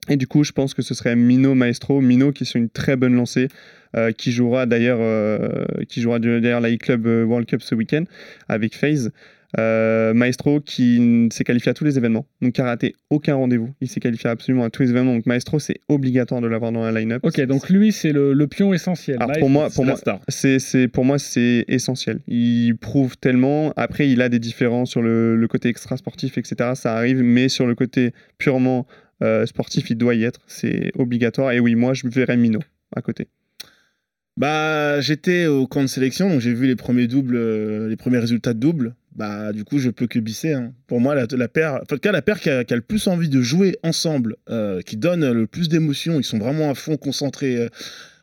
Et 0.07 0.17
du 0.17 0.27
coup, 0.27 0.43
je 0.43 0.51
pense 0.51 0.73
que 0.73 0.81
ce 0.81 0.93
serait 0.93 1.15
Mino 1.15 1.55
Maestro, 1.55 1.99
Mino 2.01 2.31
qui 2.31 2.43
est 2.43 2.45
sur 2.45 2.59
une 2.59 2.69
très 2.69 2.95
bonne 2.95 3.15
lancée, 3.15 3.47
euh, 3.95 4.11
qui 4.11 4.31
jouera 4.31 4.65
d'ailleurs, 4.65 4.99
euh, 5.01 5.65
qui 5.87 6.01
jouera 6.01 6.19
d'ailleurs 6.19 6.61
la 6.61 6.71
e-club 6.71 7.07
euh, 7.07 7.23
World 7.23 7.47
Cup 7.47 7.61
ce 7.61 7.75
week-end 7.75 8.03
avec 8.47 8.75
FaZe. 8.75 9.11
Euh, 9.57 10.13
Maestro 10.13 10.59
qui 10.59 11.29
s'est 11.31 11.43
qualifié 11.43 11.69
à 11.69 11.73
tous 11.73 11.85
les 11.85 11.97
événements, 11.97 12.25
donc 12.41 12.53
qui 12.53 12.61
a 12.61 12.65
raté 12.65 12.95
aucun 13.09 13.35
rendez-vous. 13.35 13.69
Il 13.79 13.87
s'est 13.87 13.99
qualifié 13.99 14.29
absolument 14.29 14.65
à 14.65 14.69
tous 14.69 14.81
les 14.83 14.89
événements. 14.89 15.13
Donc 15.15 15.25
Maestro, 15.25 15.59
c'est 15.59 15.79
obligatoire 15.87 16.41
de 16.41 16.47
l'avoir 16.47 16.71
dans 16.71 16.83
la 16.83 16.91
line-up. 16.99 17.21
ok, 17.23 17.39
donc 17.45 17.69
lui 17.69 17.91
c'est 17.91 18.11
le, 18.11 18.33
le 18.33 18.47
pion 18.47 18.73
essentiel. 18.73 19.17
Alors 19.21 19.37
pour 19.39 19.49
moi, 19.49 19.69
C'est 19.69 19.75
pour 19.75 19.85
la 19.85 19.91
moi, 19.91 19.97
star. 19.97 20.19
c'est, 20.27 20.87
pour 20.87 21.05
moi, 21.05 21.19
c'est 21.19 21.63
essentiel. 21.67 22.19
Il 22.27 22.75
prouve 22.77 23.17
tellement. 23.17 23.71
Après, 23.77 24.09
il 24.09 24.21
a 24.21 24.29
des 24.29 24.39
différences 24.39 24.89
sur 24.91 25.01
le, 25.01 25.35
le 25.35 25.47
côté 25.47 25.69
extra-sportif, 25.69 26.37
etc. 26.37 26.71
Ça 26.75 26.95
arrive, 26.95 27.21
mais 27.21 27.47
sur 27.49 27.65
le 27.65 27.75
côté 27.75 28.11
purement 28.37 28.85
euh, 29.23 29.45
sportif, 29.45 29.89
il 29.89 29.95
doit 29.97 30.15
y 30.15 30.23
être. 30.23 30.41
C'est 30.47 30.91
obligatoire. 30.97 31.51
Et 31.53 31.59
oui, 31.59 31.75
moi, 31.75 31.93
je 31.93 32.07
verrais 32.07 32.35
Mino 32.37 32.59
à 32.95 33.01
côté. 33.01 33.27
Bah, 34.37 34.99
j'étais 34.99 35.45
au 35.45 35.65
camp 35.65 35.81
de 35.81 35.87
sélection, 35.87 36.29
donc 36.29 36.41
j'ai 36.41 36.53
vu 36.53 36.67
les 36.67 36.75
premiers 36.75 37.07
doubles, 37.07 37.37
euh, 37.37 37.87
les 37.87 37.95
premiers 37.95 38.17
résultats 38.17 38.53
de 38.53 38.59
double. 38.59 38.95
Bah, 39.15 39.53
du 39.53 39.63
coup, 39.63 39.79
je 39.79 39.89
peux 39.89 40.07
que 40.07 40.19
bisser. 40.19 40.53
hein. 40.53 40.73
Pour 40.87 40.99
moi, 40.99 41.15
la, 41.15 41.47
paire, 41.47 41.75
en 41.75 41.85
tout 41.85 41.97
cas, 41.97 42.11
la 42.11 42.21
paire 42.21 42.39
qui 42.39 42.49
a, 42.49 42.63
le 42.69 42.81
plus 42.81 43.07
envie 43.07 43.29
de 43.29 43.41
jouer 43.41 43.77
ensemble, 43.81 44.35
euh, 44.49 44.81
qui 44.81 44.97
donne 44.97 45.31
le 45.31 45.47
plus 45.47 45.69
d'émotions, 45.69 46.19
ils 46.19 46.25
sont 46.25 46.37
vraiment 46.37 46.69
à 46.69 46.75
fond 46.75 46.97
concentrés, 46.97 47.55
euh, 47.57 47.69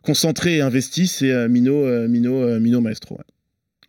concentrés 0.02 0.56
et 0.56 0.60
investis, 0.60 1.10
c'est 1.10 1.30
euh, 1.30 1.48
Mino, 1.48 2.80
Maestro. 2.80 3.18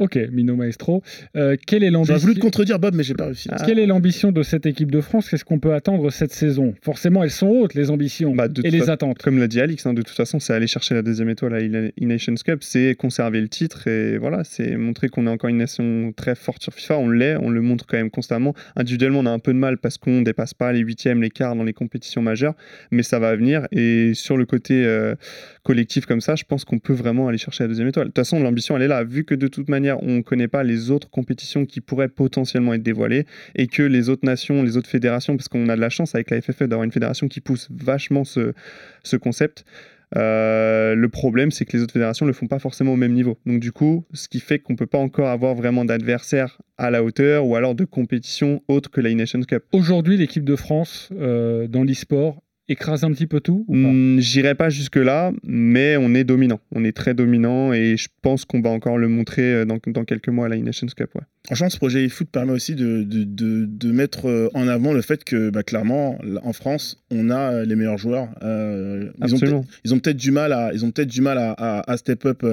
Ok, 0.04 0.20
Mino 0.34 0.58
Maestro. 0.58 1.02
Euh, 1.38 1.56
quelle 1.66 1.82
est 1.82 1.90
l'ambition 1.90 2.18
voulu 2.18 2.34
te 2.36 2.40
contredire, 2.42 2.78
Bob, 2.78 2.94
mais 2.94 3.04
j'ai 3.04 3.14
pas 3.14 3.28
réussi. 3.28 3.48
Ah. 3.50 3.64
Quelle 3.66 3.80
est 3.80 3.86
l'ambition 3.86 4.34
de 4.34 4.44
cette 4.44 4.66
équipe 4.66 4.92
de 4.92 5.00
France? 5.00 5.30
Qu'est-ce 5.30 5.46
qu'on 5.46 5.60
peut 5.60 5.74
attendre 5.74 6.10
cette 6.12 6.34
saison? 6.34 6.74
Forcément, 6.82 7.24
elles 7.24 7.30
sont 7.32 7.48
hautes, 7.48 7.74
les 7.74 7.90
ambitions 7.90 8.36
Bah, 8.36 8.48
et 8.66 8.70
les 8.70 8.80
fa- 8.82 8.92
attentes. 8.94 9.20
Comme 9.24 9.40
l'a 9.40 9.48
dit 9.48 9.62
Alix, 9.62 9.86
hein, 9.86 9.94
de 9.94 10.02
toute 10.02 10.16
façon, 10.18 10.42
c'est 10.42 10.52
aller 10.54 10.68
chercher 10.68 10.94
la 10.94 11.04
deuxième 11.04 11.30
étoile 11.30 11.54
à 11.56 11.60
E-Nations 11.62 12.36
Cup, 12.46 12.64
c'est 12.64 12.96
conserver 12.96 13.40
le 13.40 13.48
titre 13.48 13.88
et 13.88 14.18
voilà, 14.18 14.44
c'est 14.44 14.76
montrer 14.76 15.08
qu'on 15.08 15.26
est 15.26 15.30
encore 15.30 15.50
une 15.50 15.58
nation 15.58 16.12
très 16.18 16.36
forte 16.36 16.62
sur 16.64 16.74
FIFA. 16.74 16.98
On 16.98 17.10
l'est, 17.10 17.38
on 17.38 17.50
le 17.50 17.62
montre 17.62 17.86
quand 17.88 17.96
même 17.96 18.10
constamment. 18.12 18.54
Individuellement, 18.76 19.20
on 19.20 19.26
a 19.26 19.32
un 19.32 19.40
peu 19.40 19.54
de 19.54 19.58
mal 19.58 19.78
parce 19.78 19.98
qu'on 19.98 20.22
dépasse 20.22 20.54
pas 20.54 20.74
les 20.74 20.80
huitièmes, 20.80 21.22
les 21.22 21.30
quarts 21.30 21.56
dans 21.56 21.64
les 21.64 21.72
compétitions 21.74 22.22
majeures, 22.22 22.56
mais 22.92 23.04
ça 23.04 23.20
va 23.20 23.34
venir. 23.38 23.68
Et 23.72 24.12
sur 24.16 24.36
le 24.36 24.46
côté 24.46 24.84
euh, 24.86 25.16
collectif 25.64 26.06
comme 26.06 26.22
ça, 26.22 26.36
je 26.36 26.44
pense 26.44 26.66
qu'on 26.66 26.80
peut 26.80 26.94
vraiment 26.94 27.28
aller 27.28 27.38
chercher 27.38 27.64
la 27.64 27.70
deuxième 27.70 27.88
étoile. 27.88 28.08
De 28.08 28.10
toute 28.10 28.18
façon, 28.18 28.40
l'ambition, 28.42 28.76
elle 28.76 28.84
est 28.84 28.88
là. 28.88 29.04
Vu 29.04 29.24
que 29.24 29.34
de 29.34 29.48
toute 29.48 29.70
manière, 29.70 30.02
on 30.04 30.18
ne 30.18 30.22
connaît 30.22 30.48
pas 30.50 30.64
les 30.64 30.92
autres 30.92 31.10
compétitions 31.10 31.66
qui 31.66 31.82
pourraient 31.82 32.10
potentiellement 32.10 32.74
être 32.74 32.84
dévoilées 32.84 33.26
et 33.56 33.68
que 33.68 33.82
les 33.84 34.10
autres 34.10 34.26
nations, 34.26 34.62
les 34.62 34.78
autres 34.78 34.90
fédérations, 34.90 35.38
parce 35.38 35.48
qu'on 35.48 35.70
a 35.70 35.76
de 35.76 35.82
la 35.82 35.90
chance 35.90 36.16
avec 36.16 36.30
la 36.30 36.42
FFF 36.42 36.64
d'avoir 36.64 36.84
une 36.84 36.92
fédération 36.92 37.28
qui 37.28 37.40
pousse 37.42 37.70
vachement 37.72 38.24
ce, 38.26 38.54
ce 39.04 39.16
concept. 39.16 39.64
euh, 40.18 40.96
le 40.96 41.10
problème, 41.10 41.50
c'est 41.50 41.66
que 41.66 41.76
les 41.76 41.82
autres 41.84 41.94
fédérations 41.94 42.26
ne 42.26 42.30
le 42.30 42.36
font 42.36 42.48
pas 42.48 42.60
forcément 42.60 42.94
au 42.94 42.98
même 42.98 43.14
niveau. 43.14 43.40
Donc, 43.46 43.60
du 43.60 43.72
coup, 43.72 44.06
ce 44.14 44.28
qui 44.28 44.40
fait 44.40 44.60
qu'on 44.60 44.74
ne 44.74 44.78
peut 44.78 44.86
pas 44.86 45.00
encore 45.00 45.30
avoir 45.30 45.56
vraiment 45.56 45.86
d'adversaires 45.86 46.60
à 46.78 46.92
la 46.92 47.04
hauteur 47.04 47.46
ou 47.48 47.56
alors 47.56 47.74
de 47.74 47.86
compétition 47.86 48.62
autre 48.68 48.92
que 48.92 49.02
la 49.02 49.14
Nations 49.14 49.42
Cup. 49.42 49.64
Aujourd'hui, 49.72 50.18
l'équipe 50.18 50.44
de 50.44 50.56
France 50.56 51.10
euh, 51.14 51.68
dans 51.68 51.84
l'e-sport 51.84 52.42
écrase 52.70 53.04
un 53.04 53.12
petit 53.12 53.28
peu 53.28 53.40
tout 53.40 53.66
Hmm, 53.68 54.20
J'irai 54.20 54.56
pas 54.56 54.70
jusque-là, 54.70 55.32
mais 55.44 55.98
on 55.98 56.14
est 56.14 56.24
dominant. 56.24 56.60
On 56.72 56.84
est 56.84 56.96
très 56.96 57.14
dominant 57.14 57.74
et 57.74 57.98
je 57.98 58.08
pense 58.22 58.46
qu'on 58.46 58.62
va 58.62 58.70
encore 58.70 58.98
le 58.98 59.08
montrer 59.08 59.54
euh, 59.54 59.66
dans, 59.66 59.80
quelques 59.80 60.30
mois 60.30 60.46
à 60.46 60.50
la 60.50 60.58
Nations 60.58 60.88
Cup. 60.96 61.12
Franchement, 61.46 61.70
ce 61.70 61.76
projet 61.76 62.06
eFoot 62.06 62.30
permet 62.30 62.54
aussi 62.54 62.74
de, 62.74 63.04
de, 63.04 63.26
de, 63.26 63.66
de 63.66 63.92
mettre 63.92 64.30
euh, 64.30 64.50
en 64.54 64.70
avant 64.70 64.94
le 64.94 65.02
fait 65.02 65.26
que, 65.26 65.50
bah, 65.50 65.62
clairement, 65.62 66.18
en 66.42 66.54
France, 66.54 67.04
on 67.12 67.30
a 67.30 67.52
euh, 67.52 67.66
les 67.66 67.76
meilleurs 67.76 67.98
joueurs. 67.98 68.30
Euh, 68.44 69.10
ils 69.26 69.36
ont 69.36 69.38
ils 69.84 69.94
ont 69.94 70.00
peut-être 70.00 70.16
du 70.16 70.32
mal 70.32 70.54
à, 70.54 70.72
ils 70.74 70.86
ont 70.86 70.92
peut-être 70.92 71.10
du 71.10 71.20
mal 71.20 71.38
à, 71.38 71.52
à, 71.52 71.92
à 71.92 71.98
step 71.98 72.26
up 72.26 72.44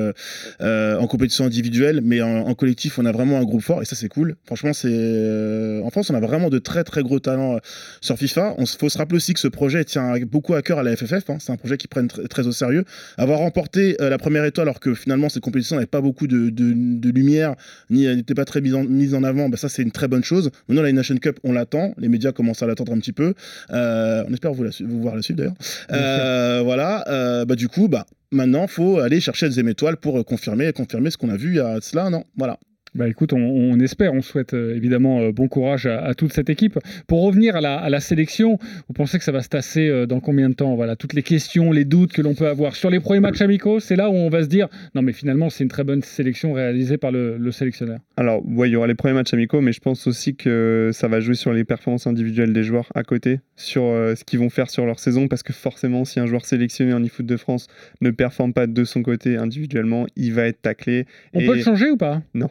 euh, 0.61 0.99
en 0.99 1.07
compétition 1.07 1.45
individuelle, 1.45 2.01
mais 2.03 2.21
en, 2.21 2.39
en 2.49 2.55
collectif, 2.55 2.99
on 2.99 3.07
a 3.07 3.13
vraiment 3.13 3.39
un 3.39 3.45
groupe 3.45 3.63
fort 3.63 3.81
et 3.81 3.85
ça, 3.85 3.95
c'est 3.95 4.09
cool. 4.09 4.35
Franchement, 4.45 4.73
c'est 4.73 4.89
euh, 4.91 5.83
en 5.83 5.91
France, 5.91 6.11
on 6.11 6.15
a 6.17 6.21
vraiment 6.21 6.51
de 6.51 6.59
très 6.59 6.83
très 6.83 7.05
gros 7.05 7.21
talents 7.21 7.59
sur 8.01 8.19
FIFA. 8.19 8.57
On 8.59 8.67
faut 8.67 8.89
se 8.89 8.99
rappeler 8.99 9.19
aussi 9.19 9.35
que 9.35 9.41
ce 9.41 9.47
projet 9.49 9.85
tient 9.85 10.19
beaucoup 10.27 10.55
à 10.55 10.63
cœur 10.63 10.81
à 10.81 10.83
la 10.83 10.97
FFF. 10.97 11.31
hein. 11.31 11.37
C'est 11.39 11.53
un 11.53 11.57
projet 11.57 11.77
qui 11.77 11.87
prennent 11.87 12.09
tr- 12.09 12.27
très 12.27 12.49
au 12.49 12.53
sérieux. 12.53 12.85
Avoir 13.19 13.39
remporté 13.39 13.97
la 14.01 14.19
première 14.19 14.45
étoile, 14.45 14.67
alors 14.67 14.81
que 14.81 14.95
finalement 14.95 15.29
cette 15.29 15.45
compétition 15.45 15.77
n'avait 15.77 15.87
pas 15.87 16.01
beaucoup 16.01 16.27
de, 16.27 17.11
lumière, 17.11 17.55
ni 17.89 18.07
n'était 18.07 18.35
pas 18.35 18.45
très 18.45 18.61
mise 18.61 18.75
en, 18.75 18.80
mise 18.85 19.15
en 19.15 19.23
avant, 19.25 19.49
bah, 19.49 19.57
ça 19.57 19.69
c'est 19.69 19.83
une 19.83 19.91
très 19.93 20.09
bonne 20.09 20.25
chose. 20.25 20.51
Maintenant, 20.69 20.83
la 20.83 20.93
Nation 20.93 21.17
Cup, 21.17 21.39
on 21.45 21.53
l'attend. 21.53 21.95
Les 21.99 22.09
médias 22.09 22.33
commencent 22.33 22.63
à 22.63 22.67
l'attendre 22.67 22.93
un 22.93 22.99
petit 22.99 23.13
peu. 23.13 23.35
Euh, 23.73 24.25
on 24.29 24.33
espère 24.33 24.53
vous, 24.53 24.65
la 24.65 24.73
su- 24.73 24.85
vous 24.85 25.01
voir 25.01 25.17
la 25.17 25.23
suite 25.23 25.37
d'ailleurs. 25.37 25.55
Euh, 25.93 26.61
voilà. 26.65 27.05
Euh, 27.09 27.45
bah, 27.45 27.57
du 27.57 27.69
coup, 27.69 27.89
bah, 27.89 28.07
maintenant, 28.33 28.67
faut 28.67 28.99
aller 28.99 29.21
chercher 29.21 29.47
la 29.47 29.51
deuxième 29.51 29.69
étoile 29.69 29.97
pour 29.97 30.25
confirmer, 30.25 30.73
confirmer 30.73 31.11
ce 31.11 31.17
qu'on 31.17 31.31
a 31.31 31.37
vu 31.37 31.51
il 31.51 31.57
y 31.57 31.61
a 31.61 31.79
cela 31.81 32.05
un 32.05 32.13
an. 32.15 32.25
Voilà. 32.37 32.59
Bah 32.95 33.09
écoute, 33.09 33.33
on, 33.33 33.39
on 33.39 33.79
espère, 33.79 34.13
on 34.15 34.21
souhaite 34.23 34.53
euh, 34.55 34.75
évidemment 34.75 35.21
euh, 35.21 35.33
bon 35.33 35.47
courage 35.47 35.87
à, 35.87 36.03
à 36.05 36.15
toute 36.15 36.33
cette 36.33 36.51
équipe. 36.51 36.79
Pour 37.07 37.23
revenir 37.23 37.55
à 37.55 37.61
la, 37.61 37.77
à 37.77 37.89
la 37.89 38.01
sélection, 38.01 38.59
vous 38.89 38.95
pensez 38.95 39.19
que 39.19 39.25
ça 39.25 39.31
va 39.33 39.43
se 39.43 39.49
tasser 39.49 39.89
euh, 39.89 40.07
dans 40.07 40.19
combien 40.19 40.49
de 40.49 40.55
temps? 40.55 40.75
Voilà, 40.75 40.97
toutes 40.97 41.13
les 41.15 41.23
questions, 41.23 41.71
les 41.71 41.85
doutes 41.85 42.13
que 42.13 42.21
l'on 42.21 42.35
peut 42.35 42.49
avoir 42.49 42.75
sur 42.75 42.91
les 42.91 42.99
premiers 42.99 43.21
matchs 43.21 43.43
amicaux, 43.43 43.79
c'est 43.79 43.95
là 43.97 44.11
où 44.11 44.15
on 44.15 44.29
va 44.29 44.43
se 44.43 44.49
dire 44.49 44.69
non 44.95 45.03
mais 45.03 45.13
finalement 45.13 45.51
c'est 45.51 45.63
une 45.63 45.71
très 45.71 45.85
bonne 45.85 46.03
sélection 46.03 46.53
réalisée 46.53 46.97
par 46.99 47.13
le, 47.13 47.37
le 47.39 47.53
sélectionneur. 47.53 48.01
Alors, 48.17 48.43
ouais, 48.49 48.69
il 48.69 48.73
y 48.73 48.77
aura 48.77 48.87
les 48.89 48.95
premiers 48.95 49.15
matchs 49.15 49.35
amicaux, 49.35 49.61
mais 49.61 49.73
je 49.73 49.81
pense 49.81 50.07
aussi 50.07 50.35
que 50.35 50.91
ça 50.93 51.07
va 51.09 51.21
jouer 51.21 51.35
sur 51.35 51.53
les 51.53 51.65
performances 51.65 52.07
individuelles 52.07 52.53
des 52.53 52.65
joueurs 52.65 52.91
à 52.95 53.03
côté, 53.05 53.41
sur 53.57 53.85
euh, 53.85 54.15
ce 54.15 54.25
qu'ils 54.25 54.39
vont 54.41 54.51
faire 54.51 54.69
sur 54.69 54.85
leur 54.85 54.99
saison, 54.99 55.29
parce 55.29 55.43
que 55.43 55.53
forcément, 55.53 56.05
si 56.05 56.21
un 56.21 56.27
joueur 56.27 56.45
sélectionné 56.45 56.93
en 56.93 57.03
eFoot 57.05 57.25
de 57.25 57.37
France 57.37 57.69
ne 58.01 58.11
performe 58.11 58.53
pas 58.53 58.67
de 58.67 58.85
son 58.85 59.03
côté 59.03 59.37
individuellement, 59.37 60.07
il 60.17 60.33
va 60.35 60.47
être 60.47 60.61
taclé. 60.61 61.07
On 61.35 61.41
Et- 61.41 61.47
peut 61.47 61.55
le 61.55 61.63
changer 61.63 61.89
ou 61.91 61.97
pas? 61.97 62.21
Non, 62.35 62.51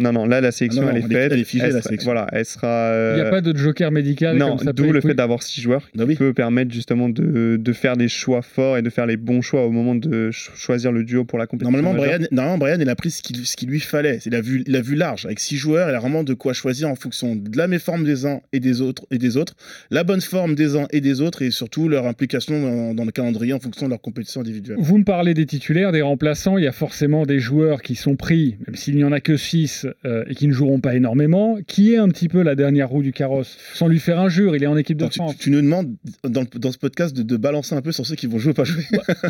non, 0.00 0.26
là, 0.26 0.40
la 0.40 0.50
sélection, 0.52 0.82
Ah 0.82 0.86
non, 0.86 0.90
elle 0.92 0.96
est 0.96 1.04
elle 1.04 1.12
est- 1.12 1.14
faite. 1.14 1.32
elle 1.32 1.38
est 1.40 1.44
figée, 1.44 1.64
la 1.64 1.70
sera- 1.72 1.82
sélection. 1.82 2.12
Voilà, 2.12 2.26
elle 2.32 2.44
sera. 2.44 2.90
Il 2.92 3.14
n'y 3.16 3.20
a 3.20 3.26
euh, 3.26 3.30
pas 3.30 3.40
de 3.40 3.56
joker 3.56 3.90
médical 3.92 4.36
Non, 4.36 4.56
d'où 4.74 4.90
le 4.92 5.00
fait 5.00 5.14
d'avoir 5.14 5.42
six 5.42 5.60
joueurs 5.60 5.88
Ah 5.98 6.02
oui. 6.06 6.14
qui 6.14 6.18
peut 6.18 6.32
permettre 6.32 6.72
justement 6.72 7.08
de, 7.08 7.56
de 7.60 7.72
faire 7.72 7.96
des 7.96 8.08
choix 8.08 8.42
forts 8.42 8.78
et 8.78 8.82
de 8.82 8.90
faire 8.90 9.06
les 9.06 9.16
bons 9.16 9.42
choix 9.42 9.64
au 9.66 9.70
moment 9.70 9.94
de 9.94 10.30
ch- 10.32 10.50
choisir 10.56 10.92
le 10.92 11.04
duo 11.04 11.24
pour 11.24 11.38
la 11.38 11.46
compétition. 11.46 11.70
Normalement. 11.70 11.98
Brian, 11.98 12.26
normalement, 12.30 12.58
Brian, 12.58 12.78
il 12.80 12.88
a 12.88 12.94
pris 12.96 13.10
ce 13.10 13.22
qu'il 13.22 13.68
lui 13.68 13.80
fallait. 13.80 14.18
Il 14.26 14.34
a, 14.34 14.40
vu, 14.40 14.64
il 14.66 14.74
a 14.76 14.80
vu 14.80 14.94
large. 14.94 15.26
Avec 15.26 15.38
six 15.40 15.56
joueurs, 15.56 15.88
il 15.90 15.94
a 15.94 15.98
vraiment 15.98 16.24
de 16.24 16.34
quoi 16.34 16.52
choisir 16.52 16.88
en 16.88 16.94
fonction 16.94 17.36
de 17.36 17.56
la 17.56 17.66
méforme 17.68 18.04
des 18.04 18.26
uns 18.26 18.40
et 18.52 18.60
des 18.60 18.80
autres, 18.80 19.04
et 19.10 19.18
des 19.18 19.36
autres, 19.36 19.54
la 19.90 20.04
bonne 20.04 20.20
forme 20.20 20.54
des 20.54 20.76
uns 20.76 20.86
et 20.90 21.00
des 21.00 21.20
autres, 21.20 21.42
et 21.42 21.50
surtout 21.50 21.88
leur 21.88 22.06
implication 22.06 22.60
dans, 22.60 22.94
dans 22.94 23.04
le 23.04 23.10
calendrier 23.12 23.52
en 23.52 23.60
fonction 23.60 23.86
de 23.86 23.90
leur 23.90 24.00
compétition 24.00 24.40
individuelle. 24.40 24.76
Vous 24.80 24.98
me 24.98 25.04
parlez 25.04 25.34
des 25.34 25.46
titulaires, 25.46 25.92
des 25.92 26.02
remplaçants. 26.02 26.56
Il 26.58 26.64
y 26.64 26.68
a 26.68 26.72
forcément 26.72 27.26
des 27.26 27.38
joueurs 27.38 27.82
qui 27.82 27.94
sont 27.94 28.16
pris, 28.16 28.56
même 28.66 28.76
s'il 28.76 28.96
n'y 28.96 29.04
en 29.04 29.12
a 29.12 29.20
que 29.20 29.36
6, 29.36 29.86
euh, 30.04 30.24
et 30.28 30.34
qui 30.34 30.46
ne 30.48 30.52
joueront 30.52 30.80
pas 30.80 30.94
énormément. 30.94 31.58
Qui 31.66 31.94
est 31.94 31.98
un 31.98 32.08
petit 32.08 32.28
peu 32.28 32.42
la 32.42 32.54
dernière 32.54 32.88
roue 32.88 33.02
du 33.02 33.12
carrosse 33.12 33.56
Sans 33.74 33.88
lui 33.88 33.98
faire 33.98 34.18
injure, 34.18 34.54
il 34.56 34.62
est 34.62 34.66
en 34.66 34.76
équipe 34.76 34.98
de 34.98 35.06
France. 35.08 35.36
tu 35.38 35.50
nous 35.50 35.60
demandes 35.60 35.94
dans, 36.24 36.42
le- 36.42 36.58
dans 36.58 36.72
ce 36.72 36.78
podcast 36.78 37.16
de, 37.16 37.22
de 37.22 37.36
balancer 37.36 37.74
un 37.74 37.82
peu 37.82 37.92
sur 37.92 38.06
ceux 38.06 38.14
qui 38.16 38.26
vont 38.26 38.38
jouer 38.38 38.52
ou 38.52 38.54
pas 38.54 38.64
jouer. 38.64 38.82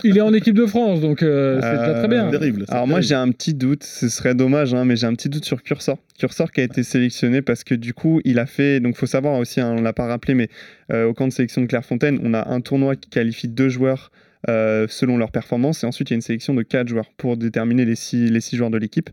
Il 0.04 0.16
est 0.16 0.20
en 0.22 0.32
équipe 0.32 0.54
de 0.54 0.66
France, 0.66 1.00
donc 1.00 1.22
euh, 1.22 1.60
c'est 1.62 1.70
déjà 1.78 1.94
très 1.98 2.08
bien. 2.08 2.26
Euh, 2.28 2.30
terrible. 2.30 2.64
Alors 2.68 2.86
moi 2.86 3.00
j'ai 3.00 3.14
un 3.14 3.30
petit 3.30 3.54
doute, 3.54 3.84
ce 3.84 4.08
serait 4.08 4.34
dommage, 4.34 4.74
hein, 4.74 4.84
mais 4.84 4.96
j'ai 4.96 5.06
un 5.06 5.14
petit 5.14 5.28
doute 5.28 5.44
sur 5.44 5.62
Cursor. 5.62 5.98
Cursor 6.18 6.50
qui 6.52 6.60
a 6.60 6.64
été 6.64 6.82
sélectionné 6.82 7.42
parce 7.42 7.64
que 7.64 7.74
du 7.74 7.94
coup 7.94 8.20
il 8.24 8.38
a 8.38 8.46
fait, 8.46 8.80
donc 8.80 8.96
faut 8.96 9.06
savoir 9.06 9.38
aussi, 9.38 9.60
hein, 9.60 9.74
on 9.78 9.82
l'a 9.82 9.92
pas 9.92 10.06
rappelé, 10.06 10.34
mais 10.34 10.48
euh, 10.92 11.06
au 11.06 11.14
camp 11.14 11.26
de 11.28 11.32
sélection 11.32 11.60
de 11.62 11.66
Clairefontaine, 11.66 12.20
on 12.22 12.34
a 12.34 12.48
un 12.48 12.60
tournoi 12.60 12.96
qui 12.96 13.08
qualifie 13.10 13.48
deux 13.48 13.68
joueurs 13.68 14.10
euh, 14.48 14.86
selon 14.88 15.18
leur 15.18 15.30
performance 15.30 15.84
et 15.84 15.86
ensuite 15.86 16.10
il 16.10 16.12
y 16.12 16.14
a 16.14 16.16
une 16.16 16.22
sélection 16.22 16.54
de 16.54 16.62
quatre 16.62 16.88
joueurs 16.88 17.10
pour 17.16 17.36
déterminer 17.36 17.84
les 17.84 17.96
six, 17.96 18.30
les 18.30 18.40
six 18.40 18.56
joueurs 18.56 18.70
de 18.70 18.78
l'équipe. 18.78 19.10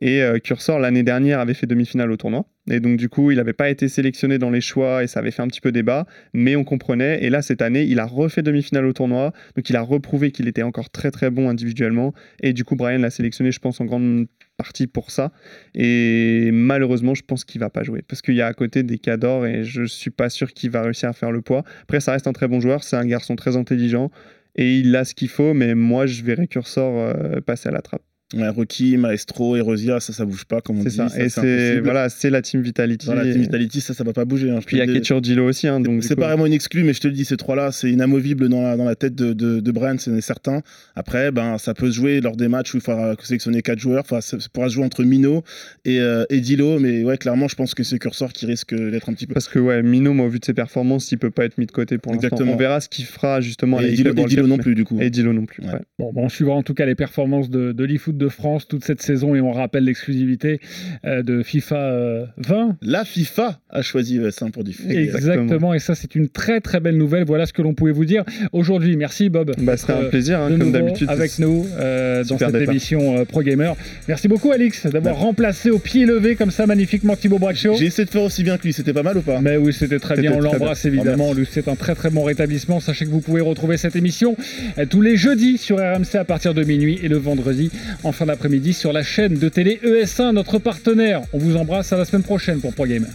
Et 0.00 0.22
euh, 0.22 0.38
Cursor 0.38 0.78
l'année 0.78 1.02
dernière 1.02 1.40
avait 1.40 1.54
fait 1.54 1.66
demi-finale 1.66 2.10
au 2.10 2.16
tournoi 2.16 2.46
et 2.70 2.80
donc 2.80 2.96
du 2.96 3.08
coup 3.08 3.30
il 3.30 3.36
n'avait 3.36 3.52
pas 3.52 3.68
été 3.68 3.88
sélectionné 3.88 4.38
dans 4.38 4.50
les 4.50 4.60
choix 4.60 5.02
et 5.02 5.06
ça 5.06 5.20
avait 5.20 5.30
fait 5.30 5.42
un 5.42 5.48
petit 5.48 5.60
peu 5.60 5.72
débat, 5.72 6.06
mais 6.32 6.56
on 6.56 6.64
comprenait. 6.64 7.22
Et 7.22 7.30
là 7.30 7.42
cette 7.42 7.62
année 7.62 7.82
il 7.82 7.98
a 7.98 8.06
refait 8.06 8.42
demi-finale 8.42 8.86
au 8.86 8.92
tournoi, 8.92 9.32
donc 9.56 9.68
il 9.68 9.76
a 9.76 9.82
reprouvé 9.82 10.30
qu'il 10.30 10.48
était 10.48 10.62
encore 10.62 10.90
très 10.90 11.10
très 11.10 11.30
bon 11.30 11.48
individuellement 11.48 12.14
et 12.42 12.52
du 12.52 12.64
coup, 12.64 12.76
Brian 12.76 12.98
l'a 12.98 13.10
sélectionné, 13.10 13.52
je 13.52 13.60
pense, 13.60 13.80
en 13.80 13.84
grande 13.84 14.26
partie 14.56 14.86
pour 14.86 15.10
ça. 15.10 15.32
Et 15.74 16.50
malheureusement, 16.52 17.14
je 17.14 17.22
pense 17.22 17.44
qu'il 17.44 17.60
va 17.60 17.70
pas 17.70 17.82
jouer 17.82 18.02
parce 18.06 18.22
qu'il 18.22 18.34
y 18.34 18.42
a 18.42 18.46
à 18.46 18.54
côté 18.54 18.82
des 18.82 18.98
cadors 18.98 19.46
et 19.46 19.64
je 19.64 19.84
suis 19.84 20.10
pas 20.10 20.28
sûr 20.28 20.52
qu'il 20.52 20.70
va 20.70 20.82
réussir 20.82 21.08
à 21.08 21.12
faire 21.12 21.32
le 21.32 21.40
poids. 21.40 21.64
Après, 21.82 22.00
ça 22.00 22.12
reste 22.12 22.26
un 22.26 22.32
très 22.32 22.48
bon 22.48 22.60
joueur, 22.60 22.84
c'est 22.84 22.96
un 22.96 23.06
garçon 23.06 23.36
très 23.36 23.56
intelligent 23.56 24.10
et 24.56 24.78
il 24.78 24.94
a 24.96 25.04
ce 25.04 25.14
qu'il 25.14 25.28
faut, 25.28 25.54
mais 25.54 25.74
moi, 25.74 26.06
je 26.06 26.22
verrais 26.22 26.46
Cursor 26.46 26.98
euh, 26.98 27.40
passer 27.40 27.68
à 27.68 27.72
la 27.72 27.82
trappe. 27.82 28.02
Ouais, 28.32 28.48
Rocky, 28.48 28.96
Maestro, 28.96 29.56
Erosia, 29.56 29.98
ça, 29.98 30.12
ça 30.12 30.24
bouge 30.24 30.44
pas, 30.44 30.60
comme 30.60 30.78
on 30.78 30.82
C'est 30.84 30.90
dit. 30.90 30.96
ça. 30.96 31.08
et 31.18 31.28
c'est 31.28 31.80
voilà, 31.80 32.08
c'est 32.08 32.30
la 32.30 32.42
Team 32.42 32.60
Vitality. 32.62 33.06
Voilà, 33.06 33.24
Et- 33.24 33.32
Team 33.32 33.42
Vitality, 33.42 33.80
ça, 33.80 33.92
ça 33.92 34.04
va 34.04 34.12
pas 34.12 34.24
bouger. 34.24 34.50
hein, 34.50 34.60
Puis 34.64 34.76
il 34.76 34.78
y 34.78 34.82
a 34.82 34.86
dis. 34.86 34.92
Ketchurdilo 34.92 35.48
aussi. 35.48 35.66
Hein, 35.66 35.80
donc, 35.80 36.04
C'est 36.04 36.14
pas 36.14 36.28
vraiment 36.28 36.46
une 36.46 36.52
exclue, 36.52 36.84
mais 36.84 36.92
je 36.92 37.00
te 37.00 37.08
le 37.08 37.12
dis, 37.14 37.24
ces 37.24 37.36
trois-là, 37.36 37.72
c'est 37.72 37.90
inamovible 37.90 38.48
dans 38.48 38.62
la, 38.62 38.76
dans 38.76 38.84
la 38.84 38.94
tête 38.94 39.16
de, 39.16 39.32
de, 39.32 39.58
de 39.58 39.70
Brian, 39.72 39.96
c'est 39.98 40.20
certain. 40.20 40.62
Après, 40.94 41.32
ben, 41.32 41.58
ça 41.58 41.74
peut 41.74 41.90
se 41.90 41.96
jouer 41.96 42.20
lors 42.20 42.36
des 42.36 42.46
matchs 42.46 42.72
où 42.74 42.76
il 42.76 42.82
faudra 42.82 43.16
sélectionner 43.20 43.62
quatre 43.62 43.80
joueurs. 43.80 44.02
Enfin, 44.04 44.20
ça, 44.20 44.38
ça 44.38 44.46
pourra 44.52 44.68
se 44.68 44.74
jouer 44.74 44.84
entre 44.84 45.02
Mino 45.02 45.42
et, 45.84 45.98
euh, 46.00 46.24
et 46.30 46.40
Dilo, 46.40 46.78
mais 46.78 47.02
ouais, 47.02 47.18
clairement, 47.18 47.48
je 47.48 47.56
pense 47.56 47.74
que 47.74 47.82
c'est 47.82 47.98
Cursor 47.98 48.32
qui 48.32 48.46
risque 48.46 48.74
d'être 48.74 49.08
un 49.08 49.14
petit 49.14 49.26
peu. 49.26 49.34
Parce 49.34 49.48
que 49.48 49.58
ouais, 49.58 49.82
Mino, 49.82 50.12
moi, 50.12 50.26
au 50.26 50.28
vu 50.28 50.38
de 50.38 50.44
ses 50.44 50.54
performances, 50.54 51.10
il 51.10 51.18
peut 51.18 51.32
pas 51.32 51.46
être 51.46 51.58
mis 51.58 51.66
de 51.66 51.72
côté 51.72 51.98
pour 51.98 52.12
l'instant. 52.12 52.28
Exactement. 52.28 52.52
On 52.52 52.56
verra 52.56 52.80
ce 52.80 52.88
qu'il 52.88 53.06
fera 53.06 53.40
justement 53.40 53.80
la 53.80 53.88
Et 53.88 53.92
Dilo, 53.92 54.12
et 54.16 54.24
Dilo 54.26 54.46
non 54.46 54.58
plus, 54.58 54.76
du 54.76 54.84
coup. 54.84 54.98
Et 55.00 55.10
Dilo 55.10 55.32
non 55.32 55.46
plus. 55.46 55.64
Ouais. 55.64 55.72
ouais. 55.72 55.80
Bon, 55.98 56.12
bon, 56.12 56.24
on 56.26 56.28
suivra 56.28 56.54
en 56.54 56.62
tout 56.62 56.74
cas 56.74 56.86
les 56.86 56.94
performances 56.94 57.50
de, 57.50 57.72
de 57.72 57.84
l'eFoot 57.84 58.16
de 58.20 58.28
France 58.28 58.68
toute 58.68 58.84
cette 58.84 59.02
saison 59.02 59.34
et 59.34 59.40
on 59.40 59.50
rappelle 59.52 59.84
l'exclusivité 59.84 60.60
euh, 61.04 61.22
de 61.22 61.42
FIFA 61.42 61.76
euh, 61.76 62.26
20. 62.36 62.76
La 62.82 63.04
FIFA 63.04 63.58
a 63.70 63.82
choisi 63.82 64.18
ES1 64.20 64.50
pour 64.50 64.62
diffuser. 64.62 65.02
Exactement. 65.02 65.74
et 65.74 65.78
ça 65.78 65.94
c'est 65.94 66.14
une 66.14 66.28
très 66.28 66.60
très 66.60 66.78
belle 66.80 66.96
nouvelle. 66.96 67.24
Voilà 67.24 67.46
ce 67.46 67.52
que 67.52 67.62
l'on 67.62 67.74
pouvait 67.74 67.92
vous 67.92 68.04
dire 68.04 68.24
aujourd'hui. 68.52 68.96
Merci 68.96 69.28
Bob. 69.30 69.52
Bah, 69.58 69.76
c'était 69.76 69.94
un 69.94 70.04
plaisir, 70.04 70.38
hein, 70.40 70.50
de 70.50 70.56
comme 70.58 70.72
d'habitude. 70.72 71.08
avec 71.10 71.38
nous 71.38 71.66
euh, 71.78 72.22
dans 72.24 72.38
cette 72.38 72.54
émission 72.54 73.18
euh, 73.18 73.24
Pro 73.24 73.42
Gamer. 73.42 73.74
Merci 74.06 74.28
beaucoup 74.28 74.52
Alix 74.52 74.86
d'avoir 74.86 75.14
Bah. 75.14 75.20
remplacé 75.20 75.70
au 75.70 75.78
pied 75.78 76.04
levé 76.04 76.36
comme 76.36 76.50
ça 76.50 76.66
magnifiquement 76.66 77.16
Thibaut 77.16 77.38
Braccio. 77.38 77.74
J'ai 77.78 77.86
essayé 77.86 78.04
de 78.04 78.10
faire 78.10 78.22
aussi 78.22 78.44
bien 78.44 78.58
que 78.58 78.64
lui, 78.64 78.72
c'était 78.72 78.92
pas 78.92 79.02
mal 79.02 79.16
ou 79.16 79.22
pas? 79.22 79.40
Mais 79.40 79.56
oui, 79.56 79.72
c'était 79.72 79.98
très 79.98 80.16
bien. 80.16 80.32
On 80.32 80.40
l'embrasse 80.40 80.84
évidemment. 80.84 81.30
Oh, 81.30 81.34
Lui, 81.34 81.46
c'est 81.50 81.68
un 81.68 81.76
très 81.76 81.94
très 81.94 82.10
bon 82.10 82.22
rétablissement. 82.24 82.80
Sachez 82.80 83.06
que 83.06 83.10
vous 83.10 83.20
pouvez 83.20 83.40
retrouver 83.40 83.76
cette 83.78 83.96
émission 83.96 84.36
euh, 84.78 84.84
tous 84.86 85.00
les 85.00 85.16
jeudis 85.16 85.56
sur 85.58 85.78
RMC 85.78 86.14
à 86.18 86.24
partir 86.24 86.52
de 86.54 86.62
minuit 86.64 86.98
et 87.02 87.08
le 87.08 87.16
vendredi 87.16 87.70
en 88.04 88.09
en 88.10 88.12
fin 88.12 88.26
d'après-midi 88.26 88.72
sur 88.72 88.92
la 88.92 89.04
chaîne 89.04 89.34
de 89.34 89.48
télé 89.48 89.78
ES1, 89.84 90.32
notre 90.32 90.58
partenaire. 90.58 91.22
On 91.32 91.38
vous 91.38 91.56
embrasse 91.56 91.92
à 91.92 91.96
la 91.96 92.04
semaine 92.04 92.24
prochaine 92.24 92.58
pour 92.58 92.74
ProGamer. 92.74 93.06